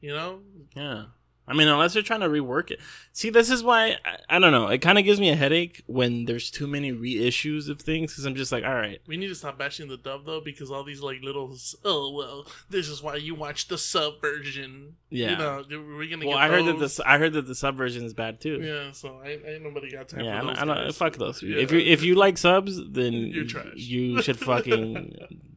You 0.00 0.14
know? 0.14 0.40
Yeah. 0.76 1.04
I 1.46 1.54
mean, 1.54 1.66
unless 1.66 1.92
they're 1.92 2.02
trying 2.04 2.20
to 2.20 2.28
rework 2.28 2.70
it. 2.70 2.78
See, 3.12 3.28
this 3.28 3.50
is 3.50 3.64
why 3.64 3.96
I, 4.04 4.36
I 4.36 4.38
don't 4.38 4.52
know. 4.52 4.68
It 4.68 4.78
kind 4.78 4.96
of 4.96 5.04
gives 5.04 5.18
me 5.18 5.28
a 5.30 5.34
headache 5.36 5.82
when 5.86 6.24
there's 6.24 6.50
too 6.50 6.66
many 6.68 6.92
reissues 6.92 7.68
of 7.68 7.80
things 7.80 8.12
because 8.12 8.24
I'm 8.24 8.36
just 8.36 8.52
like, 8.52 8.64
all 8.64 8.74
right, 8.74 9.00
We 9.06 9.16
need 9.16 9.26
to 9.28 9.34
stop 9.34 9.58
bashing 9.58 9.88
the 9.88 9.96
dub 9.96 10.24
though 10.24 10.40
because 10.40 10.70
all 10.70 10.84
these 10.84 11.00
like 11.00 11.18
little 11.22 11.56
oh 11.84 12.12
well 12.12 12.46
this 12.70 12.88
is 12.88 13.02
why 13.02 13.16
you 13.16 13.34
watch 13.34 13.68
the 13.68 13.76
sub 13.76 14.20
version. 14.20 14.94
Yeah. 15.10 15.30
You 15.32 15.36
know, 15.36 15.64
we're 15.96 16.08
gonna 16.08 16.26
well, 16.26 16.36
get 16.38 16.44
I 16.44 16.48
heard 16.48 16.66
that 16.66 16.78
the. 16.78 17.02
I 17.04 17.18
heard 17.18 17.32
that 17.32 17.46
the 17.46 17.54
subversion 17.54 18.04
is 18.04 18.14
bad 18.14 18.40
too. 18.40 18.60
Yeah, 18.62 18.92
so 18.92 19.20
I 19.24 19.30
ain't 19.46 19.62
nobody 19.62 19.90
got 19.90 20.08
time 20.08 20.24
Yeah, 20.24 20.40
for 20.40 20.46
I 20.46 20.48
those. 20.52 20.58
I 20.58 20.64
don't 20.64 20.76
guys. 20.76 20.96
fuck 20.96 21.16
those. 21.16 21.42
Yeah. 21.42 21.58
If 21.58 21.72
you 21.72 21.80
if 21.80 22.02
you 22.02 22.14
like 22.14 22.38
subs, 22.38 22.80
then 22.90 23.12
You're 23.14 23.44
trash. 23.44 23.66
You 23.74 24.22
should 24.22 24.38
fucking. 24.38 25.16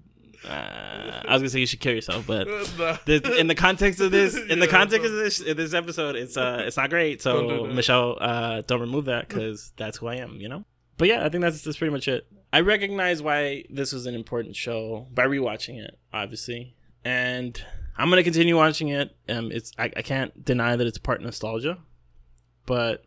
Uh, 0.48 1.22
I 1.26 1.34
was 1.34 1.42
gonna 1.42 1.50
say 1.50 1.60
you 1.60 1.66
should 1.66 1.80
kill 1.80 1.94
yourself, 1.94 2.28
but 2.28 2.46
the, 3.06 3.36
in 3.40 3.48
the 3.48 3.56
context 3.56 4.00
of 4.00 4.12
this, 4.12 4.36
in 4.36 4.60
the 4.60 4.68
context 4.68 5.06
of 5.06 5.14
this 5.14 5.40
this 5.40 5.74
episode, 5.74 6.16
it's 6.16 6.38
uh 6.38 6.64
it's 6.66 6.78
not 6.78 6.90
great. 6.90 7.22
So 7.22 7.48
Don't 7.48 7.70
do. 7.70 7.74
Michelle, 7.74 8.18
uh, 8.20 8.62
don't 8.62 8.82
remove 8.82 9.06
that 9.06 9.28
because 9.28 9.74
that's 9.78 9.98
who 9.98 10.08
I 10.08 10.16
am. 10.16 10.38
You 10.40 10.50
know. 10.50 10.66
But 10.98 11.08
yeah, 11.08 11.26
I 11.26 11.30
think 11.30 11.42
that's 11.42 11.64
that's 11.64 11.78
pretty 11.78 11.92
much 11.92 12.08
it. 12.08 12.28
I 12.54 12.62
recognize 12.62 13.22
why 13.22 13.66
this 13.70 13.92
was 13.92 14.06
an 14.06 14.16
important 14.16 14.56
show 14.56 15.08
by 15.14 15.26
rewatching 15.26 15.78
it, 15.84 15.98
obviously, 16.14 16.76
and 17.04 17.62
I'm 17.98 18.10
gonna 18.10 18.24
continue 18.24 18.56
watching 18.56 18.90
it. 18.90 19.16
Um, 19.28 19.52
it's 19.52 19.72
I, 19.78 19.92
I 19.96 20.02
can't 20.02 20.46
deny 20.46 20.76
that 20.76 20.88
it's 20.88 20.98
part 20.98 21.22
nostalgia, 21.22 21.80
but 22.66 23.04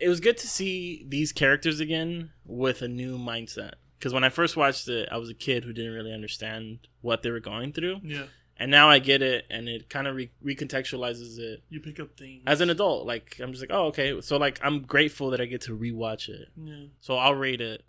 it 0.00 0.08
was 0.08 0.20
good 0.20 0.36
to 0.38 0.48
see 0.48 1.04
these 1.08 1.32
characters 1.32 1.80
again 1.80 2.30
with 2.44 2.82
a 2.82 2.88
new 2.88 3.16
mindset. 3.16 3.74
Because 3.98 4.12
when 4.12 4.24
I 4.24 4.28
first 4.28 4.56
watched 4.56 4.88
it, 4.88 5.08
I 5.10 5.16
was 5.16 5.30
a 5.30 5.34
kid 5.34 5.64
who 5.64 5.72
didn't 5.72 5.92
really 5.92 6.12
understand 6.12 6.80
what 7.00 7.22
they 7.22 7.30
were 7.30 7.40
going 7.40 7.72
through, 7.72 8.00
yeah, 8.02 8.24
and 8.58 8.70
now 8.70 8.90
I 8.90 8.98
get 8.98 9.22
it, 9.22 9.46
and 9.50 9.68
it 9.68 9.88
kind 9.88 10.06
of 10.06 10.14
re- 10.16 10.30
recontextualizes 10.44 11.38
it 11.38 11.62
you 11.70 11.80
pick 11.80 11.98
up 12.00 12.16
things 12.18 12.42
as 12.46 12.60
an 12.60 12.70
adult. 12.70 13.06
Like 13.06 13.38
I'm 13.40 13.52
just 13.52 13.62
like, 13.62 13.70
oh 13.72 13.86
okay, 13.86 14.20
so 14.20 14.36
like 14.36 14.60
I'm 14.62 14.82
grateful 14.82 15.30
that 15.30 15.40
I 15.40 15.46
get 15.46 15.62
to 15.62 15.76
rewatch 15.76 16.28
it. 16.28 16.48
Yeah. 16.56 16.86
So 17.00 17.16
I'll 17.16 17.34
rate 17.34 17.60
it. 17.60 17.82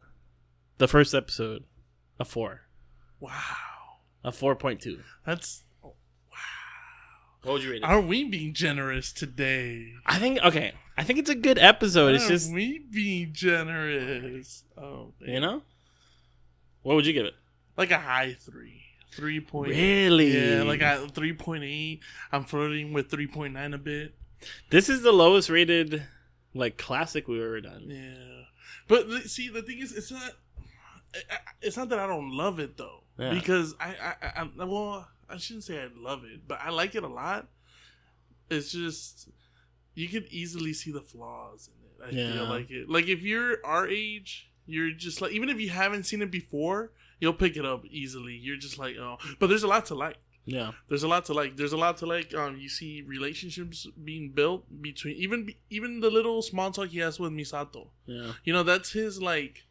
The 0.78 0.88
first 0.88 1.14
episode, 1.14 1.64
a 2.20 2.26
four, 2.26 2.62
Wow, 3.20 3.32
a 4.24 4.32
four 4.32 4.56
point 4.56 4.82
two. 4.82 4.99
that's. 5.26 5.64
wow. 5.84 5.91
What 7.43 7.53
would 7.53 7.64
you 7.64 7.72
rate 7.72 7.78
it? 7.84 7.84
Are 7.86 8.01
we 8.01 8.24
being 8.24 8.53
generous 8.53 9.12
today? 9.14 9.93
I 10.06 10.18
think 10.20 10.39
okay. 10.43 10.74
I 10.97 11.03
think 11.03 11.20
it's 11.20 11.30
a 11.30 11.36
good 11.36 11.60
episode. 11.60 12.16
It's 12.16 12.26
Are 12.26 12.30
just 12.30 12.53
we 12.53 12.80
being 12.80 13.34
generous. 13.34 14.64
Oh, 14.78 15.12
man. 15.20 15.34
you 15.34 15.39
know. 15.41 15.62
What 16.86 16.96
would 16.96 17.06
you 17.08 17.14
give 17.14 17.26
it? 17.26 17.34
like 17.78 17.90
a 17.92 17.98
high 17.98 18.38
three, 18.40 18.84
three 19.12 19.40
point. 19.42 19.72
Really? 19.72 20.38
Yeah, 20.38 20.62
like 20.64 20.82
a 20.82 21.08
three 21.10 21.34
point 21.34 21.64
eight. 21.64 22.00
I'm 22.32 22.44
flirting 22.44 22.94
with 22.94 23.10
three 23.10 23.28
point 23.28 23.54
nine 23.56 23.74
a 23.74 23.78
bit. 23.78 24.14
This 24.70 24.88
is 24.88 25.02
the 25.02 25.12
lowest 25.12 25.50
rated 25.50 26.04
like 26.54 26.78
classic 26.78 27.28
we've 27.28 27.42
ever 27.42 27.60
done. 27.60 27.86
Yeah, 27.88 28.44
but 28.88 29.10
see, 29.24 29.50
the 29.50 29.64
thing 29.64 29.80
is, 29.80 29.92
it's 29.94 30.12
not. 30.12 30.32
It's 31.62 31.76
not 31.78 31.90
that 31.90 31.98
I 32.00 32.06
don't 32.08 32.32
love 32.32 32.60
it 32.60 32.78
though, 32.78 33.04
Yeah. 33.18 33.34
because 33.34 33.74
I, 33.80 33.88
I, 34.02 34.16
I, 34.42 34.50
I, 34.60 34.64
well, 34.66 35.08
I 35.30 35.38
shouldn't 35.38 35.64
say 35.64 35.82
I 35.82 35.88
love 35.98 36.24
it, 36.26 36.48
but 36.48 36.60
I 36.62 36.70
like 36.70 36.94
it 36.94 37.04
a 37.04 37.08
lot. 37.08 37.48
It's 38.50 38.72
just 38.72 39.30
you 39.96 40.08
can 40.08 40.26
easily 40.30 40.74
see 40.74 40.92
the 40.92 41.02
flaws 41.02 41.70
in 41.70 42.08
it. 42.08 42.08
I 42.08 42.34
feel 42.36 42.46
like 42.46 42.70
it. 42.70 42.90
Like 42.90 43.08
if 43.08 43.22
you're 43.24 43.58
our 43.66 43.88
age, 43.88 44.52
you're 44.66 44.91
just 44.91 45.22
like 45.22 45.32
even 45.32 45.49
if 45.49 45.59
you 45.59 45.70
haven't 45.70 46.03
seen 46.03 46.22
it 46.22 46.32
before, 46.32 46.91
you'll 47.20 47.34
pick 47.34 47.57
it 47.57 47.66
up 47.66 47.86
easily. 47.86 48.34
You're 48.34 48.57
just 48.57 48.78
like, 48.78 48.95
oh, 48.97 49.18
but 49.39 49.47
there's 49.47 49.63
a 49.63 49.68
lot 49.68 49.86
to 49.88 49.95
like. 49.95 50.18
Yeah. 50.45 50.72
There's 50.89 51.03
a 51.03 51.07
lot 51.07 51.26
to 51.26 51.34
like. 51.34 51.57
There's 51.57 51.74
a 51.74 51.78
lot 51.78 51.97
to 51.97 52.05
like. 52.05 52.34
Um, 52.36 52.57
you 52.57 52.70
see 52.70 53.01
relationships 53.01 53.88
being 54.03 54.30
built 54.30 54.66
between 54.82 55.16
even 55.18 55.49
even 55.70 56.01
the 56.01 56.11
little 56.11 56.41
small 56.41 56.72
talk 56.72 56.89
he 56.89 56.99
has 56.99 57.20
with 57.20 57.32
Misato. 57.32 57.88
Yeah. 58.05 58.34
You 58.43 58.53
know, 58.53 58.63
that's 58.63 58.91
his 58.91 59.22
like. 59.22 59.66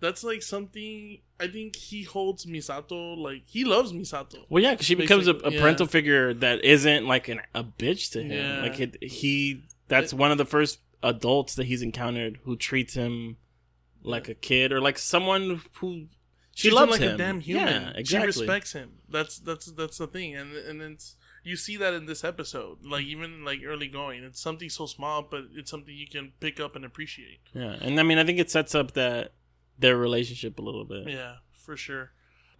That's 0.00 0.24
like 0.24 0.40
something 0.40 1.18
I 1.38 1.46
think 1.48 1.76
he 1.76 2.04
holds 2.04 2.46
Misato 2.46 3.18
like 3.18 3.42
he 3.44 3.64
loves 3.64 3.92
Misato. 3.92 4.46
Well, 4.48 4.62
yeah, 4.62 4.70
because 4.70 4.86
she 4.86 4.94
becomes 4.94 5.28
a, 5.28 5.34
a 5.34 5.50
yeah. 5.50 5.60
parental 5.60 5.86
figure 5.86 6.32
that 6.32 6.64
isn't 6.64 7.06
like 7.06 7.28
an, 7.28 7.42
a 7.54 7.62
bitch 7.62 8.12
to 8.12 8.22
him. 8.22 8.32
Yeah. 8.32 8.62
Like 8.62 8.80
it, 8.80 9.02
he, 9.02 9.64
that's 9.88 10.14
It- 10.14 10.18
one 10.18 10.32
of 10.32 10.38
the 10.38 10.46
first 10.46 10.78
adults 11.02 11.54
that 11.54 11.66
he's 11.66 11.82
encountered 11.82 12.38
who 12.44 12.56
treats 12.56 12.94
him 12.94 13.36
like 14.02 14.28
a 14.28 14.34
kid 14.34 14.72
or 14.72 14.80
like 14.80 14.98
someone 14.98 15.60
who 15.74 16.06
she 16.54 16.68
Treats 16.68 16.74
him 16.74 16.88
loves 16.88 16.92
like 16.92 17.00
him. 17.00 17.14
a 17.14 17.18
damn 17.18 17.40
human. 17.40 17.66
Yeah, 17.66 17.92
exactly. 17.94 18.32
She 18.32 18.40
respects 18.40 18.72
him. 18.72 18.92
That's 19.08 19.38
that's 19.38 19.66
that's 19.66 19.98
the 19.98 20.06
thing, 20.06 20.34
and 20.36 20.54
and 20.54 20.82
it's 20.82 21.16
you 21.44 21.56
see 21.56 21.76
that 21.76 21.94
in 21.94 22.06
this 22.06 22.24
episode. 22.24 22.78
Like 22.84 23.04
even 23.04 23.44
like 23.44 23.60
early 23.64 23.88
going, 23.88 24.24
it's 24.24 24.40
something 24.40 24.68
so 24.68 24.86
small, 24.86 25.22
but 25.22 25.44
it's 25.54 25.70
something 25.70 25.94
you 25.94 26.08
can 26.08 26.32
pick 26.40 26.60
up 26.60 26.76
and 26.76 26.84
appreciate. 26.84 27.38
Yeah, 27.54 27.76
and 27.80 27.98
I 27.98 28.02
mean, 28.02 28.18
I 28.18 28.24
think 28.24 28.38
it 28.38 28.50
sets 28.50 28.74
up 28.74 28.92
that 28.92 29.32
their 29.78 29.96
relationship 29.96 30.58
a 30.58 30.62
little 30.62 30.84
bit. 30.84 31.08
Yeah, 31.08 31.36
for 31.52 31.76
sure. 31.76 32.10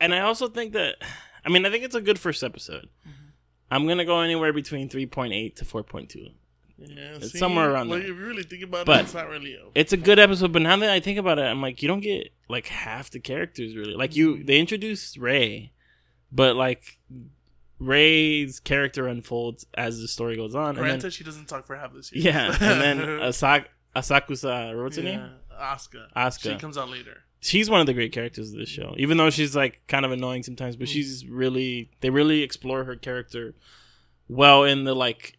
And 0.01 0.15
I 0.15 0.21
also 0.21 0.49
think 0.49 0.73
that, 0.73 0.97
I 1.45 1.51
mean, 1.51 1.67
I 1.67 1.71
think 1.71 1.85
it's 1.85 1.95
a 1.95 2.01
good 2.01 2.19
first 2.19 2.43
episode. 2.43 2.89
Mm-hmm. 3.07 3.29
I'm 3.71 3.87
gonna 3.87 4.05
go 4.05 4.21
anywhere 4.21 4.53
between 4.53 4.89
3.8 4.89 5.57
to 5.57 5.65
4.2. 5.65 6.33
Yeah, 6.81 7.17
It's 7.17 7.33
see? 7.33 7.39
somewhere 7.39 7.71
around 7.71 7.91
like, 7.91 8.03
there. 8.03 8.11
If 8.11 8.19
you 8.19 8.27
really 8.27 8.43
think 8.43 8.63
about 8.63 8.87
But 8.87 9.01
it, 9.01 9.03
it's 9.05 9.15
not 9.15 9.29
really. 9.29 9.55
A, 9.55 9.67
It's 9.75 9.93
a 9.93 9.97
good 9.97 10.19
episode, 10.19 10.53
but 10.53 10.63
now 10.63 10.77
that 10.77 10.91
I 10.91 11.01
think 11.01 11.19
about 11.19 11.39
it, 11.39 11.43
I'm 11.43 11.61
like, 11.61 11.83
you 11.83 11.89
don't 11.89 12.01
get 12.01 12.33
like 12.49 12.67
half 12.67 13.11
the 13.11 13.21
characters 13.21 13.77
really. 13.77 13.95
Like 13.95 14.17
you, 14.17 14.37
mm-hmm. 14.37 14.47
they 14.47 14.59
introduced 14.59 15.17
Rei, 15.17 15.73
but 16.33 16.57
like 16.57 16.99
Rei's 17.79 18.61
character 18.61 19.07
unfolds 19.09 19.67
as 19.75 20.01
the 20.01 20.09
story 20.09 20.37
goes 20.37 20.55
on, 20.55 20.75
Granted, 20.75 20.93
and 20.93 21.03
then 21.03 21.11
she 21.11 21.25
doesn't 21.25 21.47
talk 21.47 21.67
for 21.67 21.77
half 21.77 21.93
the 21.93 22.03
season. 22.03 22.33
yeah, 22.33 22.47
and 22.61 22.81
then 22.81 22.99
Asak- 23.21 23.67
Asakusa, 23.95 24.81
what's 24.83 24.97
her 24.97 25.03
name? 25.03 25.21
yeah, 25.21 25.75
Asuka. 25.75 26.13
Asuka. 26.17 26.53
She 26.53 26.57
comes 26.57 26.79
out 26.79 26.89
later. 26.89 27.19
she's 27.41 27.69
one 27.71 27.81
of 27.81 27.87
the 27.87 27.95
great 27.95 28.13
characters 28.13 28.53
of 28.53 28.59
this 28.59 28.69
show. 28.69 28.95
Even 28.97 29.17
though 29.17 29.31
she's 29.31 29.57
like 29.57 29.81
kind 29.89 30.05
of 30.05 30.13
annoying 30.13 30.43
sometimes, 30.43 30.77
but 30.77 30.89
mm. 30.89 30.93
she's 30.93 31.27
really 31.27 31.91
they 32.01 32.11
really 32.11 32.43
explore 32.43 32.85
her 32.85 32.97
character 32.97 33.55
well 34.29 34.65
in 34.65 34.85
the 34.85 34.95
like 34.95 35.39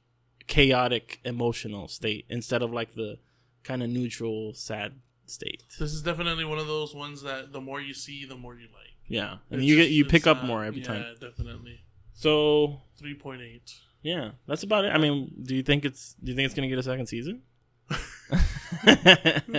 chaotic 0.51 1.19
emotional 1.23 1.87
state 1.87 2.25
instead 2.29 2.61
of 2.61 2.73
like 2.73 2.93
the 2.93 3.17
kind 3.63 3.81
of 3.81 3.89
neutral 3.89 4.53
sad 4.53 4.95
state. 5.25 5.63
This 5.79 5.93
is 5.93 6.01
definitely 6.01 6.43
one 6.43 6.57
of 6.59 6.67
those 6.67 6.93
ones 6.93 7.21
that 7.21 7.53
the 7.53 7.61
more 7.61 7.79
you 7.79 7.93
see, 7.93 8.25
the 8.25 8.35
more 8.35 8.53
you 8.55 8.67
like. 8.73 8.91
Yeah, 9.07 9.37
and 9.49 9.61
It's 9.61 9.69
you 9.69 9.77
get 9.77 9.91
you 9.91 10.03
pick 10.05 10.27
up 10.27 10.43
more 10.43 10.63
every 10.65 10.81
yeah, 10.81 10.87
time. 10.87 11.05
definitely. 11.21 11.79
So 12.13 12.81
Three 12.97 13.13
point 13.15 13.41
eight. 13.41 13.73
yeah, 14.01 14.31
that's 14.45 14.63
about 14.63 14.83
it. 14.85 14.89
I 14.89 14.97
mean, 14.97 15.31
do 15.41 15.55
you 15.55 15.63
think 15.63 15.85
it's 15.85 16.15
do 16.21 16.31
you 16.31 16.35
think 16.35 16.45
it's 16.47 16.53
gonna 16.55 16.67
get 16.67 16.79
a 16.79 16.83
second 16.83 17.05
season? 17.07 17.43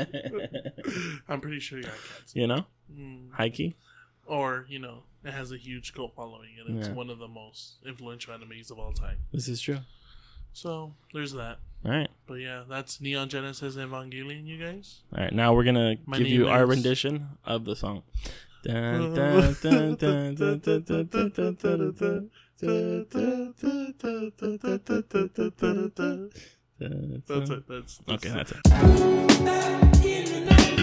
I'm 1.29 1.41
pretty 1.41 1.61
sure 1.61 1.79
you 1.79 1.89
you 2.35 2.47
know, 2.47 2.67
Mm. 2.93 3.33
high 3.33 3.51
key. 3.51 3.77
Or 4.27 4.67
you 4.69 4.79
know, 4.79 5.05
it 5.25 5.33
has 5.33 5.53
a 5.53 5.57
huge 5.57 5.95
cult 5.95 6.15
following, 6.15 6.51
and 6.61 6.79
it's 6.79 6.89
Yeah. 6.89 6.95
one 6.95 7.11
of 7.11 7.19
the 7.19 7.29
most 7.29 7.77
influential 7.87 8.35
animes 8.37 8.71
of 8.71 8.79
all 8.79 8.93
time. 8.93 9.19
This 9.33 9.49
is 9.49 9.61
true. 9.61 9.79
So 10.53 10.95
there's 11.13 11.33
that. 11.33 11.59
All 11.85 11.91
right. 11.91 12.09
But 12.27 12.35
yeah, 12.35 12.63
that's 12.69 13.01
Neon 13.01 13.29
Genesis 13.29 13.75
Evangelion, 13.77 14.47
you 14.47 14.59
guys. 14.59 15.01
All 15.17 15.23
right. 15.23 15.33
Now 15.33 15.55
we're 15.55 15.65
gonna 15.65 15.97
My 16.07 16.19
give 16.19 16.29
you 16.29 16.45
is... 16.45 16.51
our 16.51 16.67
rendition 16.67 17.29
of 17.45 17.65
the 17.65 17.75
song. 17.75 18.03
that's 27.27 27.51
it. 27.51 27.69
That's, 27.69 27.99
that's 27.99 28.09
okay. 28.09 28.29
That's 28.29 28.53
it. 28.55 30.82